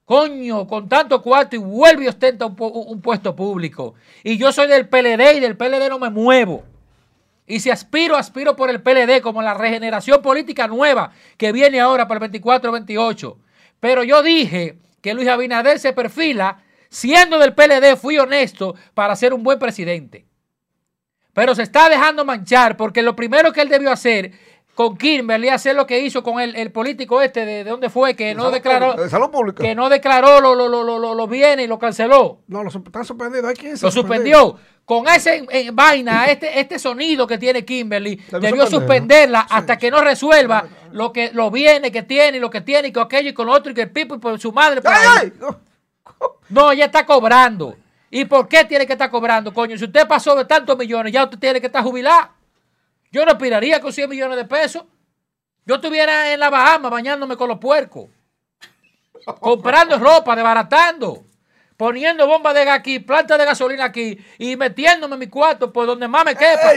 [0.04, 3.94] coño, con tanto cuarto y vuelve y ostenta un, un puesto público.
[4.22, 6.64] Y yo soy del PLD y del PLD no me muevo.
[7.46, 12.08] Y si aspiro, aspiro por el PLD como la regeneración política nueva que viene ahora
[12.08, 13.36] para el 24-28.
[13.78, 19.32] Pero yo dije que Luis Abinader se perfila, siendo del PLD, fui honesto para ser
[19.32, 20.25] un buen presidente.
[21.36, 24.32] Pero se está dejando manchar porque lo primero que él debió hacer
[24.74, 28.14] con Kimberly, hacer lo que hizo con el, el político este, de, de dónde fue,
[28.16, 28.94] que no declaró,
[29.62, 32.40] que no declaró los lo, lo, lo, lo- los bienes y lo canceló.
[32.48, 33.44] No, lo, están suspendidos.
[33.50, 34.56] Hay Lo suspendió.
[34.86, 40.02] Con ese eh, vaina, este, este sonido que tiene Kimberly, Debió suspenderla hasta que no
[40.02, 43.34] resuelva lo que lo viene que tiene y lo que tiene y con aquello y
[43.34, 44.80] con lo otro y que el pipo y por su madre.
[45.22, 45.32] ¡Ey, ey!
[46.48, 47.76] No, ella está cobrando.
[48.16, 49.76] ¿Y por qué tiene que estar cobrando, coño?
[49.76, 52.30] Si usted pasó de tantos millones, ya usted tiene que estar jubilado.
[53.12, 54.84] Yo no aspiraría con 100 millones de pesos.
[55.66, 58.08] Yo estuviera en la Bahama bañándome con los puercos.
[59.38, 61.24] comprando ropa, desbaratando.
[61.76, 65.86] Poniendo bombas de gas aquí, plantas de gasolina aquí y metiéndome en mi cuarto por
[65.86, 66.72] donde más me quepa.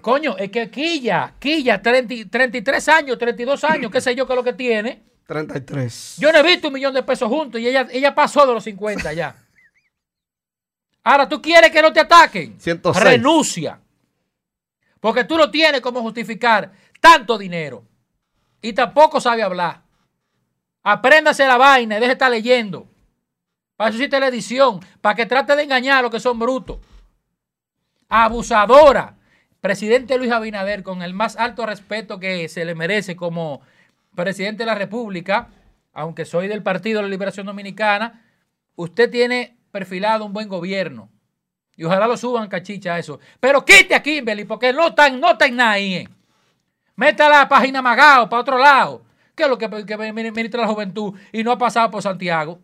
[0.00, 4.36] Coño, es que Quilla, Quilla, 30 33 años, 32 años, qué sé yo qué es
[4.36, 5.00] lo que tiene.
[5.28, 6.16] 33.
[6.18, 8.64] Yo no he visto un millón de pesos juntos y ella, ella pasó de los
[8.64, 9.43] 50 ya.
[11.04, 12.58] Ahora, ¿tú quieres que no te ataquen?
[12.58, 13.04] 106.
[13.04, 13.78] Renuncia.
[15.00, 17.84] Porque tú no tienes cómo justificar tanto dinero.
[18.62, 19.82] Y tampoco sabe hablar.
[20.82, 22.88] Apréndase la vaina y deje de estar leyendo.
[23.76, 24.80] Para eso hiciste la edición.
[25.02, 26.78] Para que trate de engañar a los que son brutos.
[28.08, 29.16] Abusadora.
[29.60, 33.60] Presidente Luis Abinader, con el más alto respeto que se le merece como
[34.14, 35.48] presidente de la República,
[35.92, 38.22] aunque soy del Partido de la Liberación Dominicana,
[38.76, 41.10] usted tiene perfilado un buen gobierno.
[41.76, 43.18] Y ojalá lo suban cachicha a eso.
[43.40, 45.94] Pero quite a Kimberly, porque no están, no nada ahí.
[45.96, 46.08] eh.
[46.94, 49.02] Meta la página Magao para otro lado.
[49.34, 52.60] ¿Qué es lo que, que ministra de la juventud y no ha pasado por Santiago?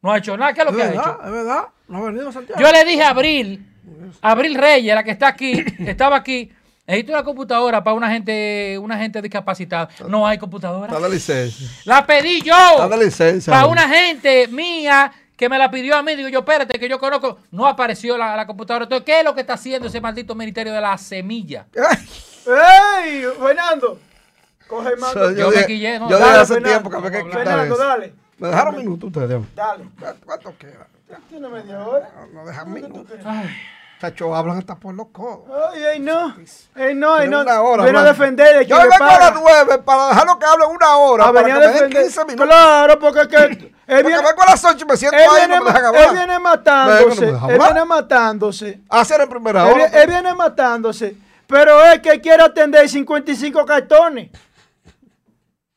[0.00, 0.54] No ha hecho nada.
[0.54, 1.18] ¿Qué es lo Es que ha hecho?
[1.22, 1.64] es verdad.
[1.86, 2.58] No ha venido a Santiago.
[2.62, 3.66] Yo le dije a Abril,
[4.22, 6.50] Abril Reyes, la que está aquí, estaba aquí,
[6.86, 9.90] necesito una computadora para una gente, una gente discapacitada.
[10.08, 10.86] No hay computadora.
[10.86, 11.68] Está de licencia.
[11.84, 13.52] La pedí yo Está licencia.
[13.52, 15.12] para una gente mía
[15.42, 16.14] que me la pidió a mí.
[16.14, 17.38] Digo yo, espérate, que yo conozco.
[17.50, 18.84] No apareció la, la computadora.
[18.84, 21.66] Entonces, ¿qué es lo que está haciendo ese maldito ministerio de la semilla?
[22.46, 23.24] ¡Ey!
[23.40, 23.98] Fernando.
[24.68, 25.14] Coge más.
[25.14, 26.08] Yo, Yo me quillé, ¿no?
[26.08, 26.68] yo Dale, dije hace Fernando.
[26.70, 27.84] tiempo que había que Vamos a quitar Fernando, eso.
[27.84, 28.14] dale.
[28.38, 29.42] Me dejaron minutos ustedes.
[29.56, 29.84] Dale.
[30.24, 30.86] ¿Cuánto queda?
[31.28, 32.08] Tiene media hora.
[32.32, 33.06] No, no dejan minutos.
[33.24, 33.50] Ay,
[34.02, 35.42] Chacho, hablan hasta por los codos.
[35.72, 36.34] Ay, ay, no.
[36.74, 37.42] Ay, no, ay, no.
[37.42, 40.66] una hora Viene a defender de Yo vengo a las nueve para dejarlo que hable
[40.66, 41.24] una hora.
[41.28, 42.02] A para venir que a me den defender.
[42.02, 42.46] 15 minutos.
[42.48, 45.22] Claro, porque es que él Porque viene, vengo a las 8 y me siento él
[45.22, 47.32] ahí viene, no me dejan él viene matándose.
[47.32, 48.80] no Él viene matándose.
[48.88, 49.84] Hacer en primera Él, hora.
[49.86, 51.16] él viene matándose.
[51.46, 54.30] Pero es que él quiere atender 55 cartones.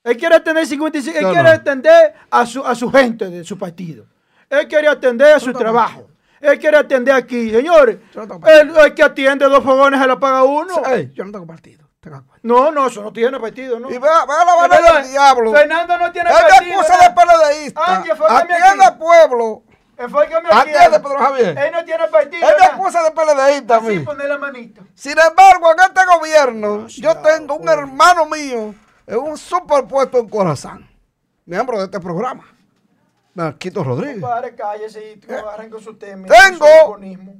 [0.03, 1.15] Él quiere atender 55.
[1.15, 4.05] Él No, quiere atender a su, a su gente de su partido.
[4.49, 6.07] Él quiere atender a su trabajo.
[6.51, 7.51] Él quiere atender aquí.
[7.51, 10.81] Señores, Yo no él, el que atiende dos fogones se la paga uno.
[11.13, 11.85] Yo no tengo partido.
[12.43, 13.89] No, no, eso no tiene partido, ¿no?
[13.89, 15.51] Y vea, vea la Es vaina verdad, del diablo.
[15.53, 16.69] Fernando no tiene Él partido.
[16.69, 17.15] me acusa de
[18.03, 18.97] que me Atiende aquí.
[18.99, 19.63] pueblo.
[19.97, 20.09] Él
[20.43, 20.99] me Atiende.
[20.99, 21.57] Pedro Javier.
[21.57, 22.47] Él no tiene partido.
[22.47, 23.99] Él me acusa de PLDista a mí.
[23.99, 24.81] poner la.
[24.93, 28.75] Sin embargo, en este gobierno, yo tengo un hermano mío
[29.07, 30.87] en un superpuesto en Corazán.
[31.45, 32.43] miembro de este programa,
[33.35, 34.21] Marquito Rodríguez.
[34.21, 36.27] Compadre, cállese y tú agarren con su tema.
[36.27, 36.93] Tengo su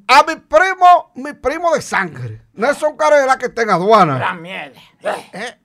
[0.07, 4.19] a mi primo, mi primo de sangre, Nelson Carrera, que está en aduana.
[4.19, 4.79] La mierda.
[5.33, 5.57] Eh,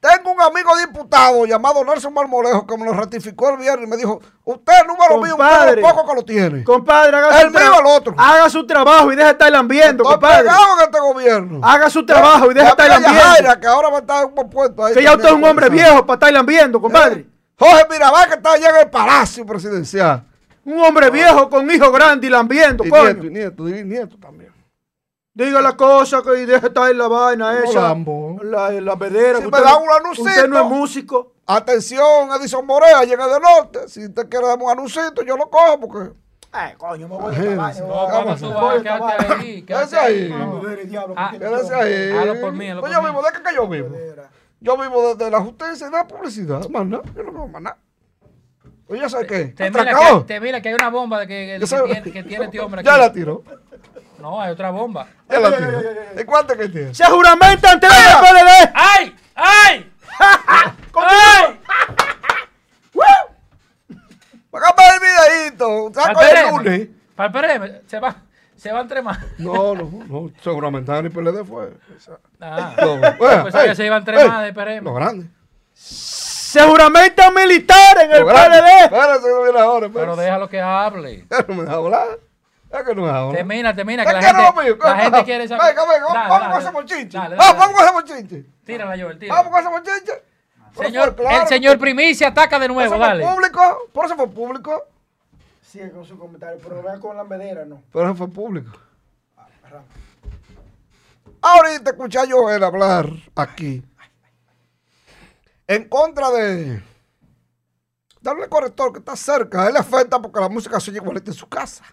[0.00, 3.96] Tengo un amigo diputado llamado Nelson Marmolejo que me lo ratificó el viernes y me
[3.96, 5.70] dijo, usted es número mío, usted Compadre.
[5.70, 6.64] es lo poco que lo tiene.
[6.64, 8.14] Compadre, haga El su, mío, el otro.
[8.18, 10.42] haga su trabajo y deja de estar lambiendo, Estoy compadre.
[10.42, 11.60] pegado en este gobierno.
[11.66, 13.20] Haga su trabajo y deja de estar lambiendo.
[13.20, 14.94] Jaira, que ahora va a estar en un puesto ahí.
[14.94, 15.70] Que ya usted es un hombre compadre.
[15.90, 17.26] viejo para estar lambiendo, compadre.
[17.58, 20.24] Jorge Mirabal, que está allá en el Palacio Presidencial.
[20.64, 23.04] Un hombre viejo con hijo grande y lambiendo, Y coño.
[23.14, 24.52] nieto, y nieto, y nieto también.
[25.34, 27.80] Diga la cosa que y deje de estar en la vaina No, esa.
[27.82, 28.38] Lambo.
[28.42, 29.38] La, la vedera.
[29.38, 30.28] Si que me usted da un anuncito.
[30.28, 31.32] Usted no es músico.
[31.46, 33.88] Atención, Edison Morea, llega de norte.
[33.88, 36.12] Si usted quiere darme un anuncito, yo lo cojo porque.
[36.52, 37.84] Ay, coño, me voy a esta No, vaina.
[37.84, 39.62] cuando Vamos, tú me vas, voy a esta quédate ahí.
[39.62, 40.32] Quédese Quédate ahí.
[40.32, 40.96] ahí.
[41.16, 42.12] Ah, ahí.
[42.16, 43.08] Hazlo por mí, hazlo Pues por yo mí.
[43.10, 43.88] vivo, ¿de qué que yo vivo?
[44.64, 47.02] Yo vivo desde la justicia y de la publicidad, más nada.
[47.14, 47.76] Yo no vivo más nada.
[48.88, 49.44] Oye, sabes qué.
[49.48, 52.44] Te mira, que, te mira que hay una bomba de que, que, tiene, que tiene
[52.46, 52.88] este hombre aquí.
[52.88, 53.44] Ya la tiró.
[54.18, 55.06] No, hay otra bomba.
[55.28, 55.82] Ya la tiró.
[56.18, 56.94] ¿Y cuánto que tiene?
[56.94, 58.20] Se juramenta ante la.
[58.22, 58.72] PLD.
[58.74, 59.14] ¡Ay!
[59.34, 59.92] ¡Ay!
[60.94, 61.60] ¡Ay!
[64.50, 65.92] Págame el videíto.
[65.92, 66.88] Saco el lunes.
[67.14, 68.16] Palpereme, se va,
[68.56, 69.18] se va entre más.
[69.38, 70.30] No, no, no.
[70.42, 71.72] Seguramente ni PLD fue.
[71.96, 74.84] Esa- Ah, No, yo bueno, pensaba que ey, se iban tres ey, más de PRM.
[74.84, 75.26] Lo grande.
[75.72, 78.58] Se juramenta militar en el grande.
[78.58, 78.84] PLD.
[78.84, 79.88] Espérate que no viene ahora.
[79.88, 80.22] Pero espérate.
[80.22, 81.26] déjalo que hable.
[81.48, 82.06] No me deja hablar.
[82.72, 83.36] Ya que no me deja hablar.
[83.36, 85.66] Termina, termina, que Es la gente, no, mío, la gente quiere saber.
[85.74, 87.18] Venga, venga, Dale, vamos dale, con ese mochinche.
[87.18, 88.44] Vamos, vamos con ese mochinche.
[88.64, 89.50] Tírala, Joel, Vamos tírala.
[89.50, 90.12] con ese mochinche.
[90.76, 93.24] Pero Señor, claro el señor Primicia ataca de por nuevo, eso fue dale.
[93.26, 93.78] público.
[93.92, 94.84] Por eso fue público.
[95.74, 97.82] Sigue con su comentario, pero vea con la vedera, no.
[97.92, 98.78] Pero eso fue público.
[101.42, 103.82] Ahorita escuché a Joel hablar aquí
[105.66, 106.80] en contra de
[108.20, 109.62] darle corrector que está cerca.
[109.62, 111.84] A él le afecta porque la música se oye igualita en su casa.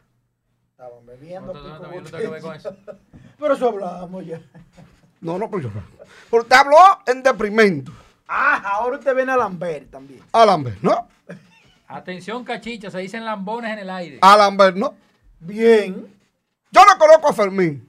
[0.69, 1.51] Estaban bebiendo.
[1.51, 2.77] No, no, no, yo eso.
[3.39, 4.43] Pero eso hablamos ya.
[5.21, 5.81] No, no, pues yo no.
[6.29, 6.77] Pero usted habló
[7.07, 7.91] en deprimento.
[8.27, 10.21] Ah, ahora usted viene a Lambert también.
[10.31, 11.07] A Lambert, ¿no?
[11.91, 14.19] Atención, cachicha, se dicen lambones en el aire.
[14.21, 14.93] A Lambert, ¿no?
[15.39, 16.07] Bien.
[16.71, 17.87] Yo no conozco a Fermín.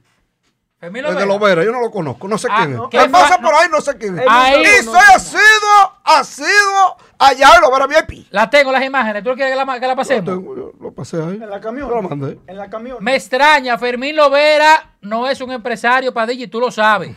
[0.79, 1.25] Fermín Desde Lovera.
[1.25, 2.77] Lovera, yo no lo conozco, no sé Ah, quién es.
[2.77, 2.83] no.
[2.85, 4.25] Él ¿Qué pasa por ahí, no sé quién es.
[4.27, 4.61] Ahí.
[4.61, 8.27] Y soy asiduo, asiduo allá en Lovera VIP.
[8.31, 9.23] La tengo, las imágenes.
[9.23, 10.25] ¿Tú no quieres que la, que la pasemos?
[10.25, 11.35] tengo, yo lo pasé ahí.
[11.41, 11.87] En la camión.
[11.87, 12.39] Yo la mandé.
[12.47, 12.97] En la camión.
[12.99, 17.15] Me extraña, Fermín Lovera no es un empresario, Padilla, y tú lo sabes.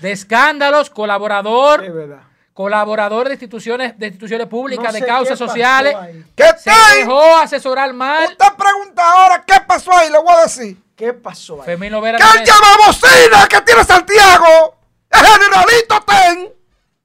[0.00, 2.22] De escándalos, colaborador, Es verdad.
[2.52, 5.94] Colaborador de instituciones, de instituciones públicas, No de causas sociales.
[6.34, 7.00] ¿Qué Se está ahí?
[7.00, 8.24] dejó asesorar mal.
[8.24, 10.82] Usted pregunta ahora qué pasó ahí, le voy a decir.
[10.94, 11.66] ¿Qué pasó ahí?
[11.66, 14.76] Fermín Lovera ¿Qué llama bocina que tiene Santiago?
[15.10, 16.52] El generalito Ten.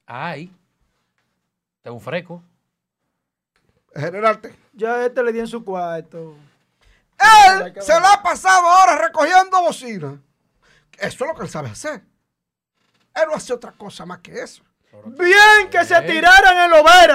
[0.06, 0.54] Ay.
[1.82, 2.44] Te un freco.
[3.94, 4.56] El general Ten.
[4.74, 6.36] Ya este le di en su cuarto.
[7.18, 10.20] Él se la ha pasado ahora recogiendo bocina.
[10.98, 12.02] Eso es lo que él sabe hacer.
[13.16, 14.62] Él no hace otra cosa más que eso.
[15.06, 16.72] Bien que se tiraran en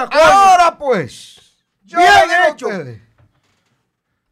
[0.09, 0.21] coño.
[0.23, 1.39] Ahora pues,
[1.83, 2.67] yo Bien hecho.
[2.67, 3.01] ustedes,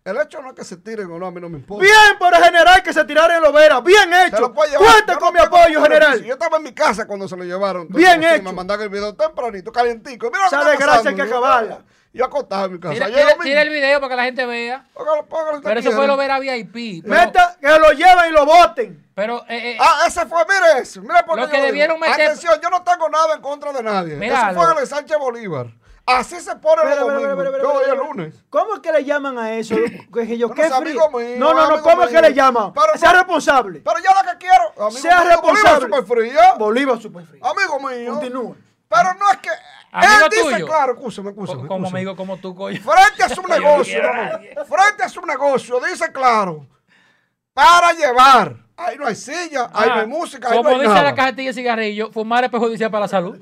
[0.04, 1.84] el hecho no es que se tiren o no, a mí no me importa.
[1.84, 3.82] Bien por el general que se tirara en Lovera.
[3.82, 4.40] Bien hecho.
[4.40, 4.54] lo.
[4.54, 6.24] Cuenta con no mi apoyo, general.
[6.24, 7.88] Yo estaba en mi casa cuando se lo llevaron.
[7.90, 8.44] Bien hecho.
[8.44, 10.28] Me mandaron el video tempranito, calientico.
[10.28, 11.10] Mira lo Esa que está desgracia pasando.
[11.24, 11.86] hay que acabarla.
[12.14, 12.94] Yo acostado en mi casa.
[12.94, 14.86] Tira, lo el video para que la gente vea.
[14.94, 16.08] Póngalo, póngalo si Pero eso fue quiere.
[16.08, 17.04] Lovera VIP.
[17.04, 19.08] Pero, Meta, que lo lleven y lo voten.
[19.16, 21.02] pero eh, eh, Ah, ese fue, mire eso.
[21.02, 21.68] Mire por Lo que yo digo.
[21.68, 24.16] debieron meter- Atención, yo no tengo nada en contra de nadie.
[24.16, 24.52] Míralo.
[24.52, 25.68] Eso fue en el Sánchez Bolívar.
[26.06, 27.62] Así se pone Espera, los domingos.
[27.62, 27.96] Yo voy el espera.
[28.08, 28.44] lunes.
[28.50, 29.76] ¿Cómo es que le llaman a eso?
[30.14, 32.74] Que yo, ¿qué amigo mío, No, no, no, ¿cómo es que le llaman?
[32.74, 33.80] Pero sea responsable.
[33.82, 34.88] Pero yo lo que quiero.
[34.88, 35.86] Amigo Sea mío, responsable.
[35.88, 36.54] Bolívar super fría.
[36.58, 37.46] Bolívar super frío.
[37.46, 38.12] Amigo mío.
[38.14, 38.56] Continúa.
[38.90, 39.50] Pero no es que.
[39.94, 40.68] Amigo él dice, tuyo.
[40.68, 41.62] claro, escúchame, escúchame.
[41.62, 42.80] co- como amigo como tú, coño.
[42.82, 46.66] Frente a su negocio, no, frente a su negocio, dice claro,
[47.54, 48.56] para llevar.
[48.78, 51.04] Ahí no hay silla, ahí no Ah, hay música, ahí no Como hay dice nada.
[51.04, 53.38] la cajetilla de cigarrillo, fumar es perjudicial para la salud.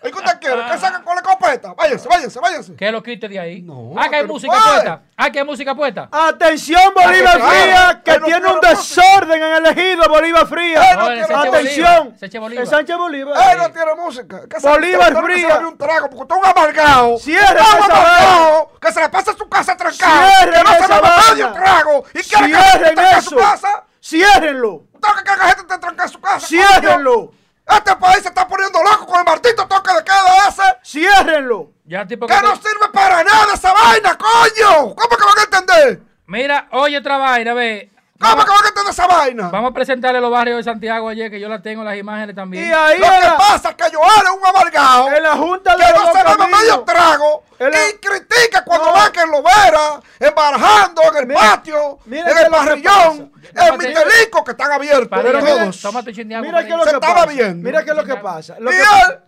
[0.00, 0.64] ¿Y qué usted quiere?
[0.70, 1.74] ¿Que saque con la escopeta?
[1.74, 2.76] Váyanse, váyanse, váyanse.
[2.76, 3.62] Que lo quite de ahí.
[3.62, 4.72] No, ah, que hay pero música puede.
[4.74, 5.02] puesta.
[5.16, 6.08] Ah, que hay música puesta.
[6.12, 8.68] Atención, Bolívar claro, Fría, que tiene un música.
[8.68, 10.94] desorden en el ejido Bolívar Fría.
[10.94, 11.94] No No, el Atención.
[12.04, 12.18] Bolívar.
[12.18, 12.62] Sánchez Bolívar.
[12.64, 13.52] El Sánchez Bolívar.
[13.52, 14.40] Él no tiene música.
[14.48, 15.48] Que se- Bolívar no fría.
[15.48, 17.18] se bebe un trago porque usted es un amargado.
[17.18, 20.28] Cierre un amargado Que se le pasa a su casa trancado.
[20.28, 21.22] Cierren Que no se bebe vaina.
[21.32, 22.04] medio trago.
[22.14, 23.84] Y quiere que la tranque a su casa.
[24.00, 24.74] Ciérrenlo.
[24.94, 26.46] Usted que que la gente te tranque a su casa.
[26.46, 27.32] Ciérrenlo.
[27.68, 30.62] Este país se está poniendo loco con el martito toque de queda ese.
[30.82, 31.70] Ciérrenlo.
[31.84, 34.94] Ya tipo que Que te- no sirve para nada esa vaina, coño.
[34.94, 36.02] ¿Cómo que van a entender?
[36.26, 37.90] Mira, oye otra vaina, ve.
[38.20, 39.48] ¿Cómo que van a entender esa vaina?
[39.48, 42.66] Vamos a presentarle los barrios de Santiago ayer, que yo la tengo las imágenes también.
[42.68, 45.76] Y ahí Lo que era, pasa es que Joel es un amargado en la Junta
[45.76, 48.92] de que no se bebe medio trago y critica cuando No.
[48.94, 53.78] va que lo vera embarajando en el Mira, patio, mira en el que parrillón, en
[53.78, 55.80] Mitelico que están abiertos mira, todos.
[55.82, 56.66] tómate Mira ahí.
[56.70, 57.26] es lo Se que estaba pasa.
[57.26, 57.64] viendo.
[57.68, 58.56] Mira qué es lo que pasa.
[58.58, 59.18] Lo y que- él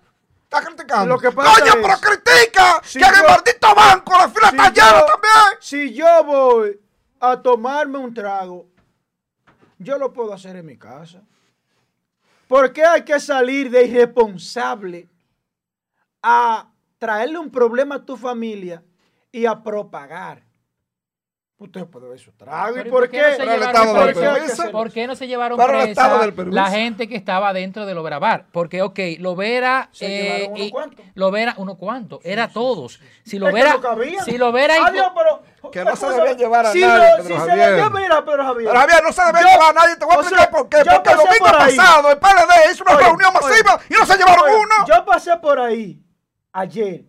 [0.45, 1.07] está criticando.
[1.07, 4.29] Lo que pasa Coño, es- pero critica Si que en el yo- maldito banco la
[4.29, 5.59] fila si está yo- llena también.
[5.61, 6.81] Si yo voy
[7.23, 8.67] a tomarme un trago,
[9.81, 11.23] yo lo puedo hacer en mi casa.
[12.47, 15.09] ¿Por qué hay que salir de irresponsable
[16.23, 18.83] a traerle un problema a tu familia
[19.33, 20.43] y a propagar?
[21.61, 22.79] Usted puede ver su trago.
[22.79, 23.19] ¿Y por no qué?
[23.37, 24.33] se del presa?
[24.33, 24.71] permiso.
[24.73, 28.47] ¿Por qué no se llevaron el presa del la gente que estaba dentro de Loverabar?
[28.51, 29.91] Porque, ok, Lovera...
[29.93, 31.05] Se eh, llevaron unos y- cuantos.
[31.15, 32.99] Lovera, unos cuantos, era todos.
[33.27, 33.77] Si Es Lovera...
[33.77, 34.25] no.
[34.25, 34.75] Si Lovera...
[34.87, 37.73] Adiós, pero- Que no se debían llevar a si nadie, no- Pedro si se Javier.
[37.77, 38.69] le- mira, Pedro Javier.
[38.71, 39.97] Pero Javier, no se debe Yo- llevar a nadie.
[39.97, 40.77] Te voy a o explicar sea, por qué.
[40.79, 41.77] Porque el pasé domingo por ahí.
[41.77, 43.47] pasado el PLD hizo una Oye, reunión oye.
[43.49, 44.87] masiva y no se llevaron Oye, uno.
[44.89, 46.03] Yo pasé por ahí
[46.55, 47.05] ayer.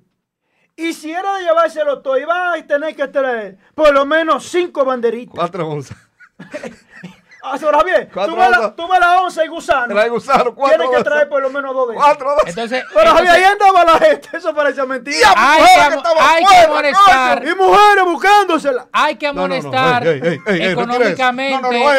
[0.76, 4.86] Y si era de llevárselo todo, iban a tener que traer por lo menos cinco
[4.86, 5.36] banderitas.
[5.36, 5.98] Cuatro onzas.
[7.44, 9.88] Ahora bien, Cuatro tú ves, la, tú ves la onza y gusano.
[9.88, 11.96] Trae gusano, cuatro Tienes que traer por lo menos dos de.
[11.96, 12.50] Cuatro onzas.
[12.50, 14.30] Entonces, Pero Javier, ahí andaba la gente.
[14.34, 15.18] Eso parece mentira.
[15.18, 15.80] Y a hay que
[16.20, 17.44] hay que amonestar.
[17.48, 18.88] Y mujeres buscándosela.
[18.92, 21.90] hay que No, no, no, amonestar económicamente No, no, no,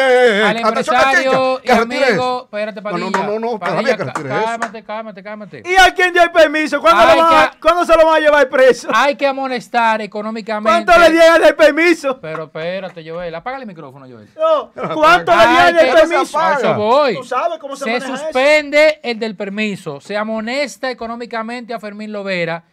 [0.47, 2.43] al empresario y amigo.
[2.43, 3.17] Espérate, No, no, Padilla.
[3.25, 4.45] no, no, no, Padilla, Javier, eso.
[4.45, 5.63] cálmate, cálmate, cálmate.
[5.65, 6.79] ¿Y a quién dio el permiso?
[6.81, 8.87] ¿Cuándo, Hay lo van a- que- ¿cuándo se lo van a llevar preso?
[8.93, 10.85] Hay que amonestar económicamente.
[10.85, 12.19] ¿Cuánto le dieron el permiso?
[12.19, 13.33] Pero espérate, Joel.
[13.35, 14.29] Apágale el micrófono, Joel.
[14.37, 16.39] No, ¿Cuánto le Ay, dieron el que- permiso?
[16.39, 17.15] A eso voy.
[17.15, 18.23] Tú sabes cómo se, Se maneja eso.
[18.23, 19.99] suspende el del permiso.
[20.01, 22.63] Se amonesta económicamente a Fermín Lovera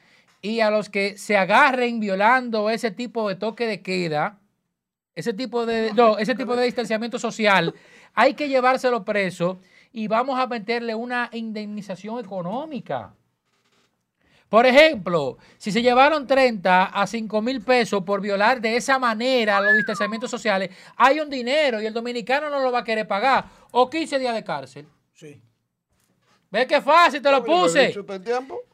[0.43, 4.39] y a los que se agarren violando ese tipo de toque de queda,
[5.15, 7.75] ese tipo de, no, ese tipo de distanciamiento social,
[8.15, 9.61] hay que llevárselo preso
[9.93, 13.13] y vamos a meterle una indemnización económica.
[14.51, 19.61] Por ejemplo, si se llevaron 30 a 5 mil pesos por violar de esa manera
[19.61, 23.45] los distanciamientos sociales, hay un dinero y el dominicano no lo va a querer pagar.
[23.71, 24.89] O 15 días de cárcel.
[25.15, 25.41] Sí.
[26.51, 27.95] ¿Ves qué fácil te lo puse?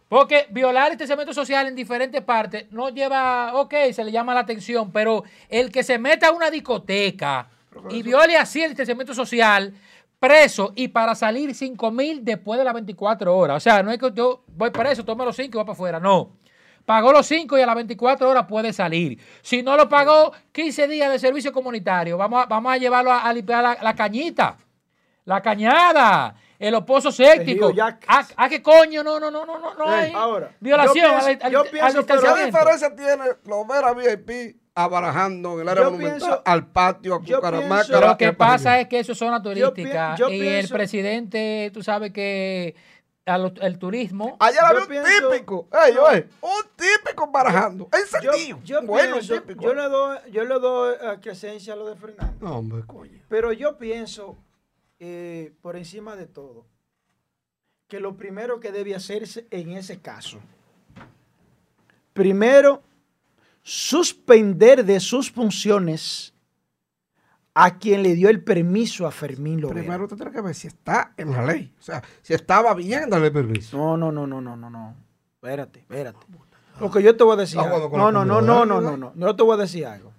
[0.08, 4.90] Porque violar distanciamiento social en diferentes partes no lleva, ok, se le llama la atención,
[4.90, 7.50] pero el que se meta a una discoteca
[7.90, 9.74] y viole así el distanciamiento social,
[10.26, 13.56] preso y para salir 5 mil después de las 24 horas.
[13.56, 16.00] O sea, no es que yo voy preso, tome los 5 y va para afuera.
[16.00, 16.32] No.
[16.84, 19.18] Pagó los 5 y a las 24 horas puede salir.
[19.42, 22.16] Si no lo pagó, 15 días de servicio comunitario.
[22.16, 24.56] Vamos a, vamos a llevarlo a, a limpiar la, la cañita,
[25.24, 27.68] la cañada, el opozo séptico.
[27.68, 28.32] río Yacas.
[28.36, 29.02] ¿A, a qué coño?
[29.02, 31.60] No, no, no, no, no, no Ey, hay ahora, violación yo pienso- al, al- yo
[31.62, 36.42] al pienso, pero- ¿Qué diferencia tiene Lovera VIP abarajando en el área Yo monumental pienso-
[36.44, 40.14] al patio, a yo Cucaramá, pienso- Lo que pasa es que eso es zona turística
[40.16, 42.74] yo y el presidente, tú sabes que
[43.24, 44.36] a el turismo...
[44.38, 49.62] Ayer Yo había un pienso- típico, oye, un típico barajando, encendido, yo, bueno, pienso- típico.
[49.64, 52.36] yo le doy, yo le doy crecencia a lo de Fernando.
[52.40, 53.18] No, hombre, coño.
[53.28, 54.36] Pero yo pienso,
[55.00, 56.66] eh, por encima de todo,
[57.88, 60.38] que lo primero que debe hacerse en ese caso,
[62.12, 62.82] primero,
[63.68, 66.32] suspender de sus funciones
[67.52, 69.80] a quien le dio el permiso a Fermín Lovera.
[69.80, 73.10] Primero usted tiene que ver si está en la ley, o sea, si estaba bien
[73.10, 73.76] darle permiso.
[73.76, 74.94] No, no, no, no, no, no, no.
[75.34, 76.24] Espérate, espérate.
[76.78, 77.90] Porque yo te voy a decir algo.
[77.98, 79.12] No, no, no, no, no, no.
[79.16, 80.12] Yo te voy a decir algo.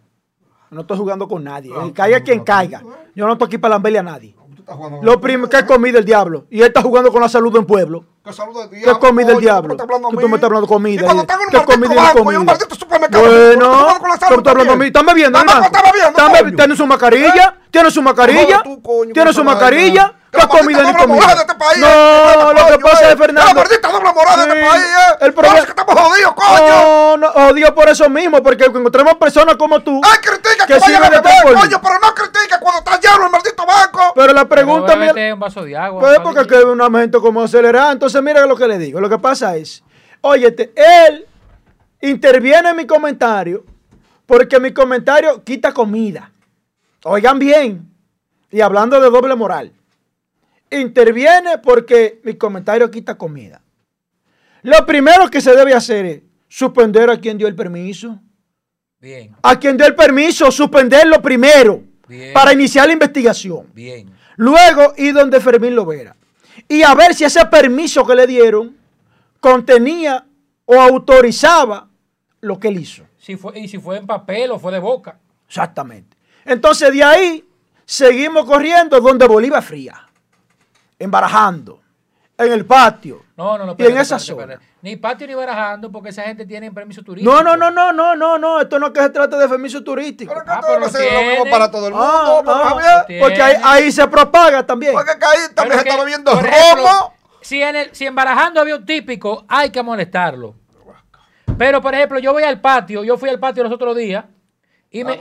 [0.70, 1.72] No estoy jugando con nadie.
[1.74, 2.82] Ah, Eh, caiga no, quien no, caiga.
[2.82, 2.96] no.
[3.16, 4.36] Yo no estoy aquí para lamberle a nadie.
[4.68, 6.46] Jugando con Lo primero que ha comido el diablo.
[6.50, 8.04] Y él está jugando con la salud de un pueblo.
[8.24, 9.62] Que del ¿Qué diablo, comida el coño, diablo?
[9.70, 11.02] ¿cómo estás hablando a Que tú me estás hablando de comida.
[11.02, 13.88] Y cuando en un ¿qué maldito comida y un maldito supermercado, ¿tú Bueno,
[14.20, 14.86] salud ¿tú hablando a mí?
[14.88, 15.64] ¿Estás bebiendo, hermano?
[15.64, 17.58] ¿Estás ¿Tiene su mascarilla?
[17.72, 18.64] ¿Tiene su mascarilla?
[19.14, 20.14] ¿Tiene su mascarilla?
[20.46, 20.52] Vaina.
[20.52, 21.36] ¿Qué Que la comida maldita ni comida?
[21.36, 23.14] de este país, No, este lo que pasa eh.
[23.14, 23.48] es, Fernando.
[23.48, 25.18] La maldita doble moral de este país, eh.
[25.22, 26.68] el problema- eso que estamos jodidos, coño.
[26.68, 30.02] No, no, odio por eso mismo, porque encontramos personas como tú.
[30.04, 33.32] Ay, critica que que, vayan a beber, coño, pero no critica cuando está lleno el
[33.32, 34.14] maldito banco.
[34.16, 36.02] Pero la pregunta Pero bébete un vaso de agua.
[36.02, 37.92] Pues porque que es una gente como acelerada.
[37.92, 39.00] Entonces, mira lo que le digo.
[39.00, 39.84] Lo que pasa es,
[40.22, 41.26] óyete, él
[42.02, 43.64] interviene en mi comentario
[44.26, 46.32] porque mi comentario quita comida.
[47.04, 47.90] Oigan bien.
[48.52, 49.72] Y hablando de doble moral.
[50.70, 53.62] Interviene porque mi comentario quita comida.
[54.64, 58.20] Lo primero que se debe hacer es suspender a quien dio el permiso.
[59.00, 62.34] Bien, A quien dio el permiso, suspenderlo primero Bien.
[62.34, 63.68] para iniciar la investigación.
[63.74, 64.12] bien.
[64.38, 66.16] Luego ir donde Fermín Lovera.
[66.68, 68.76] Y a ver si ese permiso que le dieron
[69.40, 70.26] contenía
[70.66, 71.90] o autorizaba
[72.42, 73.04] lo que él hizo.
[73.18, 75.20] Si fue, y si fue en papel o fue de boca.
[75.48, 76.18] Exactamente.
[76.46, 77.46] Entonces de ahí
[77.86, 80.07] seguimos corriendo donde Bolívar fría,
[81.00, 81.82] embarajando,
[82.38, 83.24] en el patio.
[83.36, 83.76] No, no, no.
[83.78, 84.62] Y en esa espérate, zona.
[84.82, 87.32] Ni patio ni barajando porque esa gente tiene permiso turístico.
[87.32, 88.62] No, no, no, no, no, no, no.
[88.62, 90.34] Esto no es que se trate de permiso turístico.
[90.34, 93.56] Pero que Ah, pero lo mismo para todo el mundo, Ah, porque, ah, porque ahí,
[93.64, 94.94] ahí se propaga también.
[94.94, 97.14] porque que ahí Pero también que, está bebiendo romo.
[97.42, 100.56] Si en, el, si en Barajando había un típico, hay que molestarlo.
[101.58, 104.26] Pero, por ejemplo, yo voy al patio, yo fui al patio los otros días
[104.90, 105.18] y me, Ah,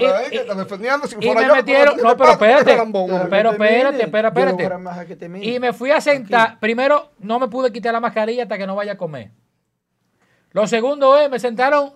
[1.35, 1.97] me metieron.
[2.03, 2.77] No, pero espérate.
[3.31, 5.41] Pero espérate, espérate.
[5.43, 6.59] Y me fui a sentar.
[6.61, 9.31] Primero, no me pude quitar la mascarilla hasta que no vaya a comer.
[10.53, 11.93] Lo segundo es, me sentaron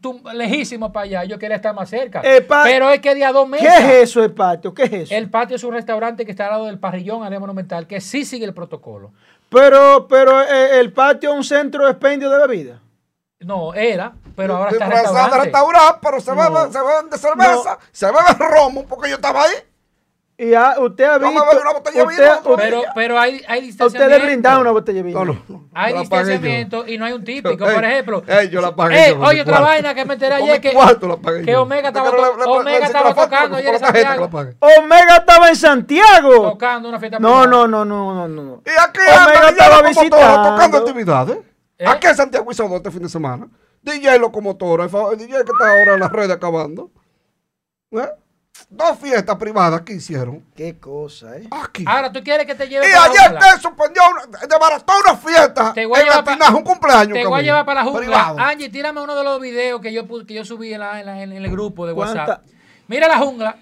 [0.00, 1.24] tum- lejísimo para allá.
[1.24, 2.22] Yo quería estar más cerca.
[2.64, 3.80] Pero es que de a dos ¿Qué mesas.
[3.84, 4.72] es eso, el patio?
[4.74, 5.14] ¿Qué es eso?
[5.14, 8.24] El patio es un restaurante que está al lado del parrillón, área monumental, que sí
[8.24, 9.12] sigue el protocolo.
[9.48, 12.80] Pero, pero eh, el patio es un centro de expendio de bebida.
[13.40, 15.38] No, era, pero ahora está restaurante.
[15.40, 16.72] restaurante, pero se No.
[16.72, 19.52] se beben de cerveza, se bebe romo, porque yo estaba ahí.
[20.36, 21.60] Y ah, usted ha Yo me visto.
[21.60, 24.18] una botella usted, vino, otro usted- Pero, pero hay, hay a usted distanciamiento.
[24.18, 25.24] le brindaron una botella de vino.
[25.24, 25.68] No, no, no.
[25.72, 27.68] Hay distanciamiento y no hay un típico.
[27.68, 29.64] Ey, por ejemplo, ey, yo la pagué Ey, oye, otra cuarto.
[29.68, 31.54] vaina que me enteré ayer que, cuarto la pagué que.
[31.56, 32.10] Omega estaba,
[32.46, 34.28] Omega le- estaba tocando ayer en Santiago.
[34.58, 36.34] Omega estaba en Santiago.
[36.50, 38.62] Tocando una fiesta No, no, no, no, no, no.
[38.66, 40.50] Y aquí Omega anda estaba visitando.
[40.50, 41.38] tocando actividades.
[41.78, 41.84] ¿Eh?
[41.86, 43.46] Aquí en Santiago hizo dos este fin de semana.
[43.84, 46.90] DJ Locomotora, el DJ que está ahora en las redes acabando.
[47.92, 48.08] ¿Eh?
[48.70, 50.44] Dos fiestas privadas que hicieron.
[50.56, 51.46] Qué cosa, ¿eh?
[51.50, 51.84] Aquí.
[51.86, 55.72] Ahora, ¿tú quieres que te lleve Y para ayer te suspendió, una, desbarató una fiesta
[55.74, 57.12] Te voy a llevar pa- Latinaje, un cumpleaños.
[57.18, 58.00] Te voy a llevar para la jungla.
[58.00, 58.38] Privado.
[58.38, 61.22] Angie, tírame uno de los videos que yo, que yo subí en, la- en la-
[61.22, 62.44] en el grupo de ¿Cuánta- WhatsApp.
[62.88, 63.56] Mira la jungla.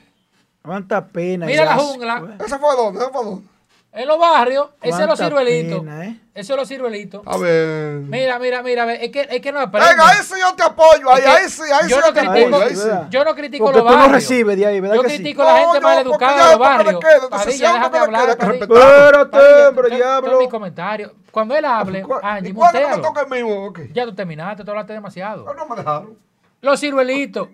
[0.63, 1.47] Cuánta pena.
[1.47, 2.23] Mira la jungla.
[2.39, 2.45] ¿eh?
[2.45, 3.01] ¿Ese fue dónde?
[3.01, 3.49] ¿Ese fue dónde?
[3.95, 4.71] En los barrios.
[4.81, 5.85] Ese es los ciruelitos.
[5.87, 6.17] ¿eh?
[6.35, 7.21] Ese es los ciruelitos.
[7.27, 7.97] A ver.
[8.01, 8.91] Mira, mira, mira.
[8.95, 9.91] Es que, es que no aprende.
[9.91, 11.11] Venga, ahí sí yo te apoyo.
[11.11, 12.63] Ahí, Es que ahí sí, ahí yo sí no yo te critico- apoyo.
[12.65, 12.85] Ahí sí.
[12.87, 13.07] ¿verdad?
[13.11, 14.15] Yo no critico Porque los tú no barrios.
[14.15, 15.17] recibes de ahí, ¿verdad Yo que sí?
[15.17, 17.01] critico a la gente No, mal no, educada de los barrios.
[17.31, 18.29] Padilla, déjame hablar.
[18.31, 20.39] Espérate, to- diablo.
[20.41, 21.13] mi comentario.
[21.31, 23.03] Cuando él hable, ¿Cuál- Angie, ¿Y cuándo me mutealo.
[23.09, 23.73] toca el mismo?
[23.93, 25.45] Ya tú terminaste, tú hablaste demasiado.
[25.45, 26.19] No, no me dejaron.
[26.63, 27.49] Los ciruelitos.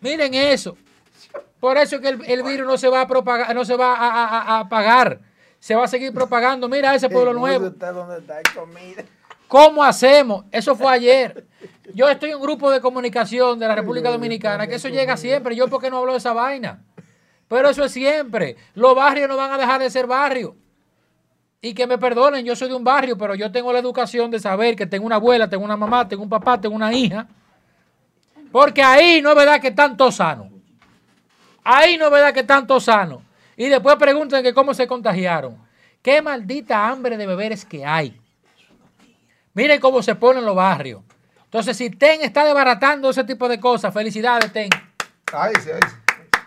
[0.00, 0.76] Miren eso.
[1.60, 3.94] Por eso es que el, el virus no se va a propagar, no se va
[3.94, 5.20] a, a- a- a apagar.
[5.58, 6.68] Se va a seguir propagando.
[6.68, 7.68] Mira ese pueblo nuevo.
[7.68, 9.04] Está donde está, hay comida.
[9.48, 10.44] ¿Cómo hacemos?
[10.52, 11.46] Eso fue ayer.
[11.94, 15.56] Yo estoy en un grupo de comunicación de la República Dominicana, que eso llega siempre.
[15.56, 16.84] Yo, ¿por qué no hablo de esa vaina?
[17.48, 18.56] Pero eso es siempre.
[18.74, 20.52] Los barrios no van a dejar de ser barrios.
[21.62, 24.38] Y que me perdonen, yo soy de un barrio, pero yo tengo la educación de
[24.38, 27.26] saber que tengo una abuela, tengo una mamá, tengo un papá, tengo una hija.
[28.52, 30.48] Porque ahí no es verdad que están todos sanos.
[31.64, 33.22] Ahí no es verdad que están todos sanos.
[33.58, 35.58] Y después preguntan que cómo se contagiaron.
[36.00, 38.18] Qué maldita hambre de beber es que hay.
[39.52, 41.02] Miren cómo se ponen los barrios.
[41.44, 44.70] Entonces, si TEN está desbaratando ese tipo de cosas, felicidades, TEN.
[45.32, 45.96] Ahí sí, ahí sí.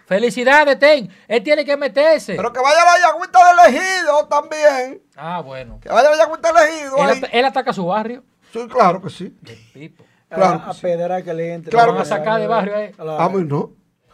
[0.05, 1.09] Felicidades, TEN.
[1.27, 2.35] Él tiene que meterse.
[2.35, 5.01] Pero que vaya a la Yagüita de elegido también.
[5.17, 5.79] ah, bueno.
[5.81, 6.97] Que vaya a la Yagüita de elegido.
[6.97, 7.17] Él, ahí.
[7.23, 8.23] at- él ataca su barrio.
[8.53, 9.35] Sí, claro que sí.
[9.73, 10.05] Pipo.
[10.29, 11.23] Claro a, que a sí.
[11.25, 11.71] que le entre.
[11.71, 12.91] Claro a que sacar de barrio ahí.
[12.97, 13.71] A mí no.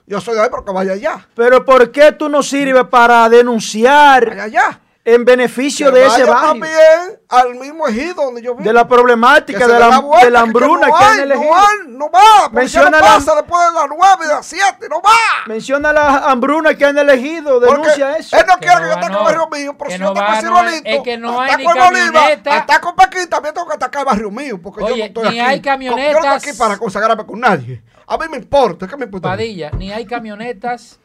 [0.08, 1.28] Yo soy de ahí, pero que vaya allá.
[1.36, 4.80] Pero ¿por qué tú no sirves para Vaya denunciar allá.
[5.04, 6.48] en beneficio Que de ese vaya barrio?
[6.50, 8.64] también al mismo ejido donde yo vivo.
[8.66, 11.24] De la problemática, Que de la, vuelta, de la que hambruna no que hay hay,
[11.24, 12.50] en el no hay, no va.
[12.54, 15.12] Menciona no la- pasa después de las 9 y de las 7, no va.
[15.48, 18.38] Menciona la hambruna que hay en el ejido, Porque denuncia eso.
[18.38, 19.20] Él no Que quiere no que yo ataque no.
[19.20, 21.42] el barrio mío, pero Que si no yo ataco el no, Cirolito, es que no
[21.42, 24.88] hay ataco el Bolívar, ataco Pekín, también tengo que atacar el barrio mío, porque yo
[24.88, 25.40] no Oye, estoy ni aquí.
[25.40, 26.16] hay Yo no camionetas.
[26.16, 27.84] estoy aquí para consagrarme con nadie.
[28.08, 29.30] A mí me importa, ¿qué me importa?
[29.30, 31.00] Padilla, ni hay camionetas,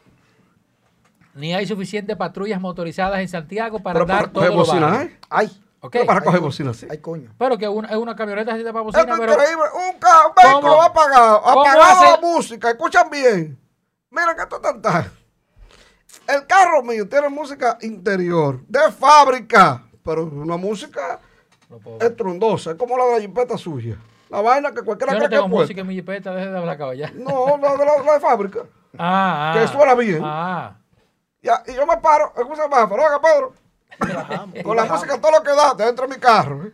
[1.35, 5.03] ni hay suficientes patrullas motorizadas en Santiago para Pero dar para todo bocina.
[5.03, 5.19] ¿eh?
[5.29, 5.91] Ay, Ok.
[5.91, 6.87] Pero para coger bocina, sí.
[6.89, 7.35] ay, coño.
[7.37, 9.63] Pero que una, es una camioneta así de para Es bocina, pero increíble.
[9.73, 11.41] Un, un vehículo apagado.
[11.41, 12.69] ¿Cómo Apagado la música.
[12.69, 13.59] Escuchan bien.
[14.09, 15.11] Miren que esto es tanta.
[16.25, 21.19] El carro mío tiene música interior, de fábrica, pero una música
[21.99, 22.71] estrondosa.
[22.71, 23.97] Es como la de la jipeta suya.
[24.33, 26.77] La vaina que cualquiera yo no que tengo música en mi jipeta, deje de hablar
[26.77, 27.11] caballá.
[27.15, 28.59] No, la de la, la de fábrica.
[28.97, 29.59] Ah, ah.
[29.59, 30.21] Que suena bien.
[30.23, 30.75] Ah.
[31.41, 33.53] Ya, y yo me paro, escucha más, pero oiga, Pedro.
[34.63, 36.63] Con la música todo lo que da dentro de mi carro.
[36.65, 36.71] ¿eh?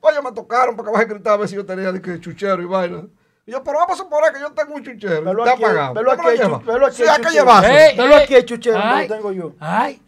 [0.00, 2.60] Oye, me tocaron porque vas a gritar a ver si yo tenía de que chuchero
[2.60, 3.04] y vaina.
[3.46, 5.22] Y yo, pero vamos a suponer que yo tengo un chuchero.
[5.24, 5.94] Velo está aquí, apagado.
[5.94, 6.58] velo ¿Usted me lo aquí, lleva?
[6.60, 7.32] chu- velo aquí, Sí, hay que chuchero.
[7.44, 7.86] llevarse.
[7.90, 9.52] Ey, aquí, chuchero, Ay, lo tengo yo.
[9.60, 10.02] Ay,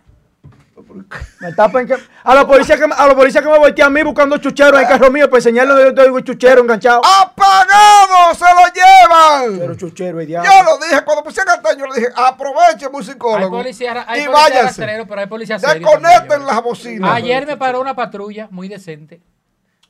[1.41, 1.95] Me tapan que,
[2.25, 4.77] a la policía que me- a la policía que me voltea a mí buscando chuchero
[4.77, 7.01] en el carro mío para enseñarle donde yo tengo un chuchero enganchado.
[7.05, 8.35] ¡Apagado!
[8.35, 9.59] ¡Se lo llevan!
[9.59, 10.51] Pero chuchero y diablo.
[10.51, 13.57] Yo lo dije, cuando pusieron el teño, yo le dije, aproveche, hay musicólogo.
[13.59, 14.81] policías hay y policías váyanse.
[14.81, 17.11] rastreros, pero hay policías Desconecten también, las bocinas.
[17.15, 19.21] Ayer me paró una patrulla muy decente.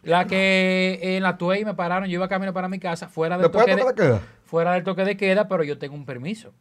[0.03, 3.51] La que en la Tuey me pararon, yo iba camino para mi casa, fuera del,
[3.51, 4.21] toque de de, toque de queda.
[4.45, 6.53] fuera del toque de queda, pero yo tengo un permiso.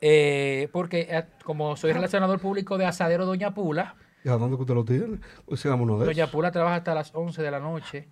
[0.00, 4.62] Eh, porque eh, como soy relacionador público de Asadero Doña Pula, ¿Y a dónde que
[4.62, 5.18] usted lo tiene?
[5.46, 6.32] Pues sigamos uno de Doña esos.
[6.32, 8.08] Pula trabaja hasta las 11 de la noche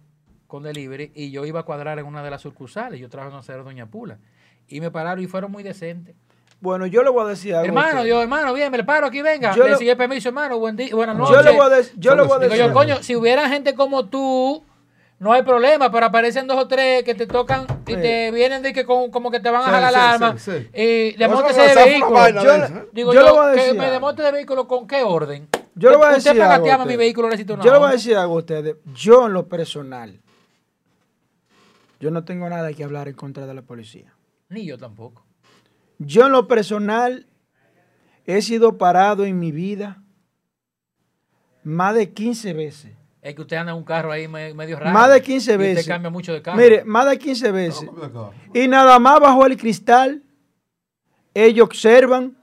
[0.47, 2.99] con delivery y yo iba a cuadrar en una de las sucursales.
[3.01, 4.19] Yo trabajo en Asadero Doña Pula.
[4.69, 6.15] Y me pararon y fueron muy decentes.
[6.61, 7.67] Bueno, yo le voy a decir algo.
[7.67, 8.09] Hermano, usted.
[8.11, 9.55] yo, hermano, bien, me le paro aquí, venga.
[9.55, 10.59] Yo le sigue permiso, hermano.
[10.59, 11.37] Buen día, buenas noches.
[11.37, 12.67] yo le voy a, dec- yo le voy a Digo decir.
[12.67, 14.65] yo, coño, si hubiera gente como tú,
[15.21, 18.01] no hay problema, pero aparecen dos o tres que te tocan y Sí.
[18.01, 20.37] te vienen de que con- como que te van a jalar la arma
[20.73, 21.29] y me
[21.65, 22.29] de vehículo.
[22.43, 22.89] Yo ¿eh?
[22.93, 23.93] Digo Yo yo, le voy a que me algo.
[23.93, 25.49] demonte de vehículo con qué orden.
[25.75, 26.99] Yo le voy a Usted decir algo a gatearme mi usted.
[26.99, 28.77] vehículo necesita una Yo le voy a decir algo a ustedes.
[28.95, 30.21] Yo en lo personal,
[32.01, 34.13] yo no tengo nada que hablar en contra de la policía.
[34.49, 35.25] Ni yo tampoco.
[35.99, 37.27] Yo en lo personal
[38.25, 40.03] he sido parado en mi vida
[41.65, 42.93] más de 15 veces.
[43.29, 44.91] Es que usted anda en un carro ahí me- medio raro.
[44.91, 45.79] Más de 15 y veces.
[45.81, 46.57] Usted cambia mucho de carro.
[46.57, 47.91] Mire, más de 15 veces.
[47.93, 48.33] No.
[48.55, 50.23] Y nada más bajo el cristal,
[51.35, 52.39] ellos observan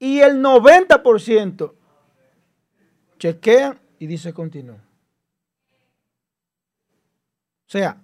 [0.00, 1.72] y el 90%
[3.18, 4.74] chequean y dice continúa.
[7.66, 7.96] O sea,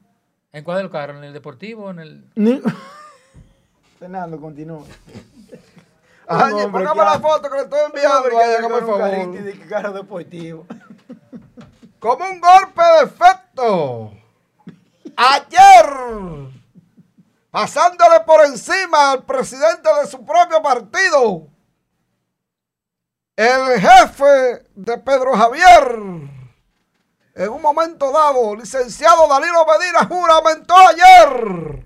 [0.52, 1.18] ¿En cuál del carro?
[1.18, 2.24] ¿En el deportivo en el...?
[2.36, 2.60] ni...
[3.98, 4.84] Fernando, continúa.
[6.30, 8.18] Hombre póngame la foto que le estoy enviando.
[8.18, 9.10] Hombre, Ay, que hágame el con un favor.
[9.10, 10.66] carrito y de que carro deportivo.
[11.98, 14.12] Como un golpe de efecto.
[15.16, 16.50] Ayer,
[17.50, 21.48] pasándole por encima al presidente de su propio partido,
[23.36, 25.98] el jefe de Pedro Javier,
[27.34, 31.84] en un momento dado, licenciado Danilo Medina, juramentó ayer.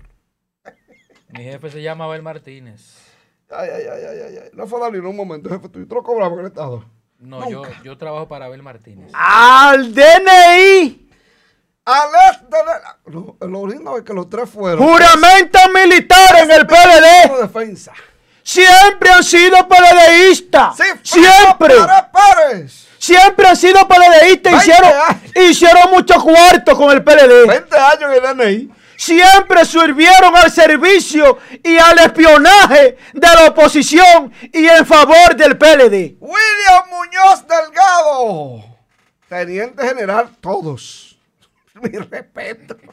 [1.29, 3.04] Mi jefe se llama Abel Martínez.
[3.51, 4.49] Ay, ay, ay, ay, ay, ay.
[4.53, 6.83] No fue Danilo, un momento, jefe, tú tú lo cobramos en el Estado.
[7.19, 9.11] No, yo, yo trabajo para Abel Martínez.
[9.13, 11.09] Al DNI,
[11.85, 14.85] Al este de- Lo, lo lindo es que los tres fueron.
[14.85, 17.35] juramento militar en el PLD.
[17.35, 17.93] de defensa.
[18.43, 20.75] Siempre han sido PLDistas.
[20.77, 21.75] Sí, Siempre.
[22.47, 22.87] Pérez.
[22.99, 24.53] Siempre han sido PLDistas.
[24.53, 25.21] 20 Hicieron, años.
[25.35, 27.47] hicieron mucho cuarto con el PLD.
[27.47, 28.71] 20 años en el DNI.
[28.97, 36.17] Siempre sirvieron al servicio y al espionaje de la oposición y en favor del PLD.
[36.19, 38.63] William Muñoz Delgado.
[39.27, 41.17] Teniente general, todos.
[41.81, 42.77] Mi respeto.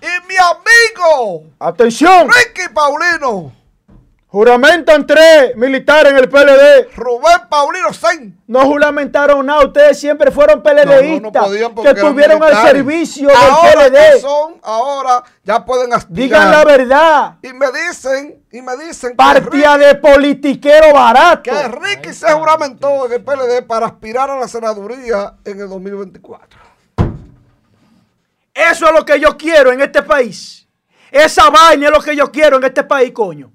[0.00, 2.28] y mi amigo, Atención.
[2.28, 3.57] Ricky Paulino.
[4.30, 6.94] Juramentan tres militares en el PLD.
[6.94, 8.38] Rubén Paulino Sen.
[8.46, 9.64] No juramentaron nada.
[9.64, 11.50] Ustedes siempre fueron No, no, no PLDistas
[11.82, 14.12] que estuvieron al servicio del ahora PLD.
[14.12, 16.14] que son, ahora ya pueden aspirar.
[16.14, 17.36] Digan la verdad.
[17.40, 21.44] Y me dicen, y me dicen Partida de politiquero barato.
[21.44, 26.60] que Ricky se juramentó en el PLD para aspirar a la senaduría en el 2024.
[28.52, 30.68] Eso es lo que yo quiero en este país.
[31.10, 33.52] Esa vaina es lo que yo quiero en este país, coño.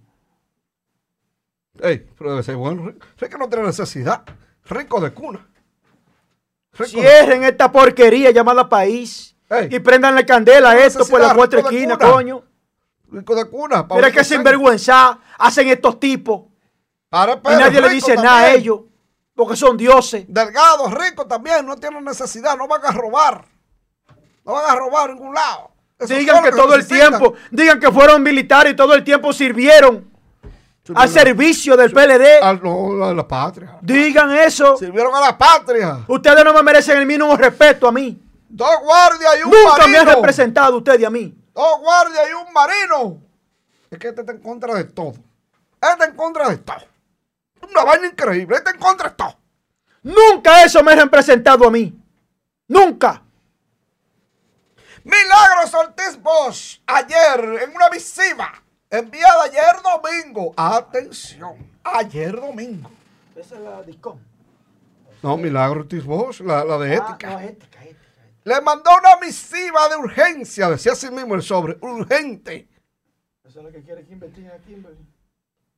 [1.83, 2.93] Ey, pero debe ser bueno.
[3.17, 4.23] Ricky no tiene necesidad.
[4.65, 5.45] Rico de cuna.
[6.71, 9.35] Rico de- Cierren esta porquería llamada país.
[9.49, 9.67] Ey.
[9.69, 12.43] Y prendan la candela a esto por las necesidad, cuatro de esquinas, coño.
[13.11, 13.85] Rico de cuna.
[13.93, 16.43] Mira que sinvergüenza hacen estos tipos.
[17.09, 18.79] Para Y nadie le dice nada a ellos.
[19.35, 20.23] Porque son dioses.
[20.27, 23.45] Delgado, rico también, no tienen necesidad, no van a robar.
[24.45, 25.71] No van a robar en ningún lado.
[25.99, 30.12] Eso Digan que todo el tiempo, digan que fueron militares y todo el tiempo Sirvieron
[30.95, 32.43] al servicio del PLD.
[32.43, 33.77] a, no, a la patria.
[33.81, 34.75] Digan eso.
[34.77, 35.99] Sirvieron a la patria.
[36.07, 38.19] Ustedes no me merecen el mínimo respeto a mí.
[38.49, 40.15] Dos guardias y un Nunca me han marino.
[40.15, 41.33] representado ustedes a mí.
[41.53, 43.21] Dos guardias y un marino.
[43.89, 45.11] Es que este está en contra de todo.
[45.81, 46.77] Este está en contra de todo.
[47.69, 48.55] Una vaina increíble.
[48.57, 49.37] Este está en contra de todo.
[50.03, 51.97] Nunca eso me han representado a mí.
[52.67, 53.21] Nunca.
[55.03, 58.62] Milagros Ortiz Bosch, ayer en una misiva
[58.97, 60.53] enviada ayer domingo.
[60.55, 62.89] Atención, ayer domingo.
[63.35, 64.19] Esa es la discom.
[65.21, 67.37] No, Milagro Ortiz Bosch, la, la de ética.
[67.37, 67.99] Ah, ética, ética.
[68.43, 72.67] Le mandó una misiva de urgencia, decía así mismo el sobre, urgente,
[73.45, 74.97] Esa es la que quiere que investiguen a Kimberly.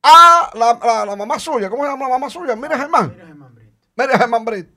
[0.02, 1.70] a la, la- la mamá suya.
[1.70, 2.56] ¿Cómo se llama la mamá suya?
[2.56, 3.12] Mira, Germán.
[3.12, 3.72] Mira, Germán Brito.
[3.96, 4.68] Mira, Germán Brit.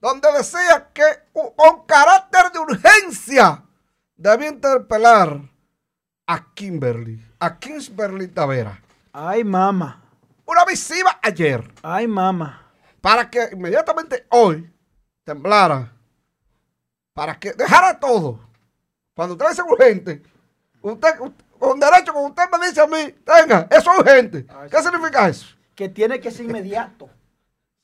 [0.00, 1.02] Donde decía que
[1.32, 3.62] con carácter de urgencia
[4.16, 5.40] debía interpelar
[6.32, 8.80] a Kimberly, a Kingsberly Tavera.
[9.12, 10.00] Ay, mamá.
[10.46, 11.62] Una misiva ayer.
[11.82, 12.66] Ay, mamá.
[13.00, 14.70] para que inmediatamente hoy
[15.24, 15.90] temblara,
[17.14, 18.38] para que dejara todo.
[19.14, 20.22] Cuando usted dice urgente,
[20.82, 24.46] usted, usted- con derecho, como usted me dice a mí, tenga, eso es urgente.
[24.70, 25.46] ¿Qué significa eso?
[25.74, 27.08] Que tiene que ser inmediato.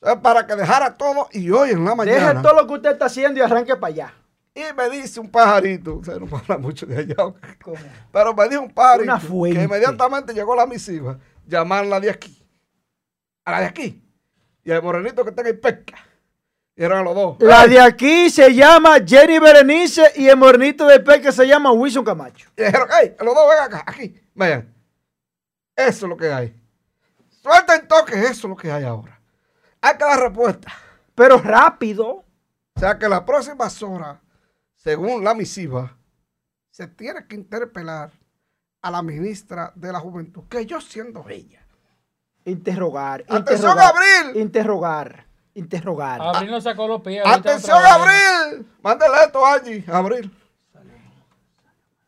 [0.00, 2.42] Es para que dejara todo y hoy en la Deje mañana.
[2.42, 4.14] todo lo que usted está haciendo y arranque para allá.
[4.56, 7.14] Y me dice un pajarito, usted no habla mucho de allá,
[8.10, 12.42] pero me dijo un pajarito que inmediatamente llegó la misiva, llamarla de aquí,
[13.44, 14.02] a la de aquí,
[14.64, 15.98] y al morenito que tenga y pesca.
[16.74, 17.36] Y eran los dos.
[17.40, 22.04] La de aquí se llama Jenny Berenice y el morenito de Peque se llama Wilson
[22.04, 22.48] Camacho.
[22.56, 24.74] Y dijeron, hey, los dos ven acá, aquí, vayan.
[25.76, 26.58] Eso es lo que hay.
[27.42, 29.20] Suelten toques, eso es lo que hay ahora.
[29.82, 30.72] Hay que dar respuesta.
[31.14, 32.24] Pero rápido.
[32.74, 34.18] O sea que las próximas horas,
[34.86, 35.96] según la misiva,
[36.70, 38.12] se tiene que interpelar
[38.82, 41.66] a la ministra de la Juventud, que yo siendo ella.
[42.44, 43.24] Interrogar.
[43.28, 44.40] Atención, interrogar, Abril.
[44.40, 45.26] Interrogar.
[45.54, 46.22] Interrogar.
[46.22, 47.20] Abril no sacó los pies.
[47.26, 47.84] Atención.
[47.84, 48.64] Abril.
[48.80, 50.32] Mándele esto, Angie, Abril.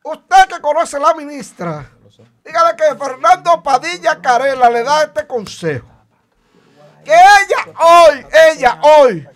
[0.01, 1.91] Usted que conoce a la ministra,
[2.45, 5.89] dígale que Fernando Padilla Carela le da este consejo.
[7.03, 9.27] Que ella hoy, ella hoy,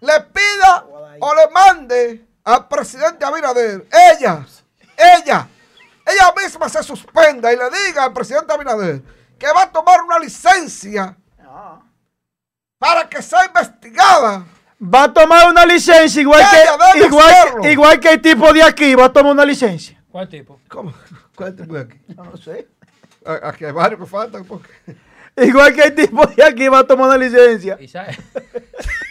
[0.00, 0.86] le pida
[1.20, 4.44] o le mande al presidente Abinader, ella,
[4.96, 5.48] ella,
[6.06, 9.02] ella misma se suspenda y le diga al presidente Abinader
[9.38, 11.16] que va a tomar una licencia
[12.78, 14.44] para que sea investigada
[14.82, 18.96] Va a tomar una licencia igual que, igual, igual que el tipo de aquí.
[18.96, 20.02] Va a tomar una licencia.
[20.10, 20.58] ¿Cuál tipo?
[20.68, 20.92] ¿Cómo?
[21.36, 22.00] ¿Cuál tipo de aquí?
[22.16, 22.66] No, no sé.
[23.24, 24.44] Aquí hay varios que faltan.
[24.44, 24.72] Porque...
[25.36, 27.78] Igual que el tipo de aquí va a tomar una licencia.
[27.80, 28.18] ¿Y sabe?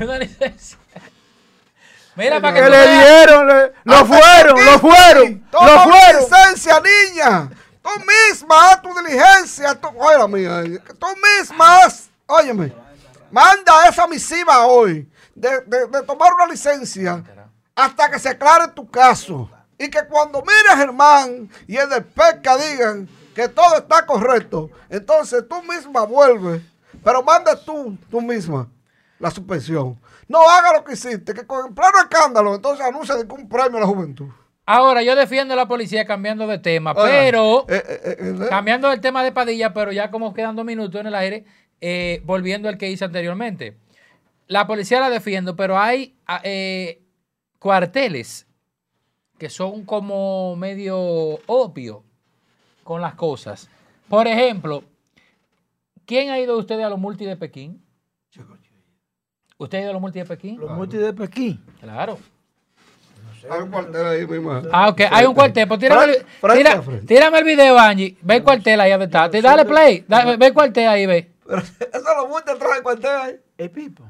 [0.00, 0.78] Una licencia.
[2.14, 3.04] Mira, para que le veas.
[3.26, 6.22] dieron, le- lo fueron, lo fueron, Toma lo fueron.
[6.22, 7.50] licencia, niña.
[7.82, 7.90] Tú
[8.30, 9.74] misma haz tu diligencia.
[9.74, 10.80] Tú, oye, la mía.
[10.98, 11.06] Tú
[11.40, 12.08] misma haz.
[12.26, 12.72] Óyeme.
[13.30, 17.22] Manda esa misiva hoy de, de- de tomar una licencia
[17.74, 19.50] hasta que se aclare tu caso.
[19.78, 24.70] Y que cuando mire a Germán y el de pesca digan que todo está correcto,
[24.88, 26.62] entonces tú misma vuelves.
[27.04, 28.66] Pero manda tú, tú misma,
[29.18, 29.98] la suspensión.
[30.28, 33.48] No haga lo que hiciste, que con el pleno escándalo, entonces anuncia de que un
[33.48, 34.28] premio a la juventud.
[34.68, 37.66] Ahora, yo defiendo a la policía cambiando de tema, Oiga, pero.
[37.68, 41.06] eh, eh, eh, Cambiando el tema de Padilla, pero ya como quedan dos minutos en
[41.06, 41.44] el aire,
[42.24, 43.76] volviendo al que hice anteriormente.
[44.48, 46.42] La policía la defiendo, pero hay ah,
[47.60, 48.46] cuarteles
[49.38, 50.98] que son como medio
[51.46, 52.02] obvio
[52.82, 53.68] con las cosas.
[54.08, 54.82] Por ejemplo,
[56.06, 57.85] ¿quién ha ido de ustedes a los multi de Pekín?
[59.58, 60.58] ¿Usted ha ido a los multi de Pekín?
[60.60, 61.64] Los multi de Pekín.
[61.80, 62.18] Claro.
[63.50, 64.68] Hay un cuartel ahí, mi hermano.
[64.72, 65.68] Ah, ok, hay un cuartel.
[65.68, 66.24] Pues tírame, el,
[66.58, 68.16] tira- tírame el video, Angie.
[68.22, 69.30] Ve el cuartel ahí donde está.
[69.30, 70.04] Te- Dale play.
[70.08, 71.30] da- ve el cuartel ahí, ve.
[71.46, 71.58] Pero
[71.92, 73.36] eso lo muestra atrás del cuartel ahí.
[73.56, 74.02] El Pipo.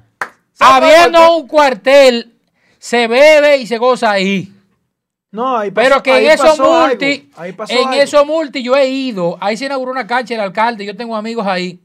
[0.58, 2.34] Habiendo un cuartel,
[2.78, 4.52] se bebe y se goza ahí.
[5.32, 7.92] No, ahí pasó- Pero que ahí en esos multi, en algo.
[7.92, 9.36] esos multi yo he ido.
[9.38, 10.86] Ahí se inauguró una cancha el alcalde.
[10.86, 11.78] Yo tengo amigos ahí.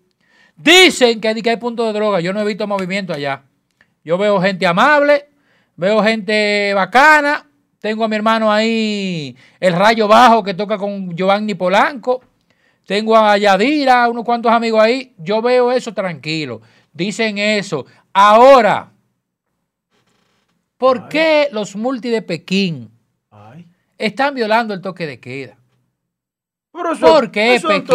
[0.55, 2.21] Dicen que, que hay puntos de droga.
[2.21, 3.43] Yo no he visto movimiento allá.
[4.03, 5.27] Yo veo gente amable,
[5.75, 7.47] veo gente bacana.
[7.79, 12.21] Tengo a mi hermano ahí, el Rayo Bajo, que toca con Giovanni Polanco.
[12.85, 15.13] Tengo a Yadira, unos cuantos amigos ahí.
[15.17, 16.61] Yo veo eso tranquilo.
[16.93, 17.85] Dicen eso.
[18.13, 18.91] Ahora,
[20.77, 22.91] ¿por qué los multi de Pekín
[23.31, 23.65] Ay.
[23.97, 25.57] están violando el toque de queda?
[26.71, 27.87] Pero eso- ¿Por qué, eso Pekín?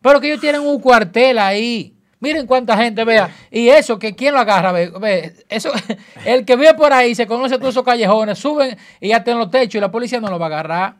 [0.00, 1.95] Pero que ellos tienen un cuartel ahí.
[2.20, 3.30] Miren cuánta gente vea.
[3.50, 5.70] Y eso, que quién lo agarra, ve, ve, eso,
[6.24, 9.50] el que vive por ahí se conoce todos esos callejones, suben y hasta en los
[9.50, 10.94] techos y la policía no lo va a agarrar.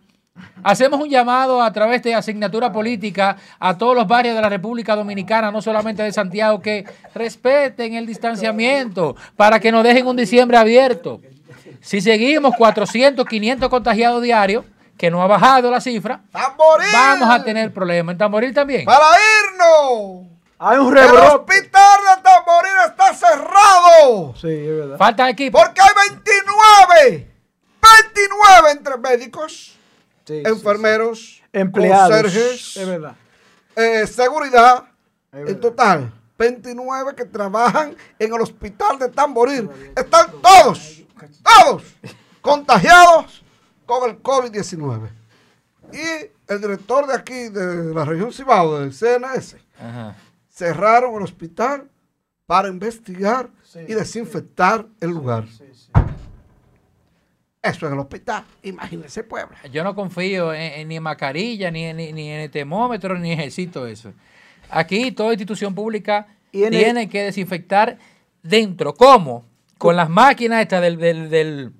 [0.62, 4.94] Hacemos un llamado a través de asignatura política a todos los barrios de la República
[4.94, 6.84] Dominicana, no solamente de Santiago, que
[7.14, 11.20] respeten el distanciamiento para que nos dejen un diciembre abierto.
[11.80, 14.64] Si seguimos 400, 500 contagiados diarios,
[14.98, 16.88] que no ha bajado la cifra, ¡Tamboril!
[16.92, 18.14] vamos a tener problemas.
[18.14, 18.84] En Tamboril también.
[18.84, 19.06] ¡Para
[19.52, 20.35] irnos!
[20.58, 21.26] Hay un El rebrote.
[21.36, 24.34] hospital de Tamboril está cerrado.
[24.36, 24.96] Sí, es verdad.
[24.98, 25.58] Falta equipo.
[25.58, 27.32] Porque hay 29.
[27.82, 29.78] 29 entre médicos,
[30.24, 31.42] Sí, enfermeros, sí.
[31.52, 32.10] Empleados.
[32.10, 33.14] conserjes, Es verdad.
[33.76, 34.84] eh, seguridad.
[35.32, 39.68] Es En total, 29 que trabajan en el hospital de Tamboril.
[39.94, 41.02] Están todos,
[41.44, 41.82] todos
[42.40, 43.44] contagiados
[43.84, 45.10] con el COVID-19.
[45.92, 50.16] Y el director de aquí, de la región Cibao, del CNS, Ajá.
[50.56, 51.90] Cerraron el hospital
[52.46, 53.50] para investigar
[53.86, 55.44] y desinfectar el lugar.
[57.62, 58.44] Eso en el hospital.
[58.62, 59.56] Imagínense, pueblo.
[59.72, 63.18] Yo no confío en, en ni en mascarilla, ni, en- ni, ni en el termómetro,
[63.18, 64.12] ni ejercito eso.
[64.70, 67.98] Aquí toda institución pública Y en el- tiene que desinfectar
[68.42, 68.94] dentro.
[68.94, 69.44] ¿Cómo?
[69.78, 71.72] Con las máquinas estas del, del, del-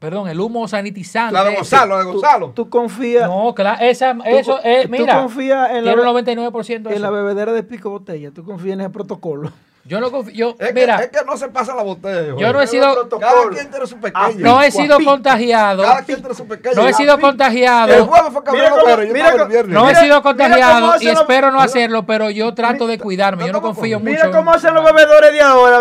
[0.00, 1.32] perdón, el humo sanitizante.
[1.34, 1.54] La de.
[1.54, 2.52] Gonzalo, la de Gonzalo.
[2.54, 6.88] Tú confías No, claro, esa, eso tú es, mira, confías en la- tiene un 99%
[6.88, 8.30] de en la bebedera de pico botella.
[8.32, 9.52] Tú confías en ese protocolo.
[9.84, 10.34] Yo no confío.
[10.34, 12.34] Yo, Es, mira, que, es que no se pasa la botella.
[12.36, 14.38] yo no he sido, Cada quien tiene su pequeño.
[14.38, 15.82] no he sido contagiado.
[15.82, 16.74] Cada quien tiene su pequeño.
[16.76, 18.06] No he sido El contagiado.
[18.06, 18.70] jueves fue Pérez,
[19.08, 19.74] yo mira el viernes.
[19.74, 23.46] No he sido contagiado y espero no hacerlo, pero yo trato de cuidarme.
[23.46, 24.10] Yo no confío mucho.
[24.10, 25.80] Mira cómo hacen los bebedores de ahora,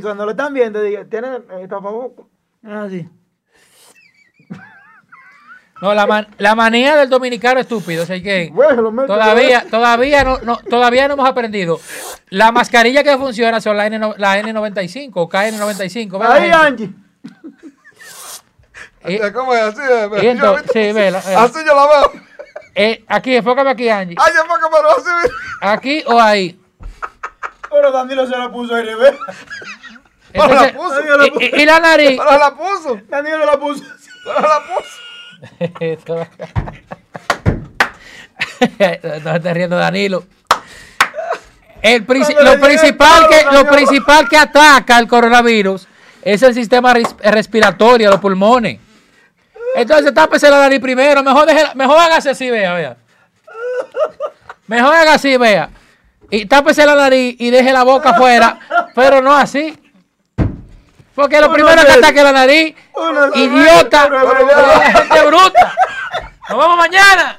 [0.00, 2.26] cuando lo están viendo, tienen eh, tapabocas.
[2.64, 3.06] Ah, sí.
[5.82, 8.04] No, la, man- la manía del dominicano estúpido.
[8.04, 11.80] O sea, que Bueno, todavía, todavía, no, no- todavía no hemos aprendido.
[12.30, 16.18] La mascarilla que funciona son la, N, no- la N95 o KN95.
[16.18, 16.50] ¿ve la Ahí?
[16.50, 16.90] Angie.
[19.06, 19.80] Y- ¿Cómo es así?
[19.82, 21.42] eh, y entonces- sí, vela, vela.
[21.42, 22.12] Así yo la veo.
[22.74, 24.16] eh, aquí, enfócame aquí, Angie.
[24.18, 25.32] Ay, ya fue que me lo así.
[25.60, 26.58] Aquí o ahí.
[27.70, 28.72] Pero Danilo se la puso.
[28.72, 29.08] Pero la
[30.32, 31.00] Entonces, la puso.
[31.40, 32.18] y, y- y la nariz.
[32.18, 32.98] Pero la puso.
[33.08, 33.84] Danilo la puso.
[34.24, 34.88] Pero la puso.
[39.24, 40.24] no estés riendo, Danilo.
[41.82, 45.86] El princi- lo, principal que, lo principal que ataca el coronavirus
[46.22, 48.78] es el sistema res- respiratorio, los pulmones.
[49.76, 51.22] Entonces tápese la nariz primero.
[51.22, 52.96] Mejor, deje- mejor hágase así, vea, vea.
[54.66, 55.68] Mejor haga así, vea.
[56.30, 58.58] Y tápese la nariz y deje la boca afuera,
[58.94, 59.78] pero no así.
[61.14, 64.08] Porque lo Uno primero que ataque la nariz, uno idiota,
[64.92, 65.74] gente bruta.
[66.48, 67.36] Nos vemos mañana.